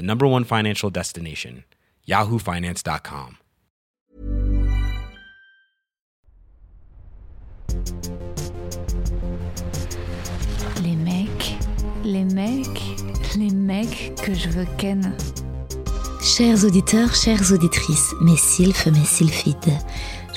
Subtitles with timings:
[0.00, 1.64] the number one financial destination,
[2.08, 3.36] yahoofinance.com.
[10.82, 11.54] Les mecs,
[12.02, 12.82] les mecs,
[13.36, 15.14] les mecs que je veux ken.
[16.22, 19.76] Chers auditeurs, chères auditrices, mes sylphes, mes sylphides,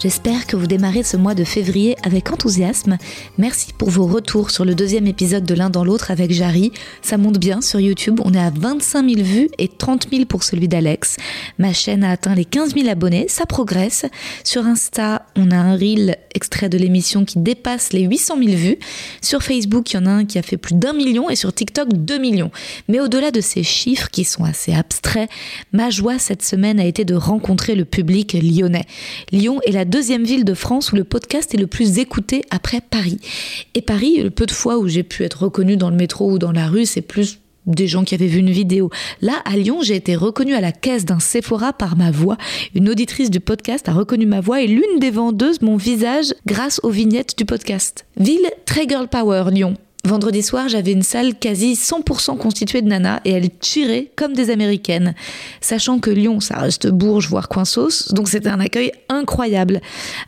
[0.02, 2.97] j'espère que vous démarrez ce mois de février avec enthousiasme.
[3.38, 6.72] Merci pour vos retours sur le deuxième épisode de l'un dans l'autre avec Jarry.
[7.02, 10.44] Ça monte bien sur YouTube, on est à 25 000 vues et 30 000 pour
[10.44, 11.17] celui d'Alex.
[11.58, 14.05] Ma chaîne a atteint les 15 000 abonnés, ça progresse.
[14.44, 18.80] Sur Insta, on a un reel extrait de l'émission qui dépasse les 800 000 vues.
[19.22, 21.53] Sur Facebook, il y en a un qui a fait plus d'un million et sur
[21.53, 22.52] TikTok 2 millions.
[22.88, 25.30] Mais au-delà de ces chiffres qui sont assez abstraits,
[25.72, 28.85] ma joie cette semaine a été de rencontrer le public lyonnais.
[29.31, 32.81] Lyon est la deuxième ville de France où le podcast est le plus écouté après
[32.81, 33.19] Paris.
[33.73, 36.39] Et Paris, le peu de fois où j'ai pu être reconnue dans le métro ou
[36.39, 38.89] dans la rue, c'est plus des gens qui avaient vu une vidéo.
[39.21, 42.37] Là, à Lyon, j'ai été reconnue à la caisse d'un Sephora par ma voix.
[42.75, 46.79] Une auditrice du podcast a reconnu ma voix et l'une des vendeuses mon visage grâce
[46.83, 48.05] aux vignettes du podcast.
[48.17, 49.75] Ville très girl power, Lyon.
[50.05, 54.50] Vendredi soir, j'avais une salle quasi 100% constituée de nanas et elles tiraient comme des
[54.50, 55.16] américaines.
[55.61, 59.79] Sachant que Lyon, ça reste Bourges, voire Coinsos, donc c'était un accueil incroyable.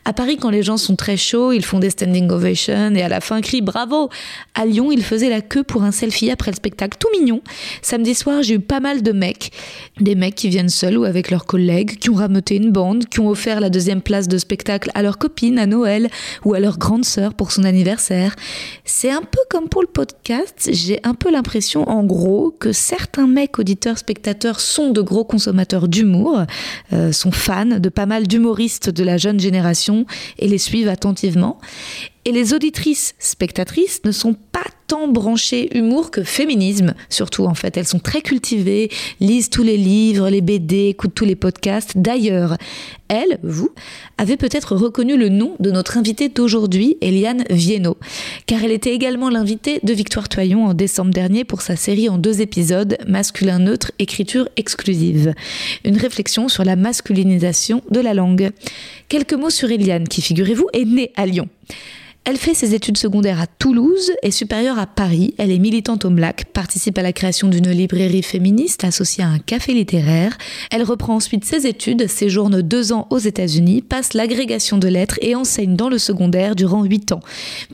[0.06, 3.10] À Paris, quand les gens sont très chauds, ils font des standing ovations et à
[3.10, 4.10] la fin crient bravo.
[4.54, 7.42] À Lyon, ils faisaient la queue pour un selfie après le spectacle, tout mignon.
[7.82, 9.52] Samedi soir, j'ai eu pas mal de mecs.
[10.00, 13.20] Des mecs qui viennent seuls ou avec leurs collègues, qui ont rameuté une bande, qui
[13.20, 16.10] ont offert la deuxième place de spectacle à leur copine à Noël
[16.46, 18.38] ou à leur grande sœur pour son anniversaire.
[18.86, 23.28] C'est un peu comme pour le podcast, j'ai un peu l'impression, en gros, que certains
[23.28, 26.44] mecs auditeurs, spectateurs sont de gros consommateurs d'humour,
[26.94, 30.06] euh, sont fans de pas mal d'humoristes de la jeune génération
[30.40, 31.60] et les suivent attentivement.
[32.26, 34.34] Et les auditrices, spectatrices, ne sont
[34.88, 37.78] tant branchées humour que féminisme, surtout en fait.
[37.78, 38.90] Elles sont très cultivées,
[39.20, 41.98] lisent tous les livres, les BD, écoutent tous les podcasts.
[41.98, 42.58] D'ailleurs,
[43.08, 43.70] elle, vous,
[44.18, 47.98] avez peut-être reconnu le nom de notre invitée d'aujourd'hui, Eliane Viennot,
[48.46, 52.18] car elle était également l'invitée de Victoire Toyon en décembre dernier pour sa série en
[52.18, 55.34] deux épisodes, Masculin neutre, écriture exclusive.
[55.84, 58.52] Une réflexion sur la masculinisation de la langue.
[59.08, 61.48] Quelques mots sur Eliane, qui, figurez-vous, est née à Lyon.
[62.28, 65.36] Elle fait ses études secondaires à Toulouse et supérieures à Paris.
[65.38, 69.38] Elle est militante au MLAC, participe à la création d'une librairie féministe associée à un
[69.38, 70.36] café littéraire.
[70.72, 75.36] Elle reprend ensuite ses études, séjourne deux ans aux États-Unis, passe l'agrégation de lettres et
[75.36, 77.20] enseigne dans le secondaire durant huit ans,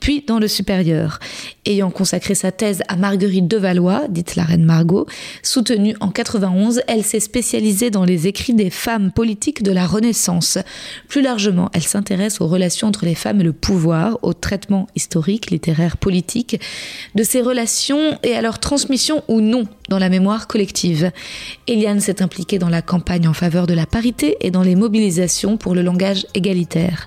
[0.02, 1.18] puis dans le supérieur.
[1.64, 5.06] Ayant consacré sa thèse à Marguerite de Valois, dite la reine Margot,
[5.44, 10.58] soutenue en 91, elle s'est spécialisée dans les écrits des femmes politiques de la Renaissance.
[11.06, 15.52] Plus largement, elle s'intéresse aux relations entre les femmes et le pouvoir, au traitement historique,
[15.52, 16.60] littéraire, politique
[17.14, 21.10] de ces relations et à leur transmission ou non dans la mémoire collective.
[21.68, 25.58] Eliane s'est impliquée dans la campagne en faveur de la parité et dans les mobilisations
[25.58, 27.06] pour le langage égalitaire.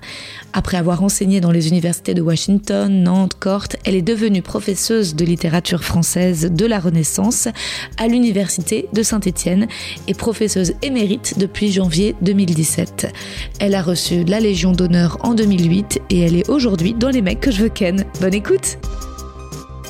[0.52, 5.24] Après avoir enseigné dans les universités de Washington, Nantes, Corte, elle est devenue professeuse de
[5.24, 7.48] littérature française de la Renaissance
[7.96, 9.66] à l'université de Saint-Étienne
[10.06, 13.12] et professeuse émérite depuis janvier 2017.
[13.58, 17.40] Elle a reçu la Légion d'honneur en 2008 et elle est aujourd'hui dans les mecs
[17.40, 18.04] que je veux ken.
[18.20, 18.78] Bonne écoute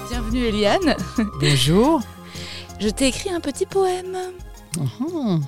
[0.08, 0.96] Bienvenue Eliane
[1.42, 2.00] Bonjour.
[2.78, 4.19] Je t'ai écrit un petit poème.
[4.76, 5.43] Mhm.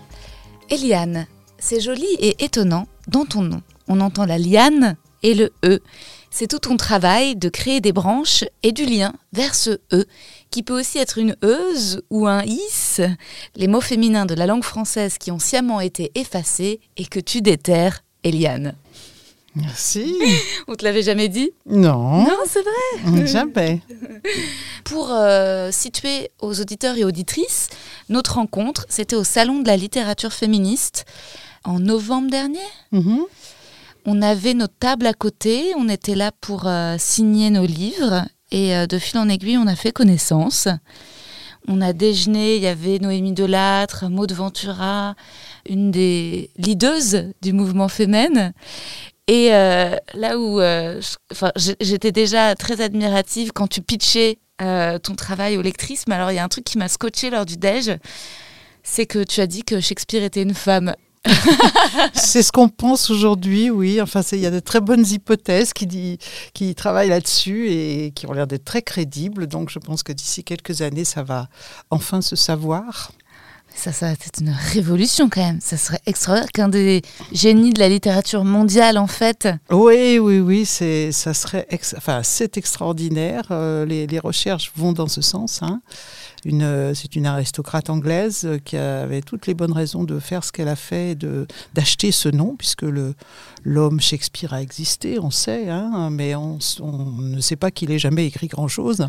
[0.71, 1.27] Eliane,
[1.59, 3.63] c'est joli et étonnant dans ton nom.
[3.87, 5.81] On entend la liane et le E.
[6.31, 10.07] C'est tout ton travail de créer des branches et du lien vers ce E,
[10.51, 13.01] qui peut aussi être une euse ou un is,
[13.57, 17.41] les mots féminins de la langue française qui ont sciemment été effacés et que tu
[17.41, 18.75] déterres, Eliane.
[19.61, 20.15] Merci.
[20.69, 23.27] On te l'avait jamais dit Non, Non, c'est vrai.
[23.27, 23.81] jamais.
[24.85, 27.69] Pour euh, situer aux auditeurs et auditrices,
[28.09, 31.05] notre rencontre, c'était au Salon de la littérature féministe
[31.65, 32.59] en novembre dernier.
[32.93, 33.21] Mhm.
[34.07, 38.75] on avait notre table à côté, on était là pour euh, signer nos livres et
[38.75, 40.69] euh, de fil en aiguille, on a fait connaissance.
[41.71, 45.15] On a déjeuné, il y avait Noémie Delattre, Maud Ventura,
[45.69, 48.53] une des leaders du mouvement féminin.
[49.29, 50.61] Et euh, là où
[51.81, 56.39] j'étais déjà très admirative quand tu pitchais ton travail aux lectrices, mais alors il y
[56.39, 57.97] a un truc qui m'a scotché lors du déj,
[58.83, 60.95] c'est que tu as dit que Shakespeare était une femme.
[62.15, 64.01] c'est ce qu'on pense aujourd'hui, oui.
[64.01, 66.19] Enfin, il y a de très bonnes hypothèses qui,
[66.55, 69.47] qui travaillent là-dessus et qui ont l'air d'être très crédibles.
[69.47, 71.49] Donc, je pense que d'ici quelques années, ça va
[71.91, 73.13] enfin se savoir.
[73.79, 75.61] Ça, c'est une révolution quand même.
[75.61, 79.49] Ça serait extraordinaire qu'un des génies de la littérature mondiale, en fait.
[79.71, 80.67] Oui, oui, oui.
[80.67, 81.65] C'est, ça serait,
[81.97, 83.45] enfin, c'est extraordinaire.
[83.53, 85.63] Euh, les, les, recherches vont dans ce sens.
[85.63, 85.81] Hein.
[86.47, 90.69] Euh, c'est une aristocrate anglaise qui avait toutes les bonnes raisons de faire ce qu'elle
[90.69, 92.85] a fait, de, d'acheter ce nom, puisque
[93.65, 96.59] l'homme Shakespeare a existé, on sait, hein, mais on,
[97.19, 99.07] ne sait pas qu'il ait jamais écrit grand-chose.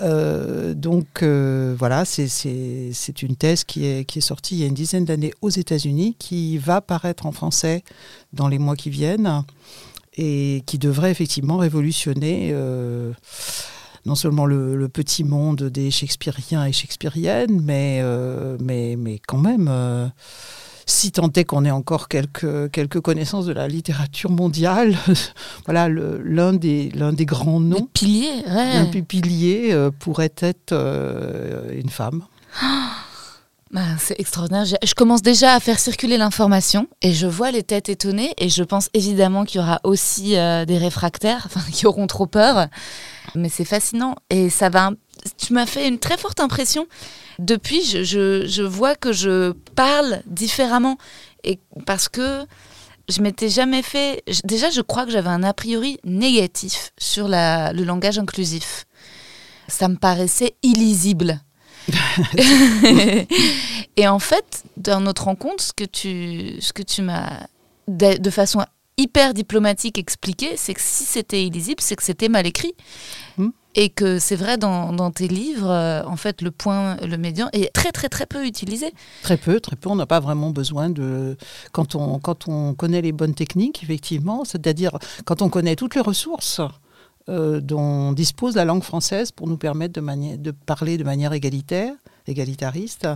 [0.00, 5.04] Euh, donc euh, voilà, c'est, une thèse qui est sortie il y a une dizaine
[5.04, 7.82] d'années aux États-Unis, qui va paraître en français
[8.32, 9.44] dans les mois qui viennent
[10.16, 12.54] et qui devrait effectivement révolutionner
[14.06, 19.68] non seulement le, petit monde des Shakespeariens et Shakespeariennes, mais, euh, mais, mais quand même,
[19.70, 20.06] euh,
[20.86, 24.96] si tant est qu'on ait encore quelques, quelques connaissances de la littérature mondiale,
[25.66, 27.80] voilà, l'un des, des grands noms.
[27.80, 30.74] Le pilier, Un pilier euh, pourrait être
[31.72, 32.22] une femme.
[33.70, 34.64] Bah, c'est extraordinaire.
[34.66, 38.62] Je commence déjà à faire circuler l'information et je vois les têtes étonnées et je
[38.62, 42.68] pense évidemment qu'il y aura aussi des réfractaires qui auront trop peur.
[43.34, 44.90] Mais c'est fascinant et ça va.
[45.38, 46.86] Tu m'as fait une très forte impression.
[47.38, 48.04] Depuis, je,
[48.46, 50.98] je, vois que je parle différemment
[51.42, 52.44] et parce que
[53.08, 54.22] je m'étais jamais fait.
[54.44, 58.86] Déjà, je crois que j'avais un a priori négatif sur la, le langage inclusif.
[59.68, 61.40] Ça me paraissait illisible.
[63.96, 67.46] et en fait, dans notre rencontre, ce que tu, ce que tu m'as
[67.88, 68.64] de façon
[68.96, 72.74] hyper diplomatique expliqué, c'est que si c'était illisible, c'est que c'était mal écrit.
[73.38, 73.50] Hmm.
[73.76, 77.72] Et que c'est vrai dans, tes livres, euh, en fait, le point, le médian est
[77.72, 78.92] très très très peu utilisé.
[79.22, 79.88] Très peu, très peu.
[79.88, 81.36] On n'a pas vraiment besoin de
[81.72, 86.00] quand on quand on connaît les bonnes techniques, effectivement, c'est-à-dire quand on connaît toutes les
[86.00, 86.60] ressources.
[87.30, 91.94] Euh, dont dispose la langue française pour nous permettre de, de parler de manière égalitaire,
[92.26, 93.08] égalitariste,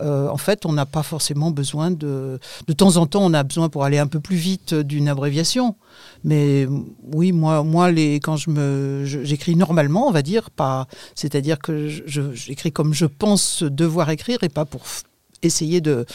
[0.00, 2.38] euh, en fait, on n'a pas forcément besoin de...
[2.66, 5.76] De temps en temps, on a besoin pour aller un peu plus vite d'une abréviation.
[6.22, 6.66] Mais
[7.12, 11.88] oui, moi, moi les, quand je me, j'écris normalement, on va dire, pas, c'est-à-dire que
[11.88, 14.82] j'écris comme je pense devoir écrire et pas pour
[15.44, 16.06] essayer de,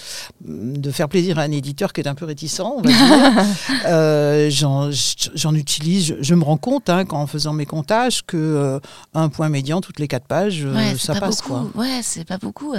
[0.41, 2.99] de faire plaisir à un éditeur qui est un peu réticent, on va dire.
[3.85, 8.79] Euh, j'en utilise, je, me rends compte hein, en faisant mes comptages que euh,
[9.13, 11.69] un point médian toutes les quatre pages, euh, ça passe quoi.
[11.75, 12.75] Ouais, c'est pas beaucoup.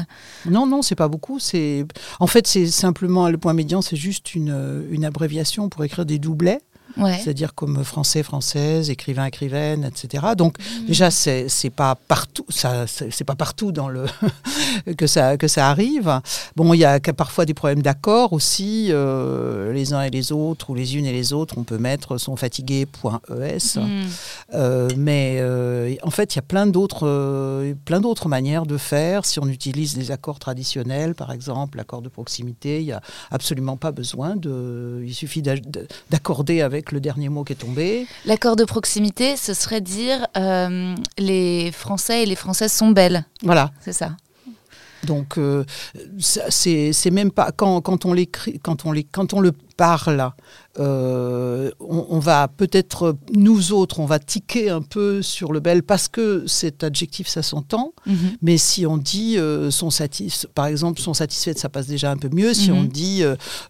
[0.46, 1.38] Non, non, c'est pas beaucoup.
[1.38, 1.86] C'est
[2.18, 6.18] en fait c'est simplement le point médian, c'est juste une, une abréviation pour écrire des
[6.18, 6.60] doublets
[6.96, 10.28] c'est-à-dire comme français, française, écrivain, écrivaine, etc.
[10.36, 10.86] Donc mm.
[10.86, 14.06] déjà, c'est pas partout, ça, c'est pas partout dans le
[14.96, 16.20] que ça que ça arrive.
[16.56, 18.88] Bon, il y a parfois des problèmes d'accord aussi.
[18.90, 22.18] Euh, les uns et les autres ou les unes et les autres, on peut mettre
[22.18, 22.86] sont fatigués.
[23.40, 23.76] .es.
[23.76, 24.06] Mm.
[24.54, 29.24] Euh, mais euh, en fait, il y a plein d'autres plein d'autres manières de faire.
[29.24, 33.76] Si on utilise des accords traditionnels, par exemple, l'accord de proximité, il y a absolument
[33.76, 35.02] pas besoin de.
[35.04, 38.06] Il suffit d'accorder avec le dernier mot qui est tombé.
[38.24, 43.24] L'accord de proximité, ce serait dire euh, les Français et les Françaises sont belles.
[43.42, 43.70] Voilà.
[43.80, 44.16] C'est ça.
[45.04, 45.64] Donc, euh,
[46.18, 50.32] c'est même pas quand, quand on l'écrit, quand on les, quand on le parle
[50.78, 56.06] euh, on, va peut-être, nous autres, on va tiquer un peu sur le bel parce
[56.06, 57.92] que cet adjectif, ça s'entend.
[58.06, 58.14] Mhm.
[58.40, 62.16] Mais si on dit euh, sont satis par exemple, sont satisfaits, ça passe déjà un
[62.16, 62.54] peu mieux.
[62.54, 62.88] Si on mhm.
[62.88, 63.24] dit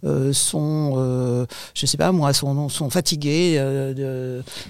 [0.05, 3.57] euh, sont, je sais pas moi, sont, sont fatigués.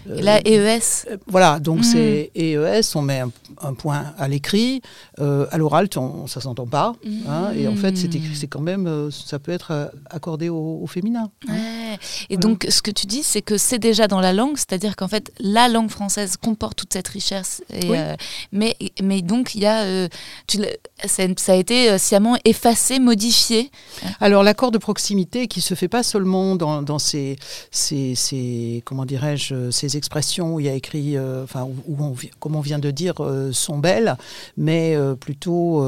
[0.06, 1.18] Là, EES.
[1.26, 1.84] voilà, donc mhm.
[1.84, 3.22] c'est EES, on met
[3.60, 4.82] un, point à l'écrit.
[5.18, 5.88] à l'oral,
[6.26, 6.94] ça s'entend pas.
[7.28, 11.29] Hein, et en fait, c'est écrit, c'est quand même, ça peut être accordé au, féminin.
[11.48, 11.89] Hein.
[12.28, 15.08] Et donc, ce que tu dis, c'est que c'est déjà dans la langue, c'est-à-dire qu'en
[15.08, 17.62] fait, la langue française comporte toute cette richesse.
[17.72, 18.14] Et, euh,
[18.52, 20.08] mais, mais donc, il y a, euh,
[21.04, 23.70] ça, a été euh, sciemment effacé, modifié.
[24.20, 27.36] Alors, l'accord de proximité qui se fait pas seulement dans, dans ces,
[27.70, 32.56] ces, ces, comment dirais-je, ces expressions où il y a écrit, enfin, où, on, comme
[32.56, 33.14] on vient de dire,
[33.52, 34.16] sont belles,
[34.56, 35.84] mais plutôt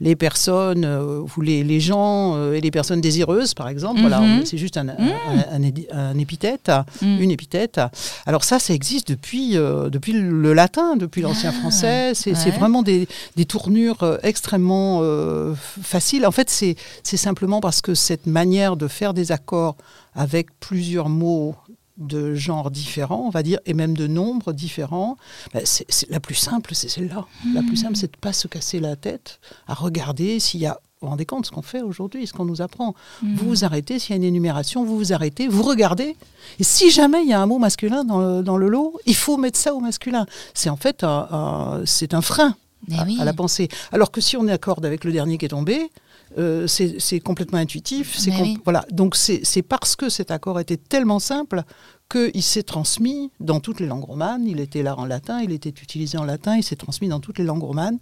[0.00, 4.00] les personnes ou les, les gens et les personnes désireuses, par exemple.
[4.00, 4.44] Voilà, mhm.
[4.44, 6.70] c'est juste un, un, un, épithète,
[7.02, 7.20] mm.
[7.20, 7.80] une épithète.
[8.26, 12.12] Alors ça, ça existe depuis, euh, depuis le latin, depuis l'ancien ah, français.
[12.14, 13.06] C'est vraiment des,
[13.48, 16.26] tournures euh, extrêmement euh, faciles.
[16.26, 16.76] En fait, c'est
[17.16, 19.76] simplement parce que cette manière de faire des accords
[20.14, 21.54] avec plusieurs mots
[21.96, 25.16] de genres différents, on va dire, et même de nombres différents,
[25.54, 27.26] ben, c'est la plus simple, c'est celle-là.
[27.54, 30.66] La plus simple, c'est de ne pas se casser la tête à regarder s'il y
[30.66, 32.94] a vous vous rendez compte ce qu'on fait aujourd'hui, ce qu'on nous apprend.
[33.22, 33.36] Vous mhm.
[33.36, 36.16] vous arrêtez, s'il y a une énumération, vous vous arrêtez, vous regardez.
[36.58, 39.58] Et si jamais il y a un mot masculin dans le, lot, il faut mettre
[39.58, 40.26] ça au masculin.
[40.52, 42.56] C'est en fait un, c'est un frein
[42.92, 43.68] à, la pensée.
[43.92, 45.90] Alors que si on est accorde avec le dernier qui est tombé,
[46.38, 48.18] euh, c'est complètement intuitif.
[48.64, 48.84] voilà.
[48.90, 51.62] Donc c'est parce que cet accord était tellement simple
[52.08, 54.46] qu'il s'est transmis dans toutes les langues romanes.
[54.46, 57.38] Il était là en latin, il était utilisé en latin, il s'est transmis dans toutes
[57.38, 57.98] les langues romanes.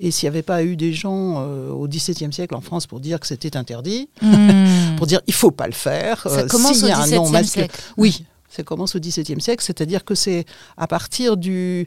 [0.00, 3.00] Et s'il n'y avait pas eu des gens euh, au XVIIe siècle en France pour
[3.00, 4.96] dire que c'était interdit, hmm.
[4.96, 7.80] pour dire il faut pas le faire, ça euh, commence au XVIIe siècle.
[7.96, 10.44] Oui, ça commence au XVIIe siècle, c'est-à-dire que c'est
[10.76, 11.86] à partir du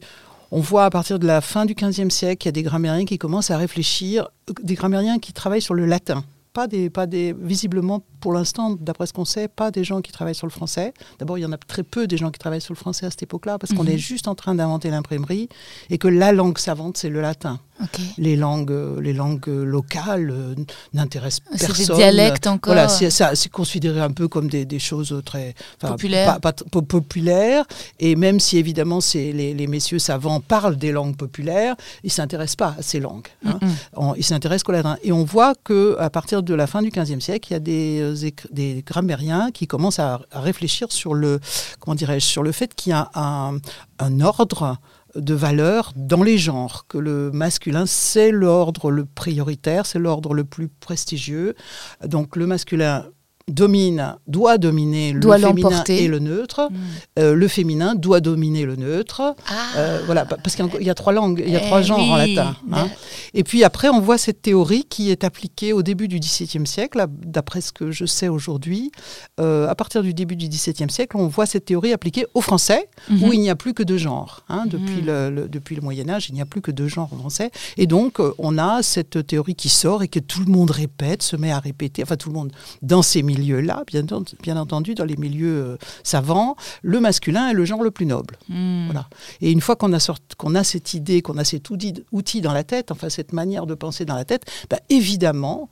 [0.51, 3.06] on voit à partir de la fin du XVe siècle qu'il y a des grammairiens
[3.06, 4.30] qui commencent à réfléchir,
[4.63, 9.06] des grammairiens qui travaillent sur le latin pas des, pas des, visiblement, pour l'instant, d'après
[9.06, 10.94] ce qu'on sait, pas des gens qui travaillent sur le français.
[11.20, 13.10] D'abord, il y en a très peu des gens qui travaillent sur le français à
[13.10, 13.91] cette époque-là, parce qu'on mhm.
[13.91, 15.50] est juste en train d'inventer l'imprimerie
[15.89, 17.60] et que la langue savante, c'est le latin.
[18.18, 20.56] Les langues, euh, les langues locales euh,
[20.94, 21.76] n'intéressent personne.
[21.76, 22.74] C'est des dialectes encore.
[22.74, 26.40] Voilà, c'est considéré un peu comme des, des choses très populaires.
[26.40, 27.66] Pas, populaires.
[28.00, 32.76] Et même si évidemment les, les, messieurs savants parlent des langues populaires, ils s'intéressent pas
[32.78, 33.28] à ces langues.
[33.46, 33.60] Hein.
[34.18, 34.98] ils s'intéressent qu'au latin.
[35.04, 37.60] Et on voit que à partir de la fin du XVe siècle, il y a
[37.60, 41.40] des, euh, des grammairiens qui commencent à, réfléchir sur le
[41.80, 43.58] comment dirais-je sur le fait qu'il y a un,
[44.00, 44.78] un ordre
[45.16, 50.44] de valeur dans les genres, que le masculin, c'est l'ordre le prioritaire, c'est l'ordre le
[50.44, 51.56] plus prestigieux.
[52.06, 53.06] Donc le masculin
[53.50, 56.70] domine, doit dominer le féminin et le neutre.
[56.72, 56.75] Hmm.
[57.20, 59.36] Euh, le féminin doit dominer le neutre.
[59.48, 59.53] Ah.
[59.77, 62.18] Euh, voilà, parce qu'il y a trois langues, il y a trois eh genres en
[62.18, 62.56] latin.
[62.72, 62.88] Hein.
[63.34, 67.06] Et puis après, on voit cette théorie qui est appliquée au début du XVIIe siècle,
[67.10, 68.91] d'après ce que je sais aujourd'hui.
[69.39, 72.89] Euh, à partir du début du XVIIe siècle, on voit cette théorie appliquée au français,
[73.10, 73.34] où mhm.
[73.34, 74.44] il n'y a plus que deux genres.
[74.50, 74.65] Hein.
[74.68, 75.06] Depuis, mhm.
[75.06, 77.51] le, depuis le Moyen Âge, il n'y a plus que deux genres en français.
[77.77, 81.36] Et donc, on a cette théorie qui sort et que tout le monde répète, se
[81.36, 82.51] met à répéter, enfin tout le monde
[82.82, 84.03] dans ces milieux milieux-là, bien,
[84.41, 88.38] bien, entendu, dans les milieux euh, savants, le masculin est le genre le plus noble.
[88.48, 88.86] Hmm.
[88.86, 89.08] Voilà.
[89.41, 92.63] Et une fois qu'on a, qu'on a cette idée, qu'on a cet outil, dans la
[92.63, 95.69] tête, enfin cette manière de penser dans la tête, bah, évidemment,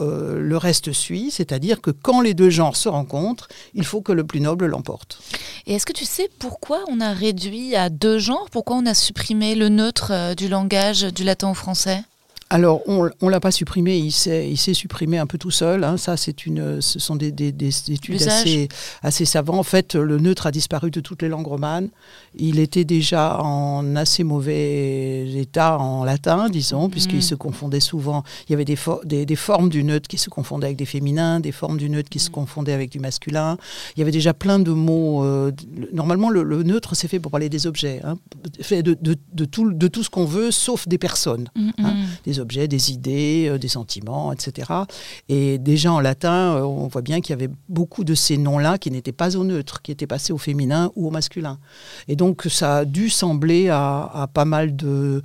[0.00, 4.12] euh, le reste suit, c'est-à-dire que quand les deux genres se rencontrent, il faut que
[4.12, 5.20] le plus noble l'emporte.
[5.66, 8.46] Et est-ce que tu sais pourquoi on a réduit à deux genres?
[8.52, 12.04] Pourquoi on a supprimé le neutre euh, du langage du latin au français?
[12.50, 15.84] Alors, on ne l'a pas supprimé, il s'est, il s'est supprimé un peu tout seul.
[15.84, 15.98] Hein.
[15.98, 18.68] Ça, c'est une, ce sont des, des, des études assez,
[19.02, 19.58] assez savantes.
[19.58, 21.90] En fait, le neutre a disparu de toutes les langues romanes.
[22.38, 27.22] Il était déjà en assez mauvais état en latin, disons, puisqu'il mm.
[27.22, 28.22] se confondait souvent.
[28.48, 31.40] Il y avait des, des, des, formes du neutre qui se confondaient avec des féminins,
[31.40, 32.32] des formes du neutre qui se mm.
[32.32, 33.58] confondaient avec du masculin.
[33.96, 35.22] Il y avait déjà plein de mots.
[35.22, 35.52] Euh,
[35.92, 38.16] normalement, le, neutre, c'est fait pour parler des objets, hein,
[38.62, 41.50] fait de, de, de, tout, de tout ce qu'on veut, sauf des personnes.
[41.54, 44.72] Mm, hein, des objets, des idées, euh, des sentiments, etc.
[45.28, 48.78] Et déjà en latin, euh, on voit bien qu'il y avait beaucoup de ces noms-là
[48.78, 51.58] qui n'étaient pas au neutre, qui étaient passés au féminin ou au masculin.
[52.08, 55.22] Et donc ça a dû sembler à, pas mal de,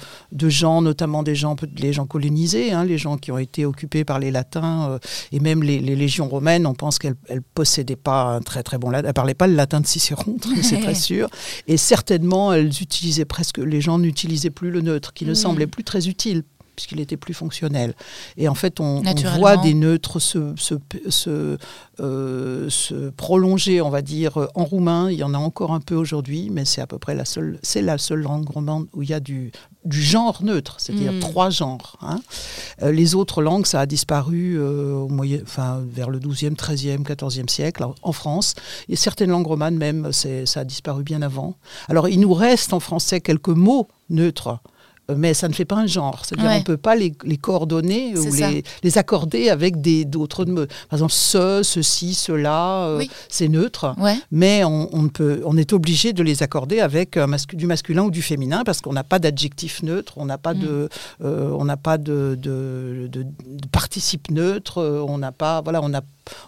[0.48, 4.20] gens, notamment des gens, les gens colonisés, hein, les gens qui ont été occupés par
[4.20, 5.00] les latins, euh,
[5.32, 8.90] et même les, légions romaines, on pense qu'elles ne possédaient pas un très très bon
[8.90, 11.30] latin, elles ne parlaient pas le latin de Cicéron, c'est très sûr.
[11.68, 15.84] Et certainement, elles utilisaient presque, les gens n'utilisaient plus le neutre, qui ne semblait plus
[15.84, 16.44] très utile
[16.76, 17.94] puisqu'il était plus fonctionnel.
[18.38, 19.02] Et en fait, on,
[19.38, 21.58] voit des neutres se, se,
[22.00, 25.12] euh, se, prolonger, on va dire, en roumain.
[25.12, 27.60] Il y en a encore un peu aujourd'hui, mais c'est à peu près la seule,
[27.62, 29.52] c'est la seule langue romande où il y a du,
[29.86, 31.20] du genre neutre, c'est-à-dire hmm.
[31.20, 31.98] trois genres.
[32.02, 32.22] Hein.
[32.82, 37.04] Euh, les autres langues, ça a disparu euh, au moyen, enfin, vers le 12e, 13e,
[37.04, 38.56] 14e siècle en France.
[38.90, 41.56] Et certaines langues romanes même, ça a disparu bien avant.
[41.90, 44.60] Alors, il nous reste en français quelques mots neutres
[45.16, 46.22] mais ça ne fait pas un genre.
[46.26, 48.34] C'est-à-dire qu'on ne peut pas les, coordonner ou
[48.84, 50.66] les, accorder avec d'autres mots.
[50.90, 53.96] Par exemple, ce, ceci, cela, euh, c'est neutre,
[54.32, 57.18] mais on, peut, on est obligé de les accorder avec
[57.54, 60.90] du masculin ou du féminin parce qu'on n'a pas d'adjectif neutre, on n'a pas, de,
[61.20, 61.26] mm.
[61.26, 63.26] euh, on n'a pas de, de, de,
[63.72, 66.02] participe neutre, on n'a pas, voilà, on a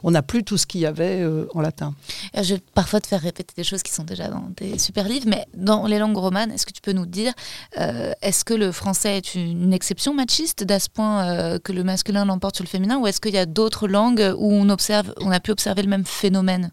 [0.04, 1.94] on n'a plus tout ce qu'il y avait euh, en latin.
[2.36, 5.28] Je vais parfois te faire répéter des choses qui sont déjà dans tes super livres,
[5.28, 7.34] mais dans les langues romanes, est-ce que tu peux nous dire,
[7.80, 11.84] euh, est-ce que le français est une exception machiste d'à ce point euh, que le
[11.84, 15.14] masculin l'emporte sur le féminin, ou est-ce qu'il y a d'autres langues où on, observe,
[15.22, 16.72] on a pu observer le même phénomène?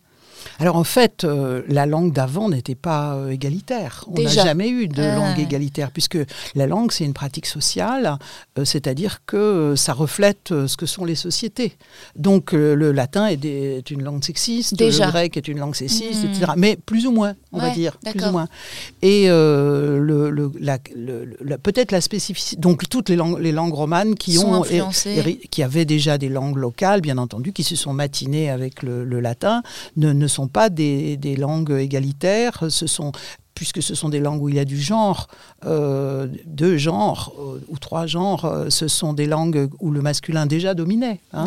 [0.59, 4.05] Alors en fait, euh, la langue d'avant n'était pas euh, égalitaire.
[4.09, 5.17] On n'a jamais eu de Ah.
[5.17, 6.19] langue égalitaire, puisque
[6.55, 8.19] la langue, c'est une pratique sociale,
[8.59, 11.77] euh, c'est-à-dire que ça reflète ce que sont les sociétés.
[12.17, 15.07] Donc le latin est, des- est une langue sexiste, Déjà.
[15.07, 16.31] le grec est une langue sexiste, Mhm.
[16.31, 16.53] etc.
[16.57, 18.49] Mais plus ou moins, on va dire, plus ou moins.
[19.03, 23.75] Et le, le- la- le- la- peut-être la spécificité, donc toutes les langues, les langues
[23.75, 24.63] romanes qui Sont ont
[25.51, 29.21] qui avaient déjà des langues locales, bien entendu, qui se sont matinées avec le, le
[29.21, 29.63] latin,
[29.97, 32.65] ne, ne sont pas des, des langues égalitaires.
[32.69, 33.13] Ce sont
[33.55, 35.29] puisque ce sont des langues où il y a du genre,
[35.67, 40.47] euh, deux genres euh, ou trois genres, euh, ce sont des langues où le masculin
[40.47, 41.21] déjà dominait.
[41.33, 41.45] hein.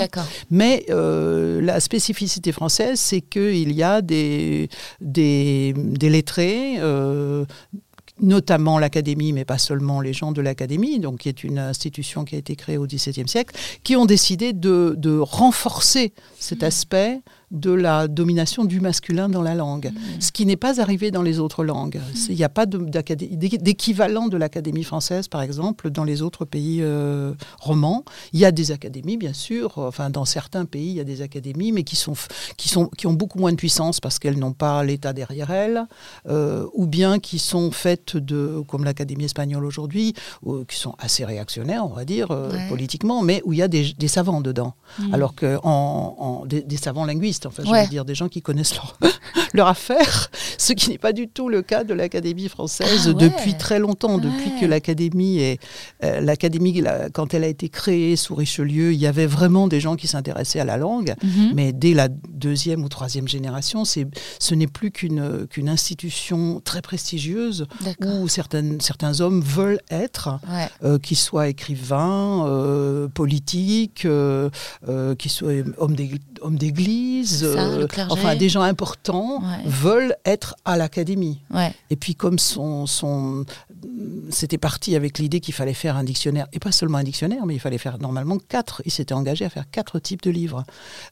[0.52, 4.70] Mais la spécificité française, c'est qu'il y a des,
[5.02, 6.80] des, des lettrés,
[8.22, 12.36] notamment l'Académie, mais pas seulement les gens de l'Académie, donc qui est une institution qui
[12.36, 17.20] a été créée au XVIIe siècle, qui ont décidé de, de renforcer cet aspect
[17.52, 21.40] de la domination du masculin dans la langue, ce qui n'est pas arrivé dans les
[21.40, 22.00] autres langues.
[22.14, 26.80] C'est- Il n'y a pas d'équivalent de l'Académie française, par exemple, dans les autres pays
[26.82, 28.04] euh, romans.
[28.34, 29.78] Il y a des académies, bien sûr.
[29.78, 32.14] Enfin, dans certains pays, il y a des académies, mais qui, sont,
[32.58, 35.86] qui, sont, qui ont beaucoup moins de puissance parce qu'elles n'ont pas l'État derrière elles,
[36.28, 41.26] euh, ou bien qui sont faites de, comme l'Académie espagnole aujourd'hui, ou qui sont assez
[41.26, 42.68] réactionnaires, on va dire, euh, Ouais.
[42.70, 44.74] politiquement, mais où il y a des, des savants dedans.
[45.00, 45.14] Mhm.
[45.14, 47.84] Alors que en, en- des, des savants linguistes, enfin, je Ouais.
[47.84, 48.98] veux dire, des gens qui connaissent leur,
[49.54, 53.14] leur affaire, ce qui n'est pas du tout le cas de l'Académie française Ah ouais.
[53.16, 54.62] depuis très longtemps, depuis Ouais.
[54.62, 55.60] que l'Académie est
[56.04, 59.80] euh, l'Académie, la- quand elle a été créée sous Richelieu, il y avait vraiment des
[59.80, 61.14] gens qui s'intéressaient à la langue.
[61.24, 61.52] Mhm.
[61.56, 67.66] Mais dès la deuxième ou troisième génération, ce n'est plus qu'une, qu'une institution très prestigieuse
[68.06, 70.40] où certaines, certains hommes veulent être,
[70.84, 74.06] euh, qu'ils soient écrivains, euh, politiques,
[75.18, 75.96] qu'ils soient hommes
[76.58, 79.64] d'église, Ça, euh, enfin des gens importants Ouais.
[79.66, 81.42] veulent être à l'académie.
[81.54, 81.74] Ouais.
[81.90, 83.46] Et puis comme son, son,
[84.32, 87.54] c'était parti avec l'idée qu'il fallait faire un dictionnaire, et pas seulement un dictionnaire, mais
[87.56, 88.82] il fallait faire normalement quatre.
[88.86, 90.64] Ils s'étaient engagés à faire quatre types de livres.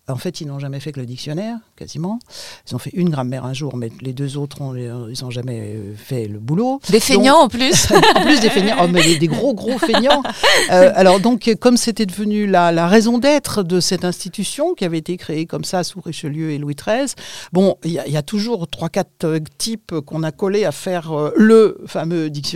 [0.08, 2.20] En fait, ils n'ont jamais fait que le dictionnaire, quasiment.
[2.68, 4.90] Ils ont fait une grammaire un jour, mais les deux autres, ont- ils
[5.24, 6.80] n'ont jamais euh, fait le boulot.
[6.90, 7.88] Des feignants en plus.
[8.16, 10.24] en plus des feignants, oh, mais des, gros gros feignants.
[10.72, 14.86] Euh, alors donc, euh, comme c'était devenu la, la raison d'être de cette institution qui
[14.86, 17.14] avait été créée comme ça sous Richelieu et Louis XIII,
[17.52, 20.66] bon, il y, a- il y a toujours trois quatre euh, types qu'on a collés
[20.66, 22.53] à faire euh, le fameux dictionnaire,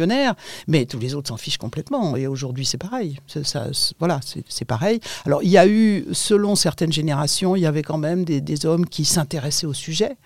[0.68, 2.16] mais tous les autres s'en fichent complètement.
[2.16, 3.20] Et aujourd'hui, c'est pareil.
[3.28, 3.68] Ça,
[4.00, 5.00] voilà, c'est pareil.
[5.26, 8.88] Alors il y a eu, selon certaines générations, il y avait quand même des, hommes
[8.88, 10.18] qui s'intéressaient au sujet.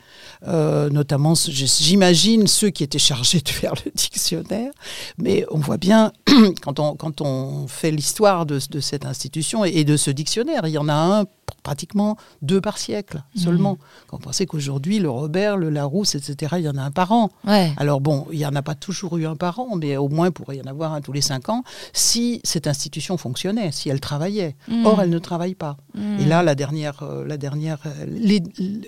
[0.47, 4.71] Euh, notamment, j'imagine, ceux qui étaient chargés de faire le dictionnaire.
[5.17, 6.13] Mais on voit bien,
[6.61, 6.79] quand
[7.21, 10.87] on, fait l'histoire de, de cette institution et, et de ce dictionnaire, il y en
[10.87, 11.25] a un,
[11.63, 13.77] pratiquement deux par siècle seulement.
[14.07, 17.11] Quand on pensait qu'aujourd'hui, le Robert, le Larousse, etc., il y en a un par
[17.11, 17.29] an.
[17.45, 17.73] Ouais.
[17.77, 20.27] Alors bon, il n'y en a pas toujours eu un par an, mais au moins
[20.27, 23.89] il pourrait y en avoir un tous les cinq ans si cette institution fonctionnait, si
[23.89, 24.55] elle travaillait.
[24.67, 24.85] Mm.
[24.85, 25.77] Or, elle ne travaille pas.
[25.95, 26.19] Mm.
[26.19, 28.43] Et là, la dernière, euh, la dernière, euh, l'é-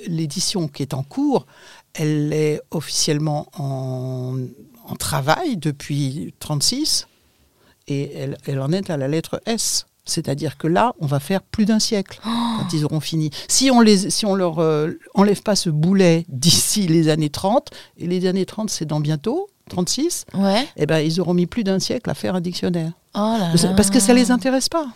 [0.08, 1.46] l'édition qui est en cours,
[1.94, 4.36] elle est officiellement en,
[4.86, 7.08] en travail depuis 36
[7.88, 9.86] et elle, elle en est à la lettre S.
[10.06, 13.30] C'est-à-dire que là, on va faire plus d'un siècle quand ils auront fini.
[13.48, 17.70] Si on les, si on leur euh, enlève pas ce boulet d'ici les années 30,
[17.98, 20.68] et les années 30, c'est dans bientôt, 36, Ouais.
[20.76, 22.92] eh ben, ils auront mis plus d'un siècle à faire un dictionnaire.
[23.16, 23.74] Oh là là.
[23.76, 24.88] Parce que ça les intéresse pas.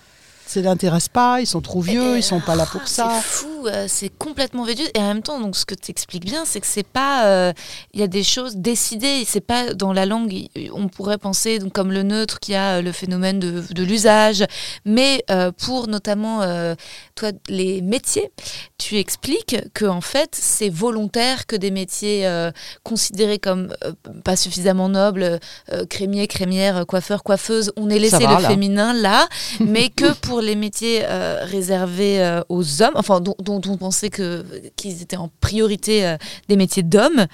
[0.47, 3.09] Ça les intéresse pas, ils sont trop vieux, ils sont pas là pour Ah, ça.
[3.21, 4.83] C'est fou, euh, c'est complètement védu.
[4.95, 7.25] Et en même temps, donc, ce que tu expliques bien, c'est que c'est pas.
[7.25, 7.53] euh,
[7.93, 9.23] Il y a des choses décidées.
[9.27, 10.33] C'est pas dans la langue.
[10.73, 14.45] On pourrait penser, donc, comme le neutre, qui a euh, le phénomène de, de l'usage.
[14.85, 16.75] Mais euh, pour notamment, euh,
[17.15, 18.31] toi, les métiers,
[18.77, 22.51] tu expliques que, en fait, c'est volontaire que des métiers euh,
[22.83, 23.91] considérés comme euh,
[24.23, 25.39] pas suffisamment nobles,
[25.73, 28.47] euh, crémier, crémière, coiffeur, coiffeuse, on ait laissé va, le là.
[28.49, 29.27] féminin là,
[29.59, 33.35] mais que pour les métiers euh, réservés euh, aux hommes, enfin dont,
[33.67, 37.25] on pensait qu'ils étaient en priorité euh, des métiers d'hommes,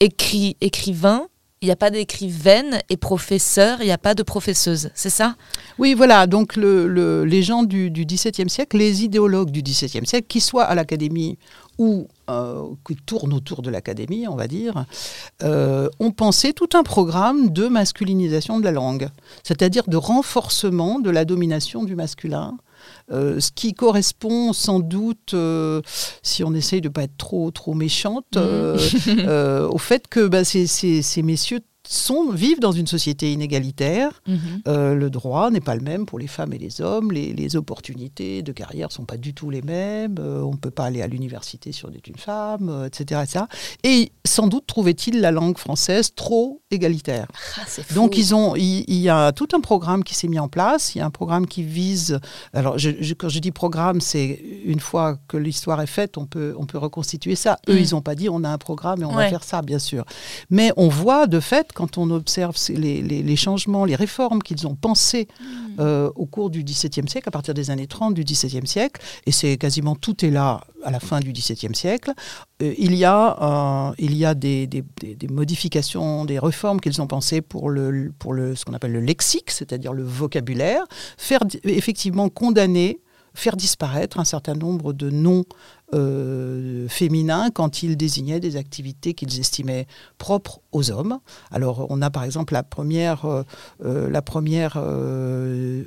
[0.00, 1.26] écrit, écrivain,
[1.60, 5.34] il n'y a pas d'écrivaine et professeur, il n'y a pas de professeuse, c'est ça?
[5.78, 6.28] Oui, voilà.
[6.28, 10.42] Donc, le, le- les gens du, du XVIIe siècle, les idéologues du XVIIe siècle, qu'ils
[10.42, 11.36] soient à l'académie
[11.76, 14.84] ou euh, qui tournent autour de l'académie, on va dire,
[15.42, 19.08] euh, ont pensé tout un programme de masculinisation de la langue,
[19.42, 22.56] c'est-à-dire de renforcement de la domination du masculin.
[23.10, 25.82] euh, ce qui correspond sans doute, euh,
[26.22, 30.44] si on essaye de ne pas être trop, trop méchante, euh, au fait que bah,
[30.44, 34.22] ces, ces- ces messieurs sont, vivent dans une société inégalitaire.
[34.26, 34.38] Mhm.
[34.68, 37.12] Euh, le droit n'est pas le même pour les femmes et les hommes.
[37.12, 40.16] Les, les opportunités de carrière sont pas du tout les mêmes.
[40.18, 43.20] Euh, on ne peut pas aller à l'université si on est une femme, euh, etc.,
[43.24, 43.44] etc.
[43.84, 47.26] Et sans doute trouvait-il la langue française trop égalitaire.
[47.56, 47.62] Ah.
[47.94, 50.94] Donc ils ont, il, il y a tout un programme qui s'est mis en place.
[50.94, 52.18] Il y a un programme qui vise.
[52.52, 56.26] Alors je- je- quand je dis programme, c'est une fois que l'histoire est faite, on
[56.26, 57.58] peut, on peut reconstituer ça.
[57.68, 57.78] Eux, Mm.
[57.78, 60.04] ils n'ont pas dit on a un programme et on va faire ça, bien sûr.
[60.50, 64.66] Mais on voit de fait quand on observe les, les- les changements, les réformes qu'ils
[64.66, 65.44] ont pensées Mm.
[65.80, 69.32] euh, au cours du XVIIe siècle, à partir des années 30 du XVIIe siècle, et
[69.38, 70.48] c'est quasiment tout est là
[70.82, 72.10] à la fin du XVIIe siècle.
[72.62, 73.20] euh, il y a,
[73.90, 77.70] euh, il y a des, des- des- des modifications, des réformes qu'ils ont pensées pour,
[77.70, 80.82] le, pour le, ce qu'on appelle le lexique, c'est-à-dire le vocabulaire,
[81.16, 82.98] faire effectivement condamner,
[83.38, 85.44] faire disparaître un certain nombre de noms
[85.94, 89.86] euh, féminins quand ils désignaient des activités qu'ils estimaient
[90.18, 91.18] propres aux hommes.
[91.50, 93.42] Alors on a par exemple la première, euh,
[93.84, 95.84] euh, la première euh,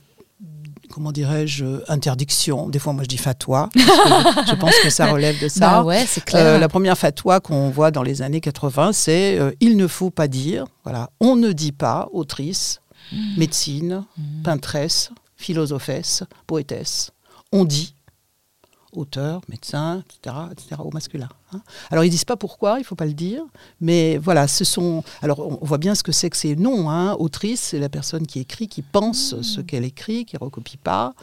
[0.92, 2.68] comment dirais-je, interdiction.
[2.68, 3.70] Des fois, moi, je dis fatwa.
[3.74, 5.60] parce que je pense que ça relève de ça.
[5.60, 6.46] Bah ouais, c'est clair.
[6.46, 10.10] Euh, la première fatwa qu'on voit dans les années 80, c'est euh, il ne faut
[10.10, 13.38] pas dire, voilà, on ne dit pas autrice, Mmh.
[13.38, 14.04] médecine,
[14.44, 17.12] peintresse, philosophesse, poétesse.
[17.52, 17.96] On dit
[18.94, 21.30] auteur, médecin, etc., etc., au masculin.
[21.54, 21.62] Hein.
[21.90, 23.44] Alors ils disent pas pourquoi, il faut pas le dire,
[23.80, 25.04] mais voilà, ce sont.
[25.22, 26.90] Alors on voit bien ce que c'est que ces noms.
[26.90, 27.16] Hein.
[27.20, 29.44] Autrice, c'est la personne qui écrit, qui pense Mmh.
[29.44, 31.14] ce qu'elle écrit, qui recopie pas.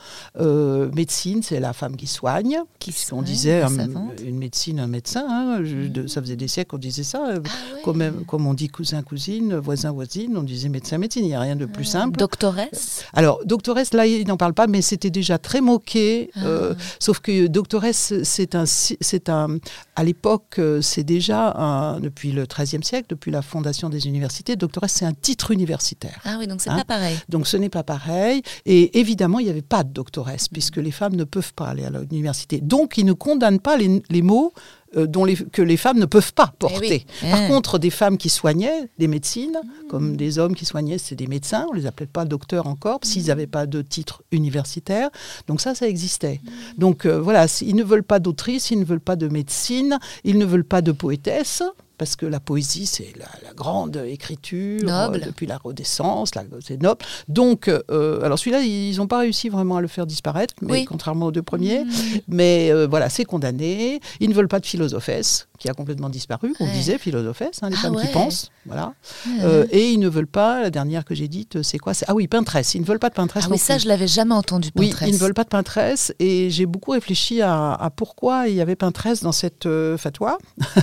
[0.41, 2.59] Euh, médecine, c'est la femme qui soigne.
[2.79, 4.13] Qui soigne, disait un- savante.
[4.25, 5.27] une médecine, un médecin.
[5.29, 5.61] hein.
[5.65, 7.27] Je- de- ça faisait des siècles qu'on disait ça.
[7.29, 7.83] euh, Ah ouais.
[7.83, 11.25] Comme, comme on dit cousin, cousine, voisin, voisine, on disait médecin, médecine.
[11.25, 12.19] Il n'y a rien de plus simple.
[12.19, 13.05] Doctoresse.
[13.15, 16.31] Alors, doctoresse, là, il n'en parle pas, mais c'était déjà très moqué.
[16.35, 16.41] Ah.
[16.45, 19.59] euh, sauf que doctoresse, c'est un, c'est un,
[19.97, 20.18] à l'époque,
[20.59, 25.05] euh, c'est déjà un- depuis le XIIIe siècle, depuis la fondation des universités, doctoresse, c'est
[25.05, 26.21] un titre universitaire.
[26.25, 27.17] Ah oui, donc c'est Hein pas pareil.
[27.29, 28.43] Donc ce n'est pas pareil.
[28.67, 31.85] Et évidemment, il n'y avait pas de doctoresse, puisque les femmes ne peuvent pas aller
[31.85, 32.61] à l'université.
[32.61, 34.53] Donc, ils ne condamnent pas les, les mots
[34.97, 37.05] euh, dont les, que les femmes ne peuvent pas porter.
[37.23, 37.31] Eh oui.
[37.31, 37.49] Par Eh.
[37.49, 39.59] contre, des femmes qui soignaient, des médecines,
[39.91, 43.27] comme des hommes qui soignaient, c'est des médecins, on les appelait pas docteurs encore, s'ils
[43.27, 45.11] n'avaient pas de titre universitaire.
[45.47, 46.41] Donc ça, ça existait.
[46.79, 50.39] Donc euh, voilà, ils ne veulent pas d'autrice, ils ne veulent pas de médecine, ils
[50.39, 51.63] ne veulent pas de poétesse.
[51.99, 55.21] Parce que la poésie, c'est la, la grande écriture Noble.
[55.23, 56.31] euh, depuis la Renaissance,
[56.65, 57.05] c'est noble.
[57.27, 60.85] Donc, euh, alors celui-là, ils n'ont pas réussi vraiment à le faire disparaître, mais Oui.
[60.85, 61.85] contrairement aux deux premiers.
[61.85, 61.91] Mmh.
[62.29, 64.01] Mais euh, voilà, c'est condamné.
[64.21, 66.55] Ils ne veulent pas de philosophesse, qui a complètement disparu.
[66.61, 66.73] On Ouais.
[66.73, 68.07] disait philosophesse, hein, les Ah femmes ouais.
[68.07, 68.51] qui pensent.
[68.67, 68.95] Voilà.
[69.27, 69.33] Ouais.
[69.43, 72.29] Euh, et ils ne veulent pas, la dernière que j'ai dite, c'est quoi Ah oui,
[72.29, 72.75] peintresse.
[72.75, 73.45] Ils ne veulent pas de peintresse.
[73.47, 73.83] Ah oui, ça, plus.
[73.85, 74.71] je l'avais jamais entendu.
[74.77, 75.11] Oui, Pinterest.
[75.11, 76.13] ils ne veulent pas de peintresse.
[76.19, 80.39] Et j'ai beaucoup réfléchi à, à pourquoi il y avait peintresse dans cette euh, fatwa.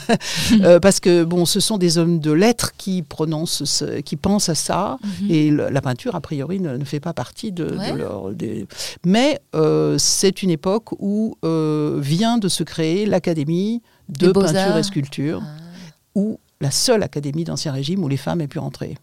[0.62, 4.50] Euh, parce que, bon, ce sont des hommes de lettres qui prononcent, ce- qui pensent
[4.50, 4.98] à ça.
[5.22, 5.32] Mhm.
[5.32, 8.32] Et le- la peinture, a priori, ne, ne fait pas partie de, leur.
[8.32, 8.68] des-
[9.06, 9.40] Mais
[9.98, 15.62] c'est une époque où vient de se créer l'Académie de peinture et sculpture, Ah.
[16.16, 18.98] où la seule académie d'Ancien Régime où les femmes aient pu entrer.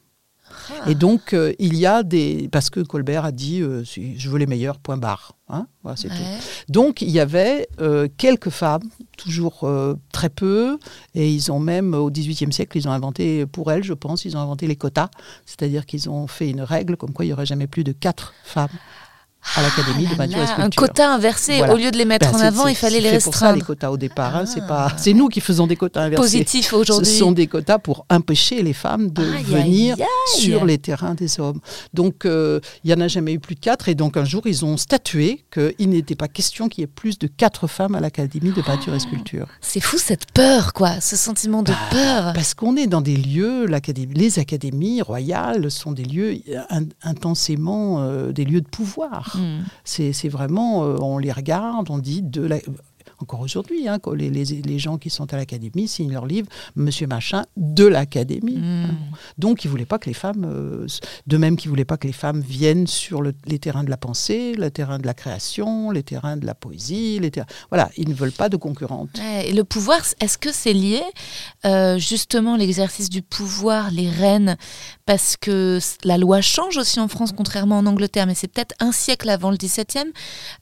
[0.71, 0.91] Ah.
[0.91, 2.49] Et donc, euh, il y a des.
[2.53, 5.33] Parce que Colbert a dit euh, si je veux les meilleurs, point barre.
[5.49, 6.15] Hein voilà, c'est tout.
[6.69, 8.83] Donc, il y avait euh, quelques femmes,
[9.17, 9.69] toujours
[10.13, 10.79] très peu,
[11.15, 14.37] et ils ont même, au XVIIIe siècle, ils ont inventé, pour elles, je pense, ils
[14.37, 15.09] ont inventé les quotas,
[15.47, 18.33] c'est-à-dire qu'ils ont fait une règle comme quoi il n'y aurait jamais plus de quatre
[18.45, 18.69] femmes
[19.57, 20.83] à l'Académie Ah de là peinture et sculpture.
[20.83, 21.75] Un quota inversé, Voilà.
[21.75, 23.25] au lieu de les mettre Ben, en c'est- avant, c'est- il fallait c'est les fait
[23.25, 23.67] pour ça, les restreindre.
[23.67, 24.37] quotas au départ.
[24.37, 24.69] hein, c'est Ah.
[24.69, 26.23] pas, c'est nous qui faisons des quotas inversés.
[26.23, 27.13] Positif Ce aujourd'hui.
[27.13, 29.97] sont des quotas pour empêcher les femmes de venir
[30.37, 31.61] sur les terrains des hommes.
[31.93, 33.89] Donc, euh, il n'y en a jamais eu plus de quatre.
[33.89, 37.19] Et donc, un jour, ils ont statué qu'il n'était pas question qu'il y ait plus
[37.19, 39.49] de quatre femmes à l'Académie de peinture et sculpture.
[39.61, 42.33] C'est fou cette peur, quoi, ce sentiment de peur.
[42.33, 43.67] Parce qu'on est dans des lieux,
[44.15, 46.37] les académies royales sont des lieux
[46.71, 49.32] in- intensément euh, des lieux de pouvoir.
[49.85, 52.59] C'est c'est vraiment, euh, on les regarde, on dit de la.
[53.23, 57.07] Encore aujourd'hui, hein, les, les- les gens qui sont à l'académie signent leur livre, Monsieur
[57.07, 58.57] Machin de l'académie.
[58.57, 58.89] Hmm.
[59.39, 60.87] Donc, ils ne voulaient pas que les femmes, euh,
[61.29, 63.91] de même qu'ils ne voulaient pas que les femmes viennent sur le- les terrains de
[63.91, 67.19] la pensée, les terrains de la création, les terrains de la poésie.
[67.21, 69.17] Les terrains- Voilà, ils ne veulent pas de concurrentes.
[69.19, 71.01] Ouais, et le pouvoir, est-ce que c'est lié
[71.65, 74.57] euh, justement l'exercice du pouvoir, les reines,
[75.07, 78.91] parce que la loi change aussi en France, contrairement en Angleterre, mais c'est peut-être un
[78.91, 80.09] siècle avant le 17e,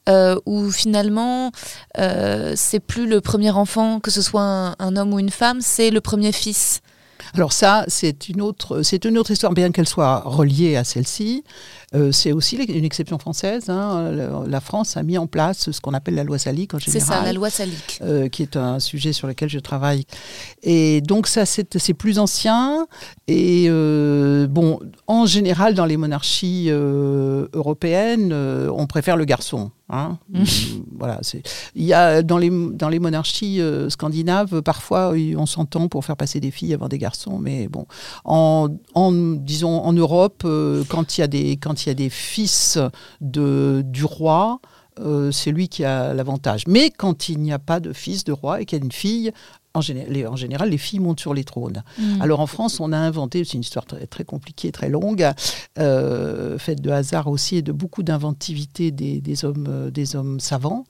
[0.09, 1.51] euh, où finalement
[1.97, 5.91] euh, c'est plus le premier enfant, que ce soit un, homme ou une femme, c'est
[5.91, 6.81] le premier fils.
[7.33, 11.43] Alors ça, c'est une autre, c'est une autre histoire, bien qu'elle soit reliée à celle-ci.
[11.93, 13.69] Euh, c'est aussi une exception française.
[13.69, 14.11] Hein.
[14.47, 17.01] La France a mis en place ce qu'on appelle la loi Salique en général.
[17.01, 17.99] C'est ça, la loi Salique.
[18.01, 20.05] Euh, qui est un sujet sur lequel je travaille.
[20.63, 22.87] Et donc ça, c'est plus ancien.
[23.27, 29.71] Et euh, bon, en général, dans les monarchies européennes, on préfère le garçon.
[29.93, 30.17] Hein.
[30.29, 30.43] Mmh.
[30.97, 31.19] voilà,
[31.75, 36.39] il y a dans les dans les monarchies scandinaves parfois on s'entend pour faire passer
[36.39, 37.85] des filles avant des garçons, mais bon,
[38.23, 40.47] en, en disons en Europe,
[40.87, 42.79] quand il y a des quand il y a des fils
[43.21, 44.59] de, du roi,
[44.99, 46.63] euh, c'est lui qui a l'avantage.
[46.67, 48.91] Mais quand il n'y a pas de fils de roi et qu'il y a une
[48.91, 49.31] fille,
[49.73, 51.81] en, général, les filles montent sur les trônes.
[51.97, 52.21] Mm.
[52.21, 55.25] Alors en France, on a inventé, c'est une histoire très, très compliquée, très longue,
[55.79, 60.83] euh, faite de hasard aussi et de beaucoup d'inventivité des, hommes, euh, des hommes savants,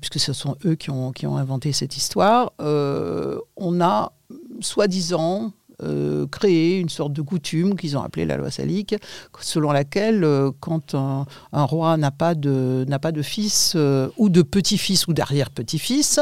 [0.00, 2.52] puisque ce sont eux qui ont, qui ont inventé cette histoire.
[2.58, 4.12] on a,
[4.60, 8.94] soi-disant, euh, créé une sorte de coutume qu'ils ont appelée la loi salique,
[9.40, 14.30] selon laquelle euh, quand un, roi n'a pas de n'a pas de fils euh, ou
[14.30, 16.20] de petit-fils ou d'arrière-petit-fils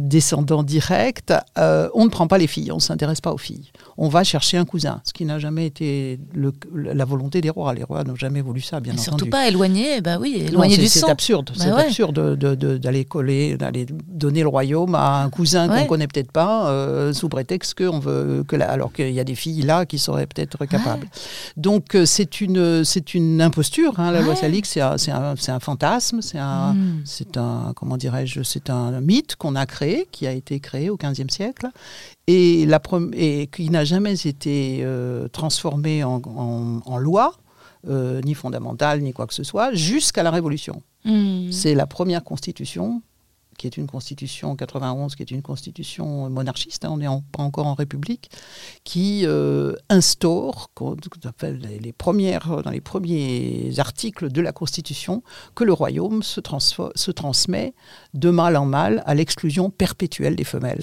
[0.00, 3.70] descendant direct, on ne prend pas les filles, on ne s'intéresse pas aux filles.
[3.96, 6.18] On va chercher un cousin, ce qui n'a jamais été
[6.74, 7.72] la volonté des rois.
[7.72, 9.04] Les rois n'ont jamais voulu ça, bien entendu.
[9.04, 11.06] Surtout pas éloigner, bah oui, éloigner du sang.
[11.06, 15.80] C'est absurde, bah c'est absurde d'aller coller, d'aller donner le royaume à un cousin qu'on
[15.80, 19.34] ne connaît peut-être pas, sous prétexte qu'on veut que la alors qu'il y a des
[19.34, 21.08] filles là qui seraient peut-être capables.
[21.56, 23.98] Donc euh, c'est une, c'est une imposture.
[23.98, 27.02] Hein, la loi salique, c'est un, un, fantasme, c'est un, hmm.
[27.04, 30.96] c'est un, comment dirais-je, c'est un mythe qu'on a créé, qui a été créé au
[30.96, 31.68] XVe siècle
[32.26, 32.80] et, la,
[33.14, 36.20] et qui n'a jamais été euh, transformé en,
[36.84, 37.34] en, loi.
[37.88, 40.82] Euh, ni fondamentale, ni quoi que ce soit, jusqu'à la Révolution.
[41.04, 41.52] Hmm.
[41.52, 43.00] C'est la première constitution
[43.56, 47.66] qui est une constitution 91, qui est une constitution monarchiste, hein, on n'est pas encore
[47.66, 48.30] en république,
[48.84, 50.70] qui euh, instaure,
[52.62, 55.22] dans les premiers articles de la constitution,
[55.54, 56.40] que le royaume se,
[56.94, 57.74] se transmet
[58.14, 60.82] de mal en mal à l'exclusion perpétuelle des femelles.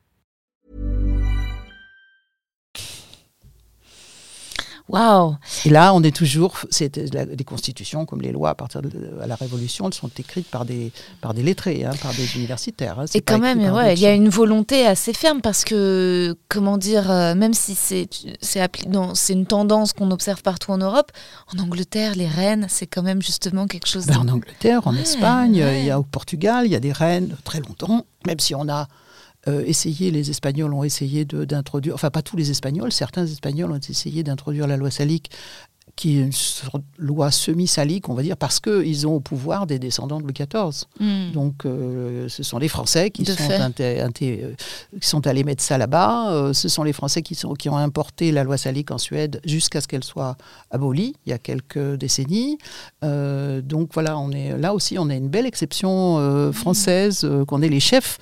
[5.65, 6.59] Et là, on est toujours.
[6.69, 8.89] C'est les constitutions, comme les lois à partir de
[9.25, 10.91] la Révolution, elles sont écrites par des
[11.21, 12.99] par des lettrés, hein, par des universitaires.
[12.99, 16.77] Hein, et quand même, ouais, il y a une volonté assez ferme parce que comment
[16.77, 18.07] dire, euh, même si c'est
[18.41, 18.61] c'est
[19.13, 21.11] c'est une tendance qu'on observe partout en Europe,
[21.55, 24.05] en Angleterre, les reines, c'est quand même justement quelque chose.
[24.07, 27.35] Ben, en Angleterre, en Espagne, il y a au Portugal, il y a des reines
[27.43, 28.87] très longtemps, même si on a
[29.47, 34.23] euh, les Espagnols ont essayé d'introduire, enfin pas tous les Espagnols, certains Espagnols ont essayé
[34.23, 35.31] d'introduire la loi salique
[35.95, 36.31] qui est une
[36.97, 40.85] loi semi-salique, on va dire, parce qu'ils ont au pouvoir des descendants de Louis XIV.
[40.99, 41.31] Hmm.
[41.33, 43.33] Donc, euh, ce sont les Français qui sont,
[43.79, 44.09] euh,
[44.99, 46.31] qui sont, allés mettre ça là-bas.
[46.31, 49.41] Euh, ce sont les Français qui, sont, qui ont importé la loi salique en Suède
[49.45, 50.37] jusqu'à ce qu'elle soit
[50.69, 52.57] abolie, il y a quelques décennies.
[53.01, 56.53] donc, voilà, on est, là aussi, on a une belle exception hmm.
[56.53, 58.17] française, qu'on est les chefs.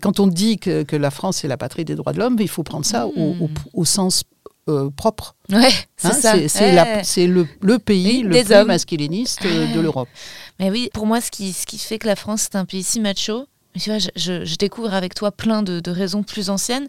[0.00, 2.48] quand on dit que, que, la France est la patrie des droits de l'homme, il
[2.48, 4.24] faut prendre ça au, au, au sens
[4.68, 5.34] euh, propre.
[5.50, 6.48] Ouais, c'est hein, ça.
[7.02, 10.08] C'est le, le, pays le plus masculiniste de l'Europe.
[10.58, 12.82] Mais oui, pour moi, ce qui, ce qui fait que la France est un pays
[12.82, 13.46] si macho,
[13.78, 16.88] tu vois, je, je, découvre avec toi plein de, de raisons plus anciennes,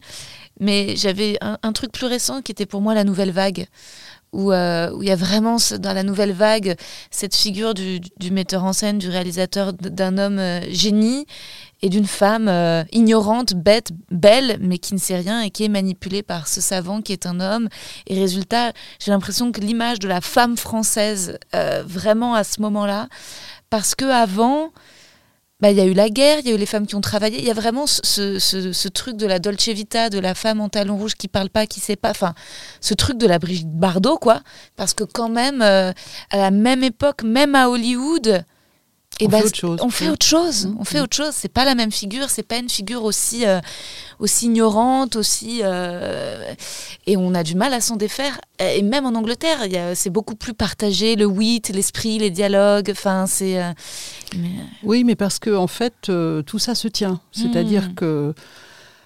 [0.59, 3.67] mais j'avais un, un, truc plus récent qui était pour moi la nouvelle vague.
[4.33, 6.75] Où, euh, où il y a vraiment dans la nouvelle vague
[7.11, 11.27] cette figure du, du metteur en scène, du réalisateur, d'un homme euh, génie
[11.83, 15.69] et d'une femme euh, ignorante, bête, belle, mais qui ne sait rien et qui est
[15.69, 17.67] manipulée par ce savant qui est un homme.
[18.07, 23.09] Et résultat, j'ai l'impression que l'image de la femme française, euh, vraiment à ce moment-là,
[23.69, 24.71] parce que avant,
[25.59, 27.01] bah, il y a eu la guerre, il y a eu les femmes qui ont
[27.01, 30.61] travaillé, il y a vraiment ce, ce, truc de la Dolce Vita, de la femme
[30.61, 32.33] en talons rouges qui parle pas, qui sait pas, enfin,
[32.79, 34.41] ce truc de la Brigitte Bardot, quoi.
[34.77, 35.91] Parce que quand même, euh,
[36.31, 38.45] à la même époque, même à Hollywood,
[39.21, 39.79] on, bah, fait autre chose.
[39.81, 40.73] on fait autre chose.
[40.79, 41.31] On fait autre chose.
[41.33, 42.29] C'est pas la même figure.
[42.29, 43.59] C'est pas une figure aussi euh,
[44.19, 46.53] aussi ignorante, aussi euh,
[47.05, 48.39] et on a du mal à s'en défaire.
[48.59, 49.59] Et même en Angleterre,
[49.95, 52.89] c'est beaucoup plus partagé le wit, l'esprit, les dialogues.
[52.91, 53.61] Enfin, c'est.
[53.61, 53.71] Euh,
[54.83, 55.93] oui, mais parce que en fait,
[56.45, 57.19] tout ça se tient.
[57.31, 57.95] C'est-à-dire hmm.
[57.95, 58.33] que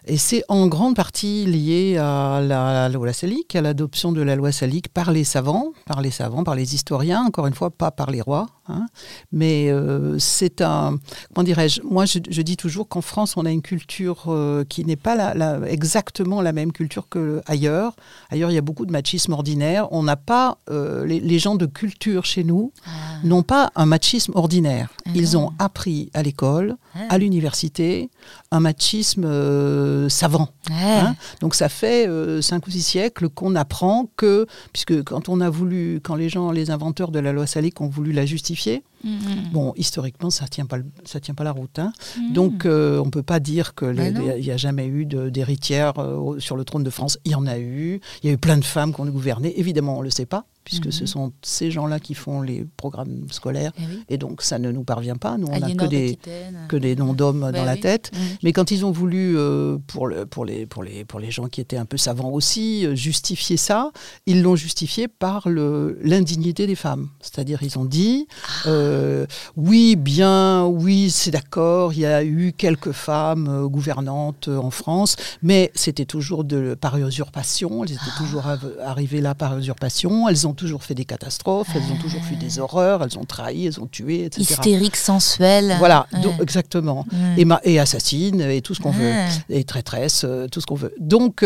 [0.09, 4.53] et c'est en grande partie lié à la, loi salique, à l'adoption de la loi
[4.53, 8.09] salique par les savants, par les savants, par les historiens, encore une fois, pas par
[8.09, 8.47] les rois.
[8.69, 8.87] Hein.
[9.31, 10.99] Mais euh, c'est un,
[11.33, 14.95] comment dirais-je, moi je, dis toujours qu'en France, on a une culture euh, qui n'est
[14.95, 17.95] pas la, exactement la même culture qu'ailleurs.
[18.29, 19.87] Ailleurs, il y a beaucoup de machisme ordinaire.
[19.91, 22.89] On n'a pas, euh, les, gens de culture chez nous ah.
[23.23, 24.89] n'ont pas un machisme ordinaire.
[25.05, 26.99] Ah Ils ont appris à l'école, ah.
[27.09, 28.09] à l'université,
[28.51, 30.49] un machisme savant.
[30.71, 31.15] Hein.
[31.41, 32.09] Donc ça fait
[32.41, 36.51] cinq ou six siècles qu'on apprend que, puisque quand on a voulu, quand les gens,
[36.51, 38.56] les inventeurs de la loi salique ont voulu la justifier,
[39.05, 39.51] Mm-hmm.
[39.51, 41.79] Bon, historiquement, ça tient pas, ça tient pas la route.
[41.79, 41.91] Hein.
[41.97, 42.33] Mm-hmm.
[42.33, 46.55] Donc, euh, on ne peut pas dire qu'il n'y a jamais eu d'héritière euh, sur
[46.55, 47.17] le trône de France.
[47.25, 48.01] Il y en a eu.
[48.23, 49.59] Il y a eu plein de femmes qui ont gouverné.
[49.59, 51.07] Évidemment, on ne le sait pas, puisque ce mm-hmm.
[51.07, 53.71] sont ces gens-là qui font les programmes scolaires.
[54.09, 55.37] Eh Et, donc, ça ne nous parvient pas.
[55.37, 56.19] Nous, on n'a que des,
[56.67, 58.11] que des noms d'hommes bah dans la tête.
[58.43, 61.47] Mais quand ils ont voulu, euh, pour, le, pour, les, pour, les, pour les gens
[61.47, 63.91] qui étaient un peu savants aussi, justifier ça,
[64.25, 67.07] ils l'ont justifié par l'indignité des femmes.
[67.21, 68.27] C'est-à-dire, ils ont dit...
[68.65, 68.67] Ah.
[68.97, 69.25] Euh,
[69.55, 74.71] oui, bien, oui, c'est d'accord, il y a eu quelques femmes euh, gouvernantes euh, en
[74.71, 78.43] France, mais c'était toujours de, par usurpation, elles étaient toujours
[78.83, 82.59] arrivées là par usurpation, elles ont toujours fait des catastrophes, elles ont toujours fait des
[82.59, 84.41] horreurs, elles ont trahi, elles ont tué, etc.
[84.41, 85.75] Hystérique, sensuelle.
[85.79, 86.07] Voilà,
[86.41, 87.05] exactement.
[87.37, 89.13] Et, et assassine, et tout ce qu'on veut,
[89.49, 90.93] et traîtresse, tout ce qu'on veut.
[90.99, 91.45] Donc,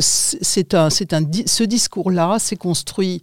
[0.00, 0.90] c'est un, un,
[1.46, 3.22] ce discours-là s'est construit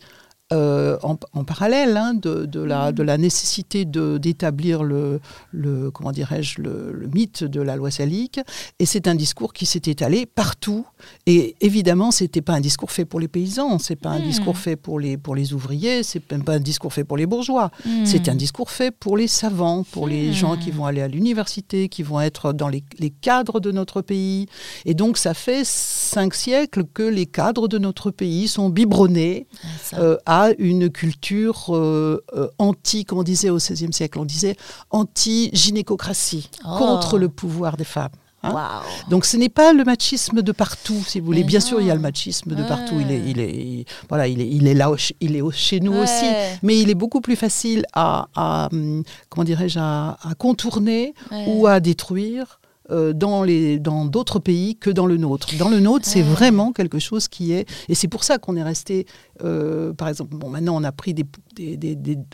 [0.52, 5.20] euh, en, parallèle hein, de, la, de la nécessité d'établir le,
[5.52, 8.40] le, comment dirais-je, le, mythe de la loi salique.
[8.80, 10.88] Et c'est un discours qui s'est étalé partout.
[11.28, 14.24] Et évidemment, ce n'était pas un discours fait pour les paysans, c'est pas un hmm.
[14.24, 17.28] discours fait pour les, pour les ouvriers, c'est même pas un discours fait pour les
[17.28, 17.70] bourgeois.
[17.86, 18.06] Hmm.
[18.06, 20.34] C'est un discours fait pour les savants, pour les hmm.
[20.34, 24.02] gens qui vont aller à l'université, qui vont être dans les, les cadres de notre
[24.02, 24.48] pays.
[24.86, 29.48] Et donc, ça fait cinq siècles que les cadres de notre pays sont biberonnés
[29.94, 34.56] euh, à une culture euh, euh, anti, comme on disait au XVIe siècle, on disait
[34.90, 36.78] anti-gynécocratie, oh.
[36.78, 38.10] contre le pouvoir des femmes.
[38.44, 38.82] Hein.
[39.10, 41.44] Donc ce n'est pas le machisme de partout, si vous voulez.
[41.44, 42.96] Bien sûr, il y a le machisme de partout.
[43.00, 46.26] Il est, il est, voilà, il est, il est là, il est chez nous aussi.
[46.64, 51.14] Mais il est beaucoup plus facile à, hum, comment dirais-je, à, contourner
[51.48, 52.60] ou à détruire
[52.92, 55.48] euh, dans les dans d'autres pays que dans le nôtre.
[55.58, 58.64] Dans le nôtre, c'est vraiment quelque chose qui est et c'est pour ça qu'on est
[58.64, 59.06] resté.
[59.44, 61.26] Euh, par exemple, bon, maintenant on a pris des,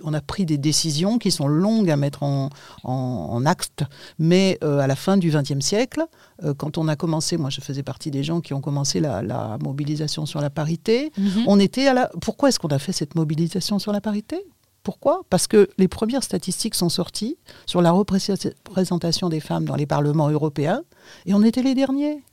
[0.04, 2.50] on a pris des décisions qui sont longues à mettre en,
[2.84, 3.84] en, acte,
[4.18, 6.06] mais euh, à la fin du XXe siècle,
[6.58, 10.26] quand on a commencé, moi je faisais partie des gens qui ont commencé la, mobilisation
[10.26, 11.12] sur la parité.
[11.20, 11.44] Mm-hmm.
[11.48, 12.10] On était à la.
[12.22, 14.46] Pourquoi est-ce qu'on a fait cette mobilisation sur la parité?
[14.86, 15.24] Pourquoi?
[15.32, 20.30] Parce que les premières statistiques sont sorties sur la représentation des femmes dans les parlements
[20.30, 20.84] européens
[21.26, 22.24] et on était les derniers.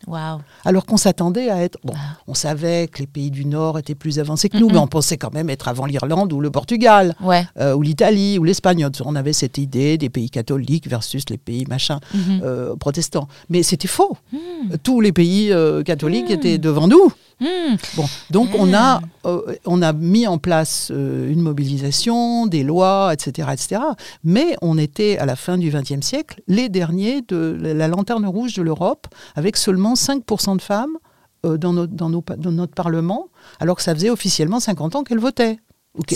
[0.65, 1.79] Alors qu'on s'attendait à être.
[1.85, 2.17] Bon, ah.
[2.27, 5.17] on savait que les pays du Nord étaient plus avancés que nous, mais on pensait
[5.17, 7.15] quand même être avant l'Irlande ou le Portugal,
[7.59, 8.87] euh, ou l'Italie, ou l'Espagne.
[9.05, 12.41] On avait cette idée des pays catholiques versus les pays machin mhm.
[12.43, 13.29] euh, protestants.
[13.49, 14.17] Mais c'était faux.
[14.33, 14.77] Hmm.
[14.83, 16.33] Tous les pays euh, catholiques hmm.
[16.33, 17.13] étaient devant nous.
[17.41, 17.77] Hmm.
[17.97, 23.81] Bon, donc on a, on a mis en place une mobilisation, des lois, etc., etc.
[24.23, 28.55] Mais on était à la fin du XXe siècle les derniers de la lanterne rouge
[28.55, 30.97] de l'Europe, avec seulement 5% de femmes
[31.45, 33.29] euh, dans, notre, dans, nos, dans, notre Parlement,
[33.61, 35.59] alors que ça faisait officiellement 50 ans qu'elles votaient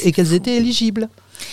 [0.02, 1.08] et qu'elles étaient éligibles.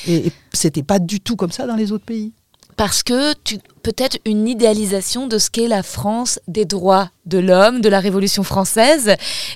[0.07, 2.33] Et, et c'était pas du tout comme ça dans les autres pays.
[2.77, 7.82] Parce que tu, peut-être une idéalisation de ce qu'est la France des droits de l'homme,
[7.82, 9.15] de la Révolution française,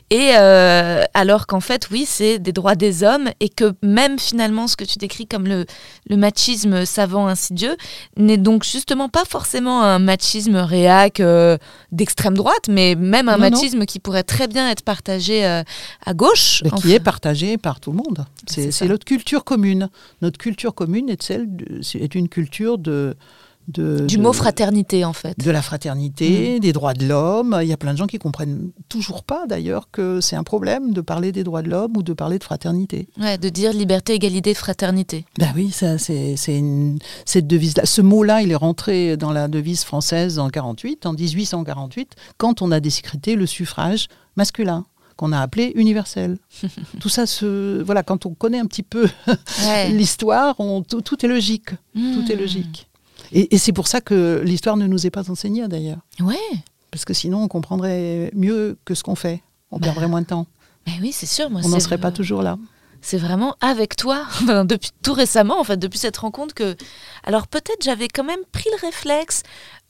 [0.10, 4.68] et euh, alors qu'en fait, oui, c'est des droits des hommes, et que même finalement
[4.68, 5.66] ce que tu décris comme le,
[6.10, 7.76] le machisme savant insidieux
[8.16, 11.58] n'est donc justement pas forcément un machisme réac euh,
[11.92, 15.64] d'extrême droite, mais même un machisme qui pourrait très bien être partagé euh,
[16.06, 16.64] à gauche.
[16.82, 18.26] qui est partagé par tout le monde.
[18.48, 19.90] C'est notre culture commune.
[20.22, 21.48] Notre culture commune est, celle
[21.96, 23.16] est une culture de
[23.68, 25.38] du mot fraternité en fait.
[25.40, 26.60] De la fraternité, mm.
[26.60, 27.58] des droits de l'homme.
[27.62, 30.94] Il y a plein de gens qui comprennent toujours pas d'ailleurs que c'est un problème
[30.94, 33.08] de parler des droits de l'homme ou de parler de fraternité.
[33.20, 35.26] Ouais, de dire liberté, égalité, fraternité.
[35.38, 36.36] Ben oui, ça, c'est,
[37.26, 37.86] cette devise-là.
[37.86, 42.72] Ce mot-là, il est rentré dans la devise française en 48, en 1848, quand on
[42.72, 46.38] a décrété le suffrage masculin qu'on a appelé universel.
[47.00, 49.10] tout ça, se, voilà, quand on connaît un petit peu
[49.90, 50.56] l'histoire,
[50.88, 51.72] tout, tout, est logique.
[51.94, 52.88] Tout est logique.
[53.32, 56.00] Et, et c'est pour ça que l'histoire ne nous est pas enseignée d'ailleurs.
[56.20, 56.36] Ouais.
[56.92, 59.42] Parce que sinon, on comprendrait mieux que ce qu'on fait.
[59.72, 59.88] On bah.
[59.88, 60.48] perdrait moins de temps.
[60.86, 61.50] Mais oui, c'est sûr.
[61.50, 62.58] Moi, on n'en serait pas toujours là
[63.02, 64.26] c'est vraiment avec toi,
[64.66, 66.76] depuis tout récemment, en fait, depuis cette rencontre que.
[67.24, 69.44] Alors peut-être j'avais quand même pris le réflexe,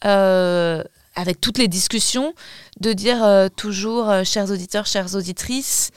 [0.05, 0.83] euh,
[1.15, 2.33] avec toutes les discussions,
[2.79, 5.89] de dire euh, toujours, euh, chers auditeurs, chères auditrices,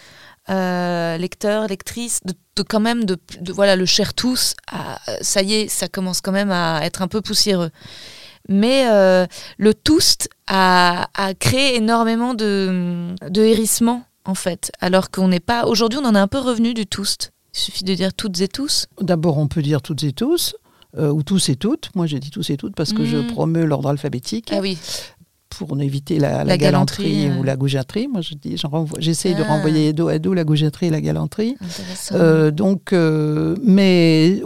[0.49, 3.19] lecteurs, lectrices, de, quand même de,
[3.53, 4.55] voilà le cher tous.
[5.21, 7.71] ça y est, ça commence quand même à être un peu poussiéreux.
[8.49, 8.85] Mais
[9.59, 14.73] le toast a, a, créé énormément de, de hérissements en fait.
[14.81, 15.67] Alors qu'on n'est pas.
[15.67, 17.33] Aujourd'hui, on en est un peu revenu du toast.
[17.55, 18.87] Il suffit de dire toutes et tous.
[19.01, 20.55] D'abord, on peut dire toutes et tous,
[20.97, 21.91] euh, ou tous et toutes.
[21.95, 23.27] Moi, j'ai dit tous et toutes parce que je mmh.
[23.29, 24.51] promeux l'ordre alphabétique.
[24.53, 24.79] Ah oui.
[25.51, 28.09] Pour éviter la, galanterie, ou la goujaterie.
[28.09, 28.57] Moi, je dis,
[28.99, 29.49] j'essaie de ah.
[29.49, 31.57] renvoyer dos à dos la goujaterie et la galanterie.
[32.13, 34.41] Euh, donc, euh, mais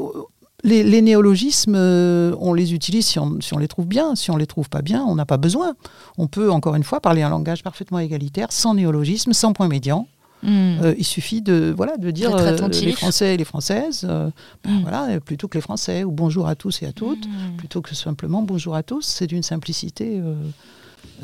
[0.65, 4.17] les, néologismes, euh, on les utilise si on, les trouve bien.
[4.17, 5.75] Si on les trouve pas bien, on n'a pas besoin.
[6.19, 10.09] On peut, encore une fois, parler un langage parfaitement égalitaire, sans néologisme, sans point médian.
[10.43, 10.79] Hmm.
[10.83, 14.33] Euh, il suffit de, voilà, de dire euh, les Français et les Françaises, ben
[14.67, 14.83] hmm.
[14.83, 17.57] voilà, plutôt que les Français, ou bonjour à tous et à toutes, hmm.
[17.57, 19.07] plutôt que simplement bonjour à tous.
[19.07, 20.21] C'est d'une simplicité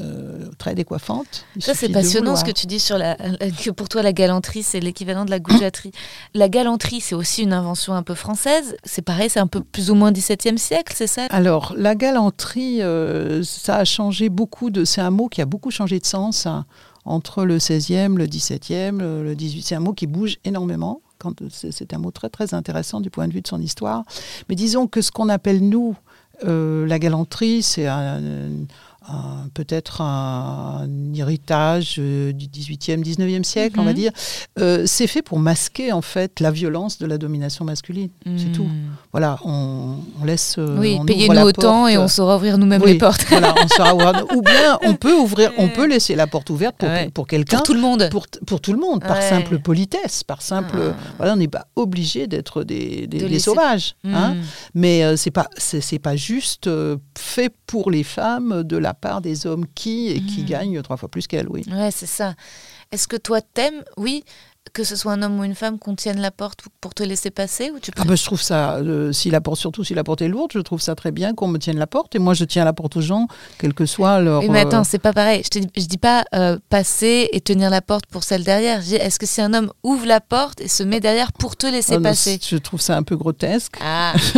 [0.01, 1.44] euh, très décoiffante.
[1.59, 4.80] Ça, c'est passionnant ce que tu dis sur la, que pour toi, la galanterie, c'est
[4.80, 5.92] l'équivalent de la goujaterie.
[6.34, 8.76] la galanterie, c'est aussi une invention un peu française.
[8.84, 11.26] C'est pareil, c'est un peu plus ou moins 17e siècle, c'est ça?
[11.30, 14.84] Alors, la galanterie, euh, ça a changé beaucoup de.
[14.84, 16.66] C'est un mot qui a beaucoup changé de sens hein,
[17.05, 19.62] entre le 16e, le 17e, le 18e.
[19.62, 21.03] C'est un mot qui bouge énormément.
[21.51, 24.05] C'est un mot très très intéressant du point de vue de son histoire.
[24.48, 25.94] Mais disons que ce qu'on appelle nous
[26.44, 28.20] euh, la galanterie, c'est un,
[29.55, 33.96] peut-être un, héritage euh, du 18e, 19e siècle, on va mhm.
[33.96, 34.12] dire.
[34.59, 38.11] Euh, c'est fait pour masquer en fait la violence de la domination masculine.
[38.36, 38.64] C'est tout.
[38.64, 38.90] Hmm.
[39.12, 40.57] Voilà, on, laisse.
[40.59, 43.24] Euh, oui, payez-nous autant et on saura ouvrir nous-mêmes les portes.
[43.28, 44.26] voilà, on saura ouvrir.
[44.36, 47.59] Ou bien on peut ouvrir, on peut laisser la porte ouverte pour, pour quelqu'un.
[47.59, 48.09] Pour tout le monde.
[48.11, 50.78] Pour, pour tout le monde, par simple politesse, par simple.
[50.78, 50.96] Ah.
[51.16, 53.96] Voilà, on n'est pas obligé d'être des, des, sauvages.
[54.05, 54.34] Hein.
[54.34, 54.42] Hmm.
[54.74, 56.68] Mais c'est pas c'est pas juste
[57.18, 60.47] fait pour les femmes de la part des hommes qui et qui hmm.
[60.47, 61.64] gagnent trois fois plus qu'elles, oui.
[61.70, 62.34] Ouais, c'est ça.
[62.93, 64.24] Est-ce que toi t'aimes, oui,
[64.73, 67.31] que ce soit un homme ou une femme, qu'on tienne la porte pour te laisser
[67.31, 70.05] passer ou tu ah ben, Je trouve ça, euh, si la porte, surtout si la
[70.05, 72.14] porte est lourde, je trouve ça très bien qu'on me tienne la porte.
[72.14, 73.27] Et moi, je tiens la porte aux gens,
[73.59, 74.43] quel que soit leur.
[74.51, 75.43] mais attends, euh, c'est pas pareil.
[75.53, 78.81] Je, ne je dis pas euh, passer et tenir la porte pour celle derrière.
[78.81, 81.97] est-ce que si un homme ouvre la porte et se met derrière pour te laisser
[81.97, 82.39] oh, passer?
[82.47, 83.75] Je trouve ça un peu grotesque.
[83.81, 84.14] Ah.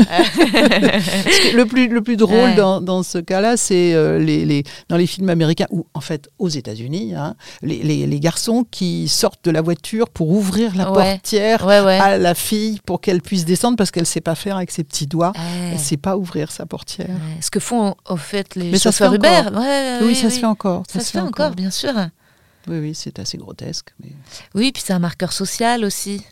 [1.54, 5.28] le, plus, le plus drôle dans, dans, ce cas-là, c'est les, les, dans les films
[5.28, 9.60] américains, ou en fait aux États-Unis, hein, les, les, les garçons qui sortent de la
[9.60, 14.06] voiture pour ouvrir la portière à la fille pour qu'elle puisse descendre parce qu'elle ne
[14.06, 15.32] sait pas faire avec ses petits doigts.
[15.36, 17.16] Elle ne sait pas ouvrir sa portière.
[17.40, 19.42] Ce que font en fait les Mais chauffeurs Uber.
[20.02, 20.84] oui, ça se fait encore.
[20.88, 21.92] Ça, se fait, encore, bien sûr.
[22.68, 23.88] Oui, oui, c'est assez grotesque.
[24.00, 24.12] Mais...
[24.54, 26.22] Oui, puis c'est un marqueur social aussi.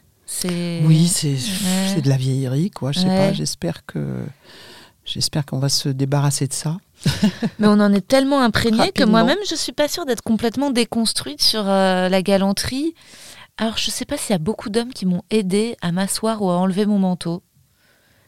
[0.45, 2.93] Oui, c'est de la vieillerie, quoi.
[2.93, 4.25] Je sais pas, j'espère que
[5.05, 6.77] j'espère qu'on va se débarrasser de ça.
[7.59, 11.43] Mais on en est tellement imprégné que moi-même, je suis pas sûre d'être complètement déconstruite
[11.43, 12.95] sur euh, la galanterie.
[13.61, 16.41] Alors, je ne sais pas s'il y a beaucoup d'hommes qui m'ont aidé à m'asseoir
[16.41, 17.43] ou à enlever mon manteau.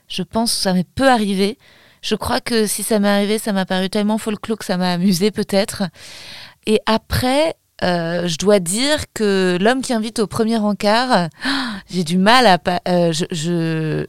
[0.07, 1.59] Je pense que ça m'est peu arrivé.
[2.03, 4.93] Je crois que si ça m'est arrivé, ça m'a paru tellement folklore que ça m'a
[4.93, 5.85] amusé peut-être.
[6.67, 11.31] Et après, euh, je dois dire que l'homme qui invite au premier encart,
[11.89, 12.59] j'ai du mal à...
[12.89, 14.07] Euh, je, je,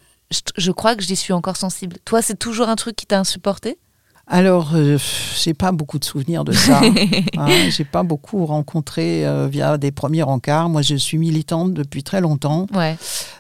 [0.58, 2.00] je, crois que j'y suis encore sensible.
[2.04, 3.80] Toi, c'est toujours un truc qui t'a insupporté?
[4.26, 4.98] Alors, euh,
[5.44, 6.80] j'ai pas beaucoup de souvenirs de ça.
[7.38, 10.70] hein, j'ai pas beaucoup rencontré euh, via des premiers encarts.
[10.70, 12.96] Moi, je suis militante depuis très longtemps, ouais.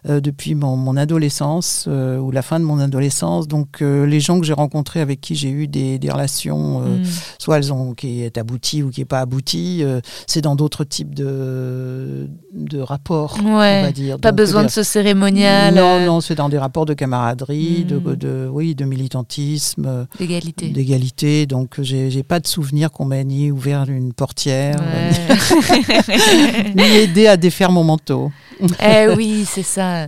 [0.09, 3.47] euh, depuis mon, mon adolescence ou la fin de mon adolescence.
[3.47, 7.03] Donc, les gens que j'ai rencontrés avec qui j'ai eu des, des relations, mm.
[7.39, 9.84] soit elles ont qui est abouties ou qui est pas abouties,
[10.27, 13.79] c'est dans d'autres types de, de rapports, ouais.
[13.79, 14.19] on va dire.
[14.19, 15.73] Pas besoin de ce cérémonial.
[15.73, 18.15] Non, non, c'est dans des rapports de camaraderie, de, mm.
[18.17, 21.45] de, oui, de militantisme, d'égalité d'égalité.
[21.45, 24.76] Donc, j'ai pas de souvenir qu'on m'ait ni ouvert une portière,
[26.76, 28.32] ni, aidé à défaire mon manteau.
[28.82, 30.07] eh oui, c'est ça.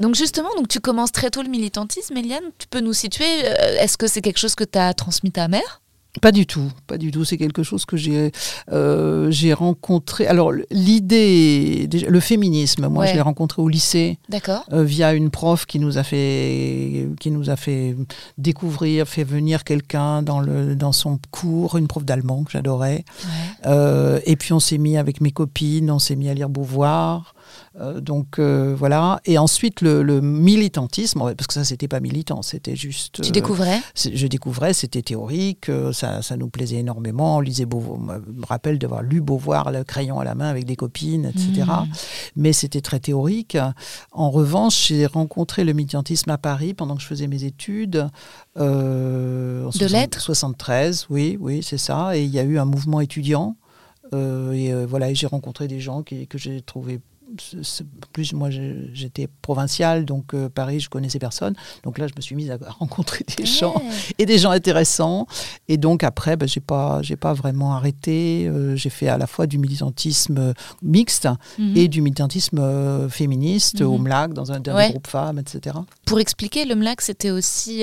[0.00, 2.44] Donc justement, donc tu commences très tôt le militantisme, Eliane.
[2.58, 3.24] Tu peux nous situer.
[3.44, 5.81] Euh, est-ce que c'est quelque chose que tu as transmis ta mère?
[6.20, 7.24] Pas du tout, pas du tout.
[7.24, 8.32] C'est quelque chose que j'ai
[8.70, 10.26] euh, j'ai rencontré.
[10.26, 14.18] Alors l'idée, le féminisme, moi je l'ai rencontré au lycée.
[14.28, 14.66] D'accord.
[14.72, 17.96] Euh, via une prof qui nous a fait qui nous a fait
[18.36, 23.06] découvrir, fait venir quelqu'un dans le dans son cours, une prof d'allemand que j'adorais.
[23.64, 27.34] Euh, et puis on s'est mis avec mes copines, on s'est mis à lire Beauvoir.
[27.80, 29.20] Euh, donc euh, voilà.
[29.24, 33.22] Et ensuite le, militantisme, parce que ça c'était pas militant, c'était juste.
[33.22, 37.38] Tu découvrais Je découvrais, c'était théorique, ça, ça, nous plaisait énormément.
[37.38, 40.64] On lisait Beauvoir, je me rappelle d'avoir lu Beauvoir, le crayon à la main avec
[40.64, 41.66] des copines, etc.
[41.66, 41.92] Mmh.
[42.36, 43.56] Mais c'était très théorique.
[44.12, 48.08] En revanche, j'ai rencontré le militantisme à Paris pendant que je faisais mes études.
[48.58, 52.16] Euh, de lettres 73, oui, oui, c'est ça.
[52.16, 53.56] Et il y a eu un mouvement étudiant.
[54.12, 57.00] et voilà, j'ai rencontré des gens qui, que j'ai trouvé
[58.12, 61.54] plus moi j'étais provinciale, donc euh, Paris, je connaissais personne.
[61.82, 63.82] Donc là, je me suis mise à rencontrer des gens
[64.18, 65.26] et des gens intéressants.
[65.68, 68.46] Et donc après, ben, j'ai pas, j'ai pas vraiment arrêté.
[68.46, 71.28] Euh, j'ai fait à la fois du militantisme mixte
[71.58, 71.76] mhm.
[71.76, 74.04] et du militantisme euh, féministe au mhm.
[74.04, 75.76] MLAC, dans un, groupe femmes, etc.
[76.06, 77.82] Pour expliquer, le MLAC, c'était aussi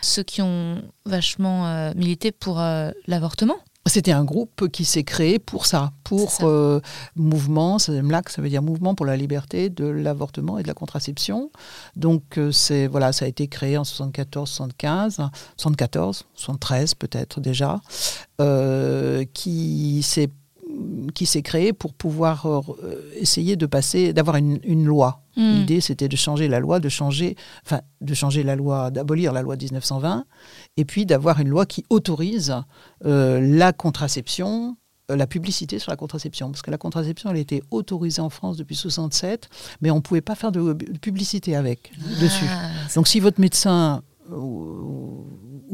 [0.00, 2.60] ceux qui ont vachement milité pour
[3.06, 3.56] l'avortement.
[3.86, 6.80] C'était un groupe qui s'est créé pour ça, pour euh,
[7.16, 11.50] mouvement, MLAC, ça veut dire mouvement pour la liberté de l'avortement et de la contraception.
[11.96, 15.22] Donc euh, c'est voilà, ça a été créé en 74, 75,
[15.56, 17.80] 74, 73 peut-être déjà,
[18.40, 20.30] euh, qui s'est
[21.14, 22.46] qui s'est créé pour pouvoir
[23.16, 25.22] essayer de passer, d'avoir une, une, loi.
[25.36, 25.54] Hmm.
[25.54, 29.42] L'idée, c'était de changer la loi, de changer, enfin, de changer la loi, d'abolir la
[29.42, 30.24] loi de 1920
[30.76, 32.54] et puis d'avoir une loi qui autorise
[33.04, 34.76] euh, la contraception,
[35.10, 36.50] euh, la publicité sur la contraception.
[36.50, 39.48] Parce que la contraception, elle était autorisée en France depuis 67,
[39.80, 42.46] mais on ne pouvait pas faire de, publicité avec, dessus.
[42.48, 45.26] Ah, Donc si votre médecin ou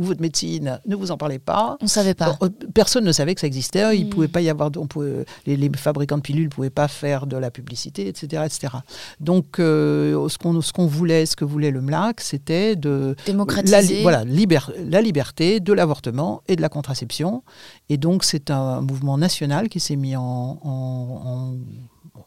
[0.04, 1.76] votre médecine, ne vous en parlez pas.
[1.80, 2.36] On savait pas.
[2.42, 3.96] Euh, personne ne savait que ça existait.
[3.98, 4.10] Il hmm.
[4.10, 7.36] pouvait pas y avoir, on pouvait, les, fabricants de pilules ne pouvaient pas faire de
[7.36, 8.42] la publicité, etc.
[8.46, 8.74] etc.
[9.20, 13.96] Donc, euh, ce qu'on ce qu'on voulait, ce que voulait le MLAC, c'était de démocratiser
[13.96, 17.42] la, voilà, la liberté de l'avortement et de la contraception.
[17.88, 21.54] Et donc, c'est un mouvement national qui s'est mis en, en en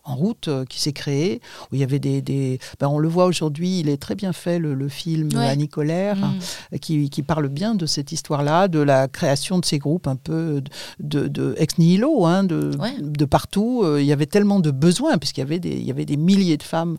[0.04, 2.22] route euh, qui s'est créé, où il y avait des...
[2.22, 5.48] des ben on le voit aujourd'hui, il est très bien fait, le, film ouais.
[5.48, 6.80] Annie Colère, mm.
[6.80, 10.62] qui, qui, parle bien de cette histoire-là, de la création de ces groupes un peu
[11.00, 13.82] de, de ex nihilo, hein, de, de partout.
[13.84, 16.18] Euh, il y avait tellement de besoins, puisqu'il y, avait des, il y avait des
[16.18, 16.98] milliers de femmes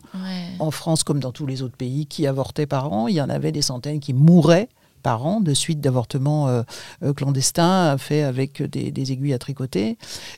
[0.59, 3.07] en France comme dans tous les autres pays qui avortaient par an.
[3.07, 4.69] Il y en avait des centaines qui mouraient
[5.03, 6.63] par an de suite d'avortements euh,
[7.03, 9.97] euh, clandestins faits avec des, aiguilles à tricoter.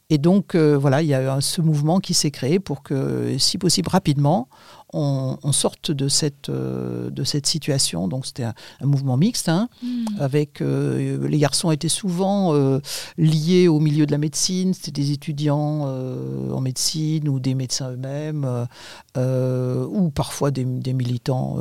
[0.09, 3.57] Et donc, euh, voilà, il y a ce mouvement qui s'est créé pour que, si
[3.57, 4.49] possible, rapidement,
[4.95, 8.07] on, sorte de cette, euh, de cette situation.
[8.07, 10.05] Donc c'était un, mouvement mixte, hein, hmm.
[10.19, 12.79] avec euh, les garçons étaient souvent euh,
[13.17, 18.67] liés au milieu de la médecine, c'était des étudiants en médecine ou des médecins eux-mêmes,
[19.17, 21.57] ou parfois des, militants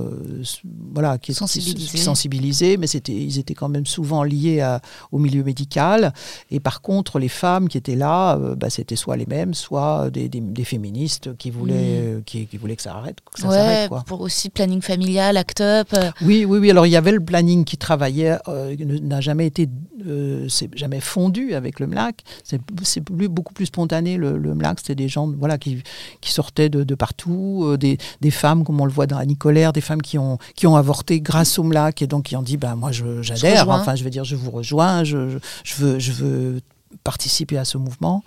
[0.93, 1.99] voilà, qui, sensibilisés.
[1.99, 4.81] sensibilisés, mais c'était, ils étaient quand même souvent liés à,
[5.13, 6.13] au milieu médical.
[6.51, 10.29] Et par contre, les femmes qui étaient là, bah, c'était soit les mêmes, soit des,
[10.29, 12.23] des, féministes qui voulaient, hmm.
[12.25, 15.89] qui, qui voulaient que ça arrête ouais, Pour aussi planning familial, act up.
[15.95, 16.11] Euh.
[16.23, 16.71] Oui, oui, oui.
[16.71, 19.69] Alors il y avait le planning qui travaillait, euh, n'a jamais été,
[20.07, 22.23] euh, c'est jamais fondu avec le MLAC.
[22.45, 22.61] C'est
[23.03, 24.81] plus, beaucoup plus spontané le, le MLAC.
[24.81, 25.83] C'était des gens, voilà, qui,
[26.21, 29.73] qui sortaient de, de partout, des, des, femmes comme on le voit dans Annie Colère,
[29.73, 32.57] des femmes qui ont qui ont avorté grâce au MLAC et donc qui ont dit,
[32.57, 33.69] ben moi j'adhère.
[33.69, 35.05] Enfin, je veux dire, je vous rejoins.
[35.05, 36.61] Je, je veux, je veux
[37.03, 38.23] participer à ce mouvement.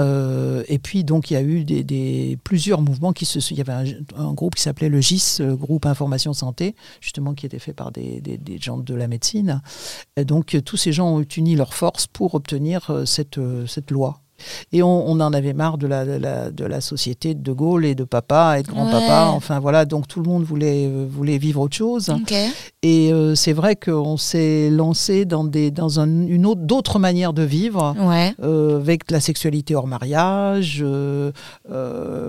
[0.00, 3.38] Euh, et puis, donc, il y a eu des, plusieurs mouvements qui se.
[3.52, 7.46] Il y avait un, groupe qui s'appelait le GIS, le groupe Information Santé, justement, qui
[7.46, 8.22] était fait par des,
[8.60, 9.60] gens de la médecine.
[10.16, 14.21] Donc, tous ces gens ont uni leurs forces pour obtenir euh, cette, euh, cette loi.
[14.72, 16.04] Et on, en avait marre de la,
[16.50, 19.30] de la, société de Gaulle et de papa et de grand-papa.
[19.34, 22.10] Enfin voilà, donc tout le monde voulait, euh, voulait vivre autre chose.
[22.82, 27.42] Et euh, c'est vrai qu'on s'est lancé dans, des, dans une autre, d'autres manières de
[27.42, 27.94] vivre,
[28.42, 30.84] euh, avec la sexualité hors mariage,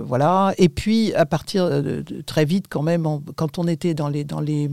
[0.05, 0.53] voilà.
[0.57, 4.39] Et puis à partir de, très vite quand même, quand on était dans les, dans
[4.39, 4.69] les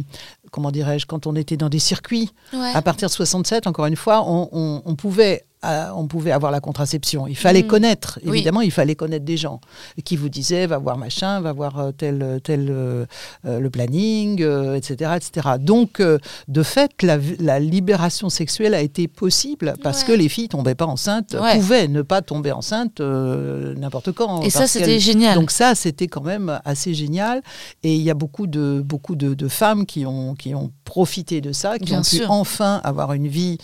[0.50, 4.24] comment dirais-je, quand on était dans des circuits, à partir de 67, encore une fois,
[4.26, 7.26] on, on pouvait on pouvait avoir la contraception.
[7.26, 7.66] Il fallait mm.
[7.66, 9.60] connaître, évidemment, il fallait connaître des gens
[10.04, 13.04] qui vous disaient va voir machin, va voir euh, tel, tel euh,
[13.44, 14.42] euh, le planning,
[14.74, 15.48] etc., etc.
[15.58, 16.02] Donc,
[16.48, 21.36] de fait, la, libération sexuelle a été possible parce que les filles tombaient pas enceintes,
[21.54, 24.42] pouvaient ne pas tomber enceintes n'importe quand.
[24.42, 25.36] Et ça, c'était génial.
[25.36, 27.42] Donc ça, c'était quand même assez génial.
[27.82, 31.52] Et il y a beaucoup de beaucoup de, femmes qui ont qui ont profité de
[31.52, 33.58] ça, qui ont pu enfin avoir une vie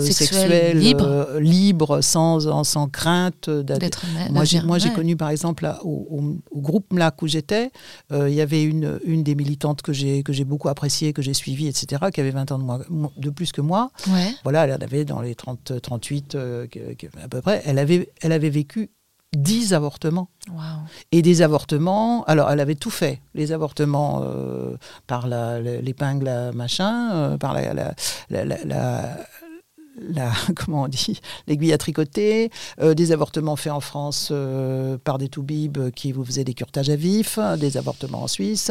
[0.00, 4.04] sexuelle, libre libre, sans, sans crainte d'être.
[4.30, 7.70] Moi, j'ai, moi, j'ai connu, par exemple, au, groupe MLAC où j'étais,
[8.12, 11.22] euh, il y avait une, une des militantes que j'ai, que j'ai beaucoup appréciée, que
[11.22, 12.80] j'ai suivie, etc., qui avait 20 ans de, moi,
[13.16, 13.90] de plus que moi.
[14.42, 16.66] Voilà, elle en avait dans les 30, 38 euh,
[17.22, 17.62] à peu près.
[17.64, 18.90] Elle avait, elle avait vécu
[19.36, 20.28] 10 avortements.
[21.12, 23.20] Et des avortements, alors elle avait tout fait.
[23.34, 24.76] Les avortements euh,
[25.06, 27.94] par l'épingle machin, par la, la,
[28.30, 29.16] la,
[30.54, 35.28] comment on dit, l'aiguille à tricoter, euh, des avortements faits en France euh, par des
[35.28, 38.70] toubibs qui vous faisaient des curetages à vif, des avortements en Suisse.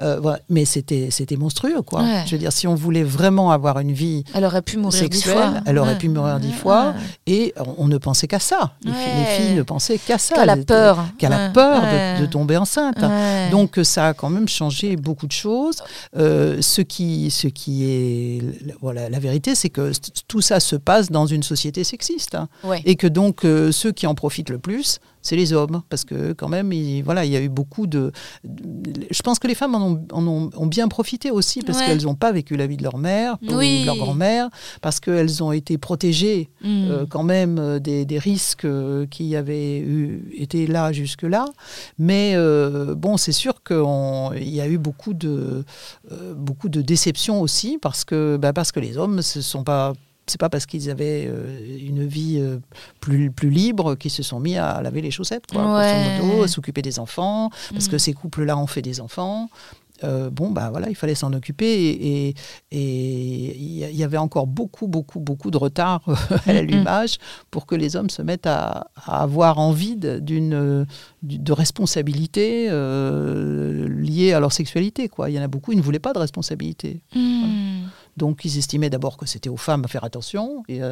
[0.00, 0.40] Euh, voilà.
[0.48, 2.02] Mais c'était, c'était monstrueux, quoi.
[2.26, 5.34] Je veux dire, si on voulait vraiment avoir une vie elle aurait pu mourir sexuelle,
[5.34, 5.54] fois.
[5.66, 6.94] elle aurait pu mourir dix fois.
[7.26, 8.72] Et on, ne pensait qu'à ça.
[8.82, 10.34] Les, filles, ne pensaient qu'à ça.
[10.34, 11.04] Qu'à la peur.
[11.18, 11.82] Qu'à la peur
[12.20, 13.04] de, tomber enceinte.
[13.50, 15.82] Donc ça a quand même changé beaucoup de choses.
[16.14, 18.42] ce, qui, ce qui est...
[18.80, 19.92] Voilà, la vérité, c'est que
[20.26, 22.36] tout ça se passe dans une société sexiste.
[22.84, 25.82] Et que donc, euh, ceux qui en profitent le plus, c'est les hommes.
[25.88, 28.12] Parce que quand même, il, voilà, il y a eu beaucoup de...
[28.44, 32.32] je pense que les femmes en ont, ont, bien profité aussi, parce qu'elles n'ont pas
[32.32, 34.48] vécu la vie de leur mère ou de leur grand-mère,
[34.80, 36.66] parce qu'elles ont été protégées mm.
[36.66, 38.66] euh, quand même euh, des, des risques
[39.10, 41.46] qui avaient eu, été là jusque-là.
[41.98, 42.36] Mais
[42.96, 45.64] bon, c'est sûr qu'il y a eu beaucoup de,
[46.36, 49.94] beaucoup de déceptions aussi, parce que, bah, parce que les hommes ne se sont pas
[50.30, 52.58] c'est pas parce qu'ils avaient euh, une vie euh,
[53.00, 56.98] plus, plus libre qu'ils se sont mis à laver les chaussettes, quoi, à s'occuper des
[56.98, 58.00] enfants, parce que mm.
[58.00, 59.48] ces couples-là ont fait des enfants.
[60.04, 62.34] Euh, bon, bah voilà, il fallait s'en occuper et
[62.70, 66.02] il y avait encore beaucoup, beaucoup, beaucoup de retard
[66.46, 67.18] à l'allumage
[67.50, 70.86] pour que les hommes se mettent à, avoir envie d'une
[71.22, 75.08] de responsabilité liée à leur sexualité.
[75.08, 75.30] Quoi.
[75.30, 77.00] Il y en a beaucoup, ils ne voulaient pas de responsabilité.
[77.16, 77.88] Mm.
[78.18, 80.90] Donc ils estimaient d'abord que c'était aux femmes à faire attention et, à,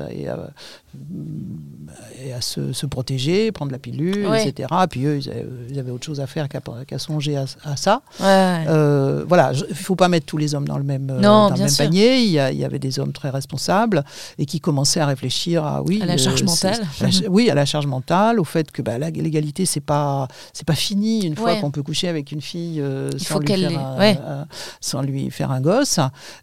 [2.41, 4.68] se, protéger, prendre la pilule, etc.
[4.89, 8.01] Puis eux, ils avaient, autre chose à faire qu'à songer à, ça.
[8.20, 11.59] Euh, voilà, il ne faut pas mettre tous les hommes dans le même, dans le
[11.59, 12.18] même panier.
[12.18, 14.05] Il y, il y, avait des hommes très responsables
[14.39, 16.81] et qui commençaient à réfléchir à, oui, à la charge mentale.
[17.29, 21.27] oui, à la charge mentale, au fait que bah, l'égalité, c'est pas, c'est pas fini
[21.27, 24.47] une fois qu'on peut coucher avec une fille euh, sans, lui faire un,
[24.81, 26.01] sans lui faire un gosse.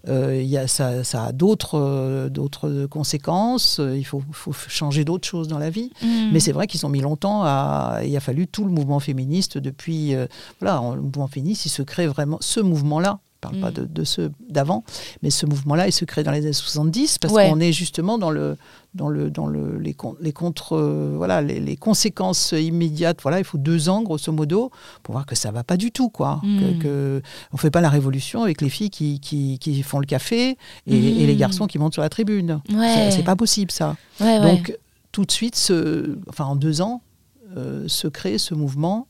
[0.08, 3.80] Euh, il y a ça, a d'autres euh, d'autres conséquences.
[3.80, 4.24] Euh, il faut,
[4.68, 5.92] changer d'autres choses dans la vie.
[6.02, 6.32] Mm.
[6.32, 8.00] Mais c'est vrai qu'ils ont mis longtemps à.
[8.04, 10.16] Il a fallu tout le mouvement féministe depuis.
[10.16, 10.28] Euh,
[10.60, 12.38] voilà, le mouvement féministe, il se crée vraiment.
[12.42, 13.88] Ce mouvement-là, parle pas mm.
[13.88, 14.84] de, ceux d'avant,
[15.22, 18.32] mais ce mouvement-là, il se crée dans les années 70 parce qu'on est justement dans
[18.32, 18.58] le
[18.96, 23.20] dans le dans le les, les contre euh, voilà les, conséquences immédiates.
[23.22, 24.72] Voilà, il faut deux ans grosso modo
[25.02, 26.40] pour voir que ça va pas du tout quoi.
[26.44, 26.80] Mm.
[26.80, 27.22] Que,
[27.52, 30.96] on fait pas la révolution avec les filles qui, qui, qui font le café et,
[30.96, 31.28] mm.
[31.28, 32.62] les garçons qui montent sur la tribune.
[32.72, 33.10] Ouais.
[33.12, 33.96] C'est pas possible ça.
[34.20, 34.78] Donc
[35.12, 37.02] tout de suite, ce, enfin en deux ans,
[37.56, 39.08] euh, se crée ce mouvement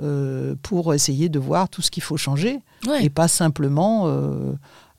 [0.00, 2.60] euh, pour essayer de voir tout ce qu'il faut changer
[3.00, 4.04] et pas simplement.
[4.06, 4.52] Euh,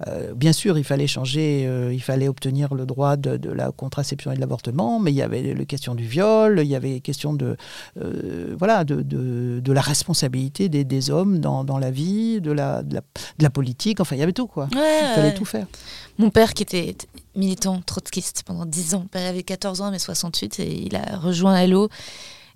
[0.08, 4.36] euh, bien sûr, il fallait changer, il fallait obtenir le droit de, la contraception et
[4.36, 7.34] de l'avortement, mais il y avait la question du viol, il y avait la question
[7.34, 7.58] de,
[8.58, 13.02] voilà, de, de, la responsabilité des, des hommes dans, dans, la vie, de la, de
[13.40, 14.70] la, politique, enfin, il y avait tout, quoi.
[14.72, 15.68] il fallait tout faire.
[16.18, 16.96] Mon père, qui était
[17.36, 21.66] militant trotskiste pendant 10 ans, il avait 14 ans, mais 68, et il a rejoint
[21.66, 21.90] LO.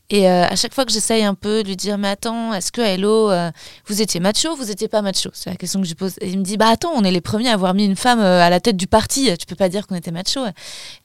[0.10, 2.72] Et euh, à chaque fois que j'essaye un peu de lui dire, mais attends, est-ce
[2.72, 3.50] que Hello, euh,
[3.88, 5.30] vous étiez macho, vous étiez pas macho?
[5.34, 6.16] C'est la question que je pose.
[6.20, 8.20] Et il me dit, bah attends, on est les premiers à avoir mis une femme
[8.20, 9.36] euh, à la tête du parti.
[9.38, 10.42] Tu peux pas dire qu'on était macho.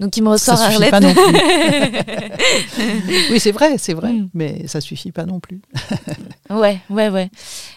[0.00, 1.22] Donc il me ressort ça suffit pas non plus.
[3.30, 4.30] oui, c'est vrai, c'est vrai, mm.
[4.34, 5.60] mais ça suffit pas non plus.
[6.50, 7.30] ouais, ouais, ouais.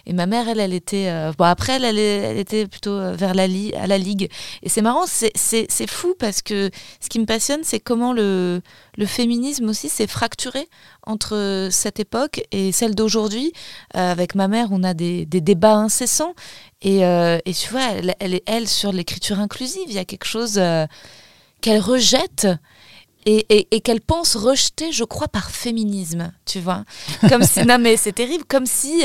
[0.08, 1.14] Et ma mère, elle, elle était.
[1.38, 4.28] bon, après, elle, elle, était plutôt vers la, li à la ligue.
[4.64, 8.64] Et c'est marrant, c'est fou parce que ce qui me passionne, c'est comment le,
[8.98, 10.68] le féminisme aussi s'est fracturé
[11.06, 13.54] entre cette époque et celle d'aujourd'hui.
[13.96, 16.34] Euh, avec ma mère, on a des, débats incessants.
[16.82, 19.84] Et, euh, et, tu vois, elle, est elle sur l'écriture inclusive.
[19.88, 20.86] Il y a quelque chose euh,
[21.62, 22.48] qu'elle rejette.
[23.28, 26.86] Et, et, qu'elle pense rejeter, je crois, par féminisme, tu vois.
[27.30, 29.04] Comme si, non mais c'est terrible, comme si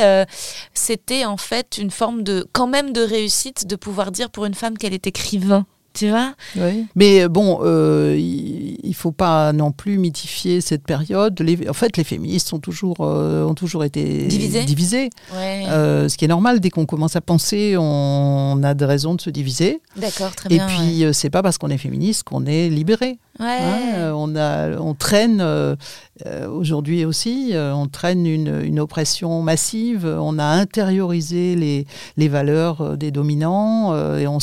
[0.72, 4.55] c'était en fait une forme de, quand même de réussite de pouvoir dire pour une
[4.55, 5.66] femme qu'elle est écrivain,
[5.97, 6.86] tu vois oui.
[6.94, 11.40] Mais bon, euh, il faut pas non plus mythifier cette période.
[11.40, 15.11] Les, en fait, les féministes ont toujours, ont toujours été divisées.
[16.09, 19.30] ce qui est normal, dès qu'on commence à penser, on a des raisons de se
[19.30, 19.80] diviser.
[19.97, 20.66] D'accord, très bien.
[20.66, 23.18] Et puis, c'est pas parce qu'on est féministe qu'on est libéré.
[23.39, 24.11] Ouais.
[24.14, 25.43] on, a, on traîne
[26.24, 32.28] euh, aujourd'hui aussi, euh, on traîne une, une, oppression massive, on a intériorisé les, les
[32.28, 34.39] valeurs euh, des dominants et on,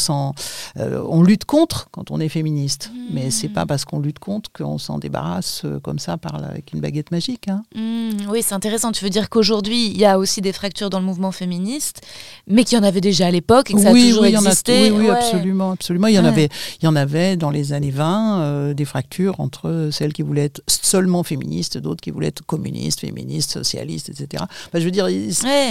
[0.76, 2.92] on lutte contre quand on est féministe.
[3.12, 6.74] Mais Mais c'est pas parce qu'on lutte contre qu'on s'en débarrasse comme ça par avec
[6.74, 7.48] une baguette magique.
[7.48, 7.64] Hein.
[7.76, 8.92] Mmh, oui, c'est intéressant.
[8.92, 12.02] Tu veux dire qu'aujourd'hui, il y a aussi des fractures dans le mouvement féministe,
[12.48, 14.92] mais qu'il y en avait déjà à l'époque et que ça a toujours existé.
[14.92, 16.08] oui, oui absolument, absolument.
[16.08, 16.50] Il y, en avait,
[16.82, 20.62] il y en avait dans les années 20 des fractures entre celles qui voulaient être
[20.68, 24.44] seulement féministes d'autres qui voulaient être communistes, féministes, socialistes, etc.
[24.74, 25.08] je veux dire,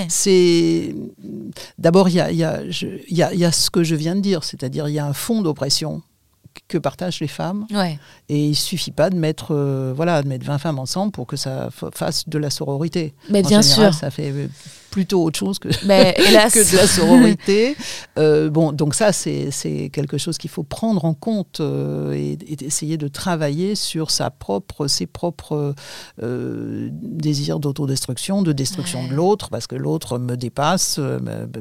[0.09, 0.95] c'est
[1.79, 2.63] d'abord il y a, y, a,
[3.09, 5.13] y, a, y a ce que je viens de dire, c'est-à-dire il y a un
[5.13, 6.03] fond d'oppression
[6.69, 7.67] que partagent les femmes.
[8.29, 11.37] Et il suffit pas de mettre, euh, voilà, de mettre 20 femmes ensemble pour que
[11.37, 13.15] ça fasse de la sororité.
[13.31, 13.95] Mais bien sûr.
[13.95, 14.33] Ça fait
[14.93, 17.75] plutôt autre chose que, que de la sororité.
[18.19, 19.51] Euh, bon, donc ça, c'est
[19.93, 24.87] quelque chose qu'il faut prendre en compte euh, et, essayer de travailler sur sa propre,
[24.87, 25.75] ses propres
[26.23, 31.01] euh, désirs d'autodestruction, de destruction de l'autre, parce que l'autre me dépasse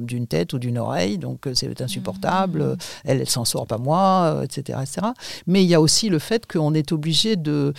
[0.02, 2.78] d'une tête ou d'une oreille, donc c'est insupportable, mmh.
[3.06, 5.08] elle, elle s'en sort pas moi, etc., etc.
[5.48, 7.74] Mais il y a aussi le fait qu'on est obligé de,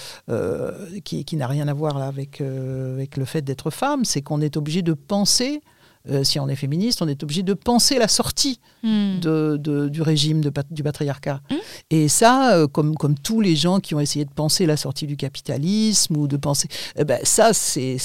[1.04, 4.40] qui, qui n'a rien à voir là avec, avec le fait d'être femme, c'est qu'on
[4.40, 5.60] est obligé de penser See.
[6.10, 9.20] Euh, si on est féministe, on est obligé de penser la sortie hmm.
[9.20, 11.40] de, du régime de, du patriarcat.
[11.48, 11.56] Hmm.
[11.90, 15.06] Et ça, euh, comme, comme tous les gens qui ont essayé de penser la sortie
[15.06, 17.98] du capitalisme ou de penser, eh ben, ça, c'est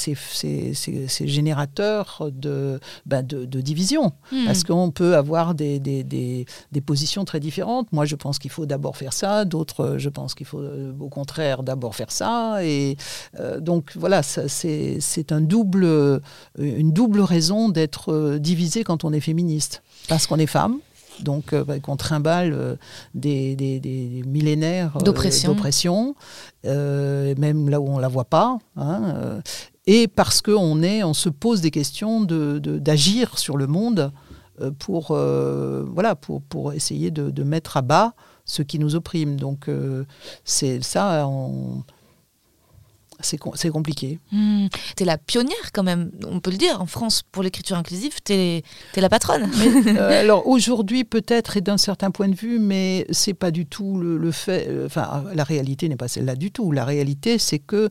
[1.26, 4.12] générateur de, ben, de, de, division.
[4.30, 4.44] Hmm.
[4.46, 7.92] Parce qu'on peut avoir des, des, des, des, positions très différentes.
[7.92, 9.44] Moi, je pense qu'il faut d'abord faire ça.
[9.44, 12.64] D'autres, je pense qu'il faut euh, au contraire d'abord faire ça.
[12.64, 12.96] Et
[13.60, 16.20] donc, voilà, c'est un double,
[16.58, 20.78] une double raison d'être être euh, divisé quand on est féministe, parce qu'on est femme.
[21.20, 22.76] Donc, euh, bah, qu'on trimballe euh,
[23.14, 26.14] des, des, millénaires d'oppression,
[26.64, 28.58] même là où on ne la voit pas.
[28.76, 29.40] Hein,
[29.86, 34.12] et parce qu'on on se pose des questions d'agir de, sur le monde
[34.78, 38.12] pour, voilà, pour, pour essayer de, de, mettre à bas
[38.44, 39.36] ce qui nous opprime.
[39.36, 39.68] Donc,
[40.44, 41.26] c'est ça.
[41.26, 41.82] On,
[43.20, 44.18] c'est compliqué.
[44.32, 44.66] Hmm.
[44.96, 48.14] Tu es la pionnière quand même, on peut le dire, en France pour l'écriture inclusive,
[48.24, 48.62] tu es,
[48.96, 49.50] la patronne.
[49.86, 53.98] Euh, alors aujourd'hui peut-être et d'un certain point de vue, mais c'est pas du tout
[53.98, 56.72] le, fait, euh, enfin la réalité n'est pas celle-là du tout.
[56.72, 57.88] La réalité c'est que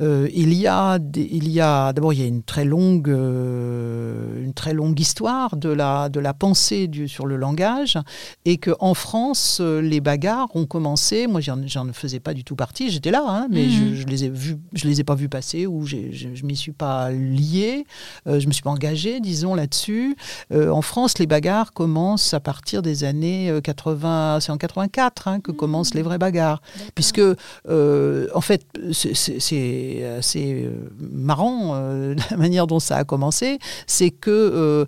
[0.00, 4.52] euh, il y a, il y a d'abord il y a une très longue, une
[4.54, 7.98] très longue histoire de la, de la pensée du, sur le langage
[8.44, 12.90] et que en France les bagarres ont commencé, moi j'en faisais pas du tout partie,
[12.90, 13.94] j'étais là, hein, mais je, hmm.
[13.94, 16.72] je les ai vus je les ai pas vus passer ou je ne m'y suis
[16.72, 17.86] pas lié,
[18.26, 20.16] euh, je me suis pas engagé, disons, là-dessus.
[20.52, 25.28] Euh, en France, les bagarres commencent à partir des années 80, euh, c'est en 84
[25.28, 25.56] hein, que mmh.
[25.56, 26.62] commencent les vraies bagarres.
[26.94, 31.74] Puisque, en fait, c'est assez marrant
[32.30, 34.86] la manière dont ça a commencé, c'est que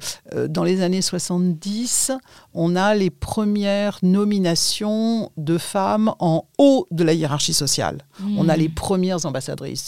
[0.49, 2.13] dans les années 70,
[2.55, 8.03] on a les premières nominations de femmes en haut de la hiérarchie sociale.
[8.37, 8.61] On a mmh.
[8.61, 9.27] les premières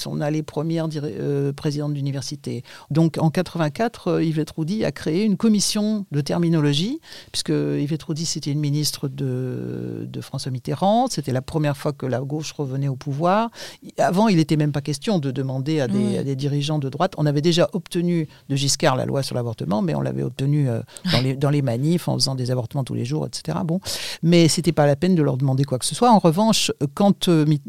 [0.07, 2.63] on a les premières euh, présidentes d'université.
[2.91, 7.01] Donc en 84, euh, Yvette Roudy a créé une commission de terminologie,
[7.31, 12.21] puisque Yvette Roudy c'était une ministre de, François Mitterrand, c'était la première fois que la
[12.21, 13.51] gauche revenait au pouvoir.
[13.99, 17.15] Avant, il n'était même pas question de demander à des, dirigeants de droite.
[17.19, 20.81] On avait déjà obtenu de Giscard la loi sur l'avortement, mais on l'avait obtenu euh,
[21.11, 23.59] dans, les, dans les manifs en faisant des avortements tous les jours, etc.
[23.65, 23.81] Bon,
[24.23, 26.11] mais c'était pas la peine de leur demander quoi que ce soit.
[26.11, 27.29] En revanche, quand,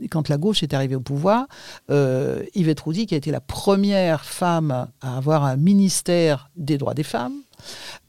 [0.09, 1.47] quand la gauche est arrivée au pouvoir,
[1.93, 6.93] euh, Yvette Roudy, qui a été la première femme à avoir un ministère des droits
[6.93, 7.35] des femmes,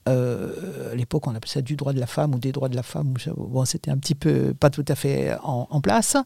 [0.09, 2.77] euh, à l'époque, on appelait ça du droit de la femme ou des droits de
[2.77, 3.15] la femme.
[3.37, 6.17] Bon, c'était un petit peu pas tout à fait en, place.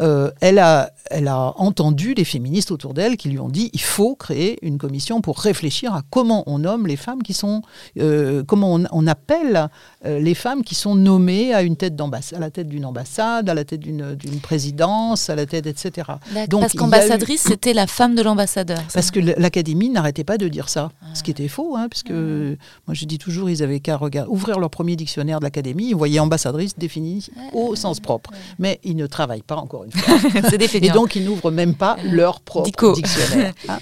[0.00, 3.80] Euh, elle, a, elle a entendu les féministes autour d'elle qui lui ont dit il
[3.80, 7.62] faut créer une commission pour réfléchir à comment on nomme les femmes qui sont,
[7.98, 9.68] euh, comment on, appelle
[10.04, 13.54] les femmes qui sont nommées à une tête d'ambassade, à la tête d'une ambassade, à
[13.54, 16.08] la tête d'une présidence, à la tête, etc.
[16.48, 18.82] Donc, parce qu'ambassadrice, c'était la femme de l'ambassadeur.
[18.92, 22.62] Parce que l'Académie n'arrêtait pas de dire ça, ce qui était faux, hein, puisque ah.
[22.86, 23.98] moi je dis toujours, ils avaient qu'à
[24.28, 28.30] ouvrir leur premier dictionnaire de l'Académie, ils voyaient ambassadrice définie au sens propre.
[28.58, 30.16] Mais ils ne travaillent pas, encore une fois.
[30.74, 33.52] Et donc, ils n'ouvrent même pas leur propre dictionnaire.
[33.68, 33.78] Hein.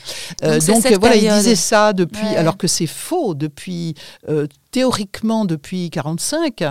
[0.67, 3.95] donc, euh, voilà, ils disaient ça depuis, alors que c'est faux, depuis,
[4.29, 6.65] euh, théoriquement, depuis 1945,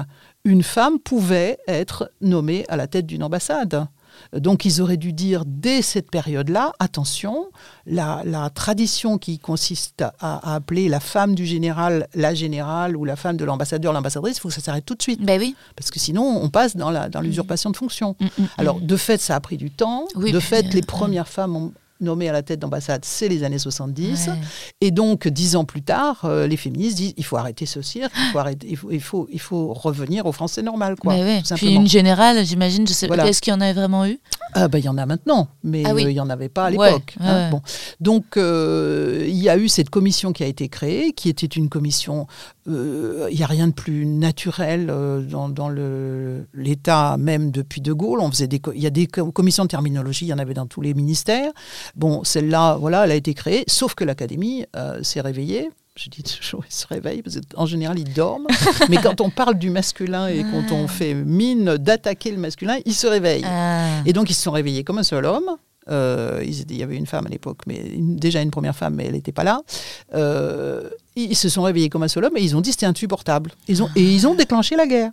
[0.46, 3.88] une femme pouvait être nommée à la tête d'une ambassade.
[4.36, 7.48] Donc ils auraient dû dire dès cette période-là, attention,
[7.86, 8.24] la,
[8.54, 13.46] tradition qui consiste à, appeler la femme du général la générale ou la femme de
[13.46, 15.22] l'ambassadeur l'ambassadrice, il faut que ça s'arrête tout de suite.
[15.22, 15.56] Ben oui.
[15.76, 18.16] Parce que sinon, on passe dans l'usurpation de fonction.
[18.58, 20.08] Alors de fait, ça a pris du temps.
[20.16, 21.74] de fait, les premières femmes ont
[22.04, 24.30] nommé à la tête d'ambassade, c'est les années 70.
[24.82, 28.12] Et donc, dix ans plus tard, euh, les féministes disent il faut arrêter ce cirque,
[28.16, 30.96] il faut, arrêter, il faut, il faut, il faut revenir au français normal.
[31.00, 31.16] Quoi,
[31.56, 34.20] Puis une générale, j'imagine, je sais est-ce qu'il y en avait vraiment eu?
[34.54, 36.66] Ah, ben, Il y en a maintenant, mais ah euh, il n'y en avait pas
[36.66, 37.16] à l'époque.
[37.20, 37.62] Hein, bon.
[38.00, 41.70] Donc, euh, il y a eu cette commission qui a été créée, qui était une
[41.70, 42.28] commission
[42.66, 44.88] il n'y a rien de plus naturel
[45.30, 45.70] dans, dans
[46.54, 48.22] l'État, même depuis De Gaulle.
[48.22, 50.66] On faisait des, il y a des commissions de terminologie, il y en avait dans
[50.66, 51.52] tous les ministères.
[51.96, 55.70] Bon, celle-là, voilà, elle a été créée, sauf que l'Académie euh, s'est réveillée.
[55.96, 58.48] Je dis toujours, ils se réveillent, parce qu'en général, ils dorment.
[58.90, 60.88] Mais quand on parle du masculin et quand on ah.
[60.88, 63.46] fait mine d'attaquer le masculin, ils se réveillent.
[63.46, 64.02] Ah.
[64.06, 65.58] Et donc, ils se sont réveillés comme un seul homme.
[65.90, 69.14] Euh, il y avait une femme à l'époque, mais déjà une première femme, mais elle
[69.14, 69.62] n'était pas là.
[70.14, 73.52] Euh, ils se sont réveillés comme un seul homme et ils ont dit c'était insupportable.
[73.68, 75.12] Ils ont, et ils ont déclenché la guerre.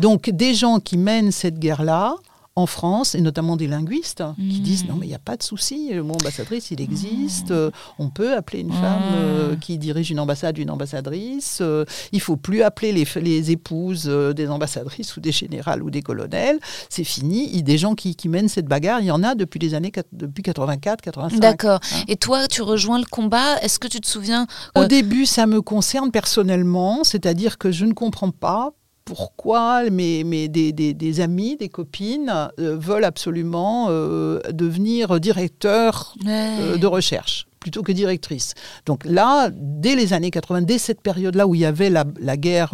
[0.00, 2.14] Donc des gens qui mènent cette guerre-là,
[2.56, 4.88] en France, et notamment des linguistes, qui disent mmh.
[4.88, 7.70] non, mais il n'y a pas de souci, le mot ambassadrice, il existe, mmh.
[7.98, 9.14] on peut appeler une femme mmh.
[9.14, 14.06] euh, qui dirige une ambassade une ambassadrice, euh, il faut plus appeler les, les épouses
[14.06, 17.50] euh, des ambassadrices ou des générales ou des colonels, c'est fini.
[17.52, 20.42] Il, des gens qui, mènent cette bagarre, il y en a depuis les années depuis
[20.42, 21.40] 84, 85.
[21.40, 21.80] D'accord.
[21.92, 22.04] Hein.
[22.08, 25.60] Et toi, tu rejoins le combat, est-ce que tu te souviens Au début, ça me
[25.60, 28.72] concerne personnellement, c'est-à-dire que je ne comprends pas
[29.06, 36.76] pourquoi mes, mes des, des, amis, des copines euh, veulent absolument euh, devenir directeur euh,
[36.76, 38.54] de recherche plutôt que directrice.
[38.84, 42.04] Donc là, dès les années 80, dès cette période-là où il y avait la,
[42.36, 42.70] guerre,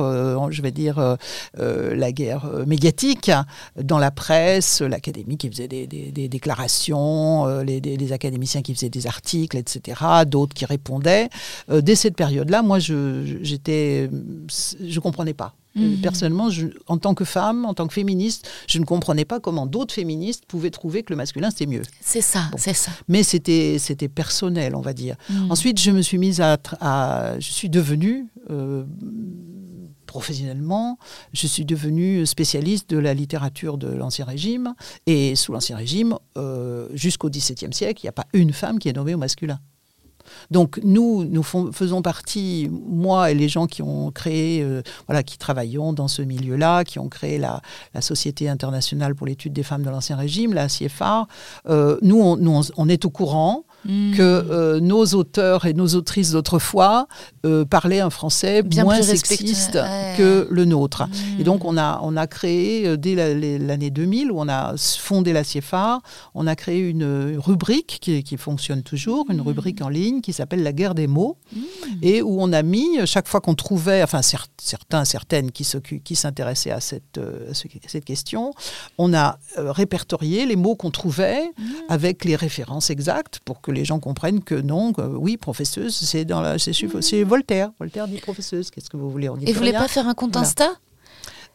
[0.51, 1.16] je vais dire,
[1.57, 3.30] la guerre médiatique,
[3.80, 9.57] dans la presse, l'académie qui faisait des, déclarations, les, les, académiciens qui faisaient des articles,
[9.57, 11.30] etc., d'autres qui répondaient,
[11.70, 14.11] dès cette période-là, moi, je, j'étais,
[14.78, 15.55] je comprenais pas.
[15.77, 16.01] Euh, mhm.
[16.01, 16.49] Personnellement,
[16.87, 20.45] en tant que femme, en tant que féministe, je ne comprenais pas comment d'autres féministes
[20.47, 21.83] pouvaient trouver que le masculin c'était mieux.
[22.01, 22.93] C'est ça, c'est ça.
[23.09, 25.16] Mais c'était c'était personnel, on va dire.
[25.31, 25.51] Mhm.
[25.51, 26.59] Ensuite, je me suis mise à,
[27.39, 28.85] je suis devenue euh,
[30.07, 30.99] professionnellement,
[31.33, 34.75] je suis devenue spécialiste de la littérature de l'Ancien Régime.
[35.07, 38.91] Et sous l'Ancien Régime, euh, jusqu'au XVIIe siècle, il n'y a pas une femme qui
[38.91, 39.59] est nommée au masculin.
[40.53, 45.38] Donc nous, nous faisons partie, moi et les gens qui ont créé, euh, voilà, qui
[45.38, 47.61] travaillons dans ce milieu-là, qui ont créé la,
[48.00, 51.26] Société internationale pour l'étude des femmes de l'Ancien Régime, la CFA,
[51.68, 52.20] euh, nous,
[52.76, 54.12] on, est au courant Hmm.
[54.12, 57.09] que euh, nos auteurs et nos autrices d'autrefois
[57.45, 59.78] euh, parlaient un français Bien moins sexiste
[60.16, 61.05] que le nôtre.
[61.09, 61.41] Hmm.
[61.41, 63.16] Et donc on a, on a créé, euh, dès
[63.59, 66.01] l'année 2000, où on a fondé la CFA,
[66.35, 69.49] on a créé une rubrique qui, qui fonctionne toujours, une hmm.
[69.49, 71.37] rubrique en ligne qui s'appelle La guerre des mots,
[72.03, 76.80] et où on a mis, chaque fois qu'on trouvait, enfin certains, certaines qui s'intéressaient à
[76.80, 77.55] cette, à
[77.89, 78.53] cette question,
[78.99, 81.51] on a répertorié les mots qu'on trouvait
[81.89, 86.41] avec les références exactes pour que les gens comprennent que non, oui, professeuse, c'est dans
[86.41, 87.70] la, c'est, Voltaire.
[87.79, 88.70] Voltaire dit professeuse.
[88.70, 90.70] Qu'est-ce que vous voulez on dit Et vous voulez pas faire un compte Insta?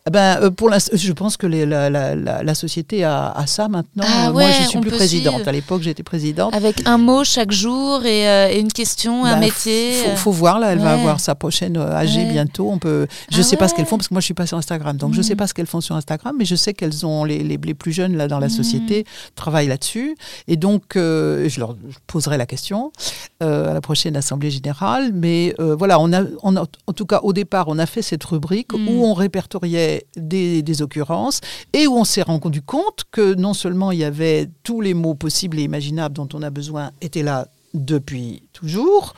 [0.09, 4.05] Ben, euh, pour je pense que la, société a, ça maintenant.
[4.07, 5.47] Ah Moi, je suis plus présidente.
[5.47, 6.53] À l'époque, j'étais présidente.
[6.53, 10.09] Avec un mot chaque jour et, euh, une question, un bah, métier.
[10.09, 12.69] Il faut, voir, là, elle va avoir sa prochaine AG euh, bientôt.
[12.69, 13.07] On peut...
[13.31, 14.47] Je ne ah sais pas ce qu'elles font, parce que moi, je ne suis pas
[14.47, 14.97] sur Instagram.
[14.97, 15.37] Donc, je ne sais mm.
[15.37, 18.15] pas ce qu'elles font sur Instagram, mais je sais qu'elles ont, les, les, plus jeunes
[18.15, 18.51] là, dans la mm.
[18.51, 19.05] société,
[19.35, 20.15] travaillent là-dessus.
[20.47, 21.75] Et donc, je leur
[22.07, 22.91] poserai la question
[23.39, 25.11] à la prochaine Assemblée Générale.
[25.13, 28.73] Mais voilà, on a, on en tout cas, au départ, on a fait cette rubrique
[28.73, 31.41] où on répertoriait des, occurrences
[31.73, 35.15] et où on s'est rendu compte que non seulement il y avait tous les mots
[35.15, 39.15] possibles et imaginables dont on a besoin étaient là depuis toujours,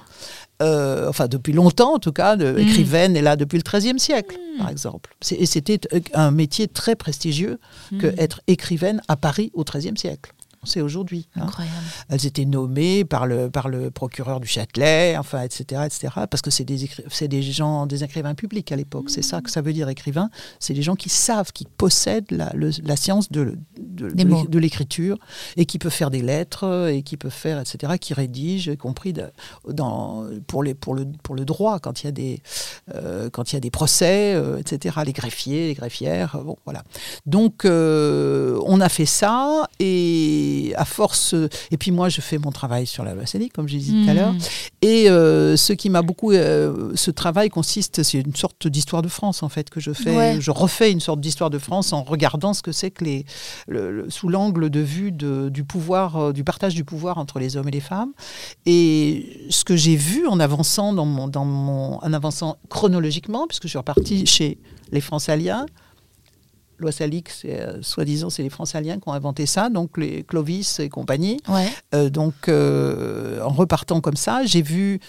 [0.61, 2.59] euh, enfin depuis longtemps en tout cas, de, mm.
[2.59, 4.57] écrivaine est là depuis le XIIIe siècle, mm.
[4.59, 5.15] par exemple.
[5.31, 5.79] Et c'était
[6.13, 7.59] un métier très prestigieux
[7.99, 8.15] que mm.
[8.19, 10.33] être écrivaine à Paris au XIIIe siècle
[10.63, 11.27] c'est aujourd'hui.
[11.35, 11.47] Hein.
[12.09, 16.51] Elles étaient nommées par le, par le procureur du Châtelet, enfin, etc., etc., parce que
[16.51, 16.89] c'est des,
[17.27, 19.09] des gens, des écrivains publics à l'époque.
[19.09, 20.29] C'est ça que ça veut dire écrivain.
[20.59, 25.17] C'est des gens qui savent, qui possèdent la, la science de, de, de, l'écriture
[25.55, 29.13] et qui peuvent faire des lettres et qui peuvent faire, etc., qui rédigent, y compris
[29.67, 32.41] dans, pour, les, pour, le, pour le droit, quand il y a des,
[32.95, 36.83] euh, quand il y a des procès, euh, etc., les greffiers, les greffières, bon, voilà.
[37.25, 41.35] Donc, euh, on a fait ça et et à force,
[41.71, 44.13] et puis moi je fais mon travail sur la Selig, comme j'ai dit tout à
[44.13, 44.39] l'heure, mmh.
[44.81, 49.07] et euh, ce qui m'a beaucoup, euh, ce travail consiste, c'est une sorte d'histoire de
[49.07, 52.53] France en fait que je fais, je refais une sorte d'histoire de France en regardant
[52.53, 53.25] ce que c'est que les,
[54.09, 57.67] sous l'angle de vue de, du pouvoir, euh, du partage du pouvoir entre les hommes
[57.67, 58.13] et les femmes,
[58.65, 63.63] et ce que j'ai vu en avançant dans mon, dans mon, en avançant chronologiquement, puisque
[63.63, 64.57] je suis reparti chez
[64.91, 65.65] les Françaliens
[66.81, 67.09] loi c'est
[67.45, 71.39] euh, soi-disant, c'est les Françaliens qui ont inventé ça, donc les Clovis et compagnie.
[71.93, 74.99] Euh, donc, euh, en repartant comme ça, j'ai vu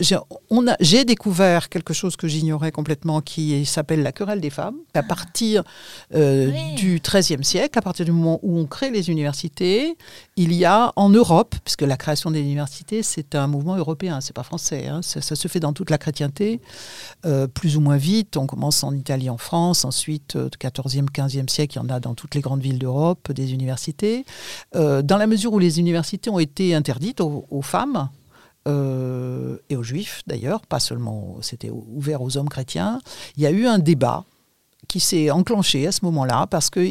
[0.00, 4.76] j'ai découvert quelque chose que j'ignorais complètement qui s'appelle la querelle des femmes.
[4.94, 5.64] À partir
[6.14, 9.96] euh, du XIIIe siècle, à partir du moment où on crée les universités,
[10.36, 14.32] il y a en Europe, puisque la création des universités, c'est un mouvement européen, c'est
[14.32, 16.60] pas français, hein, ça, se fait dans toute la chrétienté,
[17.26, 18.36] euh, plus ou moins vite.
[18.36, 21.98] On commence en Italie, en France, ensuite, euh, 14e, 15e siècle, il y en a
[21.98, 24.24] dans toutes les grandes villes d'Europe, des universités.
[24.76, 28.08] Euh, dans la mesure où les universités ont été interdites aux femmes,
[28.68, 33.00] euh, et aux juifs d'ailleurs, pas seulement, c'était ouvert aux hommes chrétiens,
[33.36, 34.24] il y a eu un débat
[34.88, 36.86] qui s'est enclenché à ce moment-là, parce que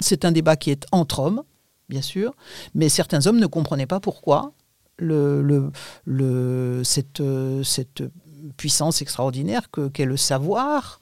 [0.00, 1.42] c'est un débat qui est entre hommes,
[1.88, 2.34] bien sûr,
[2.74, 4.52] mais certains hommes ne comprenaient pas pourquoi
[6.84, 7.22] cette,
[7.62, 8.02] cette
[8.56, 11.00] puissance extraordinaire qu'est le savoir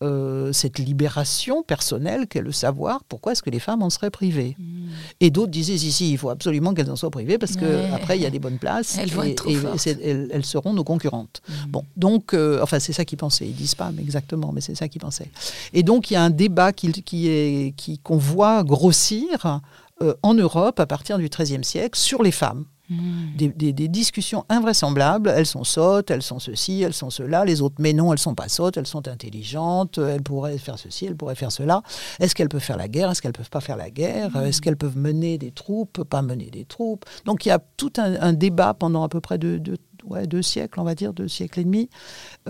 [0.00, 4.54] euh, cette libération personnelle qu'est le savoir, pourquoi est-ce que les femmes en seraient privées?
[4.58, 4.88] Hmm.
[5.20, 8.22] Et d'autres disaient, si, si, il faut absolument qu'elles en soient privées parce qu'après, il
[8.22, 11.42] y a des bonnes places elles et, et elles, seront nos concurrentes.
[11.48, 11.70] Hmm.
[11.70, 13.46] Bon, donc, euh, enfin, c'est ça qu'ils pensaient.
[13.46, 15.30] Ils disent pas mais exactement, mais c'est ça qu'ils pensaient.
[15.72, 19.60] Et donc, il y a un débat qui, qui est, qui, qu'on voit grossir
[20.00, 22.66] euh, en Europe à partir du XIIIe siècle sur les femmes.
[22.90, 25.28] Des, discussions invraisemblables.
[25.28, 27.44] Elles sont sottes, elles sont ceci, elles sont cela.
[27.44, 29.98] Les autres, mais non, elles sont pas sottes, elles sont intelligentes.
[29.98, 31.82] Elles pourraient faire ceci, elles pourraient faire cela.
[32.18, 33.10] Est-ce qu'elles peuvent faire la guerre?
[33.10, 34.34] Est-ce qu'elles peuvent pas faire la guerre?
[34.36, 36.02] Est-ce qu'elles peuvent mener des troupes?
[36.04, 37.04] Pas mener des troupes.
[37.24, 40.84] Donc il y a tout un, débat pendant à peu près deux, deux, siècles, on
[40.84, 41.90] va dire, deux siècles et demi,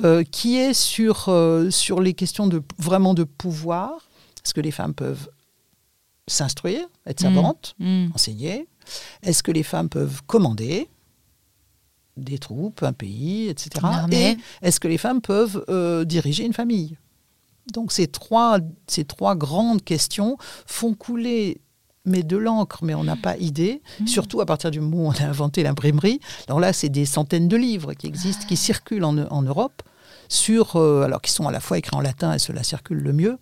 [0.04, 4.08] euh, qui est sur, euh, sur les questions de, vraiment de pouvoir.
[4.44, 5.28] Est-ce que les femmes peuvent
[6.26, 7.34] s'instruire, être hmm.
[7.34, 7.76] savantes,
[8.14, 8.68] enseigner?
[9.22, 10.88] Est-ce que les femmes peuvent commander
[12.16, 13.86] des troupes, un pays, etc.
[14.10, 16.96] Et est-ce que les femmes peuvent euh, diriger une famille?
[17.72, 20.36] Donc ces trois, ces trois grandes questions
[20.66, 21.60] font couler
[22.04, 24.06] mais de l'encre, mais on n'a pas idée, mmh.
[24.06, 26.20] surtout à partir du moment où on a inventé l'imprimerie.
[26.46, 29.82] Alors là, c'est des centaines de livres qui existent, qui circulent en, Europe,
[30.28, 33.12] sur, euh, alors qui sont à la fois écrits en latin et cela circule le
[33.12, 33.38] mieux,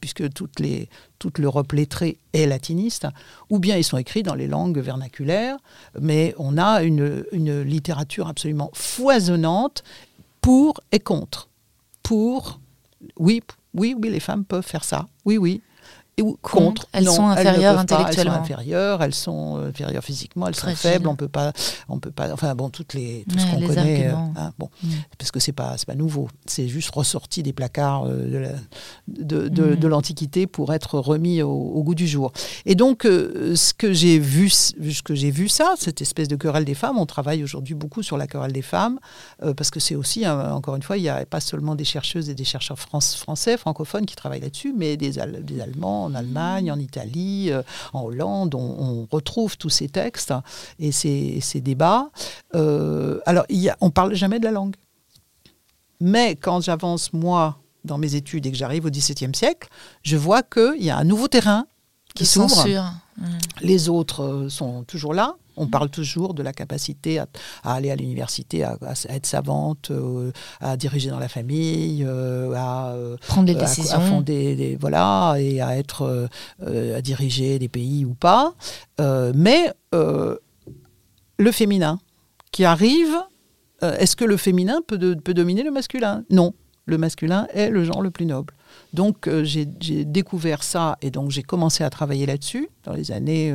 [0.00, 3.06] puisque toute, l'Europe lettrée est latiniste,
[3.50, 5.56] ou bien ils sont écrits dans les langues vernaculaires,
[6.00, 9.82] mais on a une, une littérature absolument foisonnante
[10.40, 11.48] pour et contre.
[12.02, 12.60] Pour,
[13.18, 13.42] oui,
[13.74, 15.62] oui, oui, les femmes peuvent faire ça, oui, oui,
[16.22, 16.86] contre.
[16.92, 18.32] Elles sont inférieures intellectuellement.
[18.32, 21.08] elles sont inférieures, elles sont inférieures physiquement, elles sont faibles.
[21.08, 21.52] On peut pas,
[21.88, 22.32] on peut pas.
[22.32, 24.08] Enfin bon, toutes les tout ce qu'on connaît.
[24.08, 24.88] Euh, hein, bon, mm.
[25.18, 26.28] parce que c'est pas c'est pas nouveau.
[26.46, 28.52] C'est juste ressorti des placards euh,
[29.08, 29.76] de, de, mm.
[29.76, 32.32] de, l'antiquité pour être remis au, goût du jour.
[32.66, 36.36] Et donc euh, ce que j'ai vu, ce que j'ai vu ça, cette espèce de
[36.36, 36.98] querelle des femmes.
[36.98, 38.98] On travaille aujourd'hui beaucoup sur la querelle des femmes
[39.56, 42.34] parce que c'est aussi encore une fois, il n'y a pas seulement des chercheuses et
[42.34, 45.12] des chercheurs français francophones qui travaillent là-dessus, mais des,
[45.42, 50.34] des Allemands en Allemagne, en Italie, euh, en Hollande, on, retrouve tous ces textes
[50.78, 52.10] et ces, débats.
[52.54, 53.44] Euh, alors,
[53.80, 54.74] on ne parle jamais de la langue.
[56.00, 59.68] Mais quand j'avance, moi, dans mes études et que j'arrive au XVIIe siècle,
[60.02, 61.66] je vois qu'il y a un nouveau terrain
[62.14, 62.66] qui s'ouvre.
[63.60, 65.34] Les autres euh, sont toujours là.
[65.56, 65.70] On mm.
[65.70, 67.26] parle toujours de la capacité à,
[67.64, 72.94] aller à l'université, à, être savante, euh, à diriger dans la famille, euh, à
[73.26, 76.28] prendre des décisions, à, fonder des, voilà, et à être
[76.64, 78.54] à diriger des pays ou pas.
[78.98, 81.98] mais le féminin
[82.52, 83.16] qui arrive,
[83.82, 86.24] est-ce que le féminin peut, peut dominer le masculin?
[86.30, 86.54] Non,
[86.86, 88.54] le masculin est le genre le plus noble.
[88.92, 93.52] Donc j'ai découvert ça et donc j'ai commencé à travailler là-dessus dans les années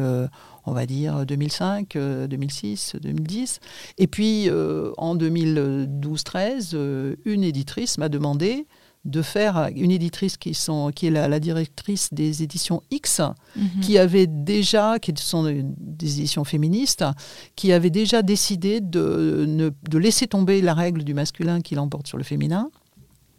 [0.65, 3.59] on va dire 2005, 2006, 2010.
[3.97, 8.65] Et puis euh, en 2012-13, euh, une éditrice m'a demandé
[9.05, 13.19] de faire une éditrice qui, sont, qui est la, directrice des éditions X,
[13.57, 13.81] mhm.
[13.81, 17.03] qui avait déjà, qui sont des éditions féministes,
[17.57, 22.17] qui avait déjà décidé de, de laisser tomber la règle du masculin qui l'emporte sur
[22.17, 22.71] le féminin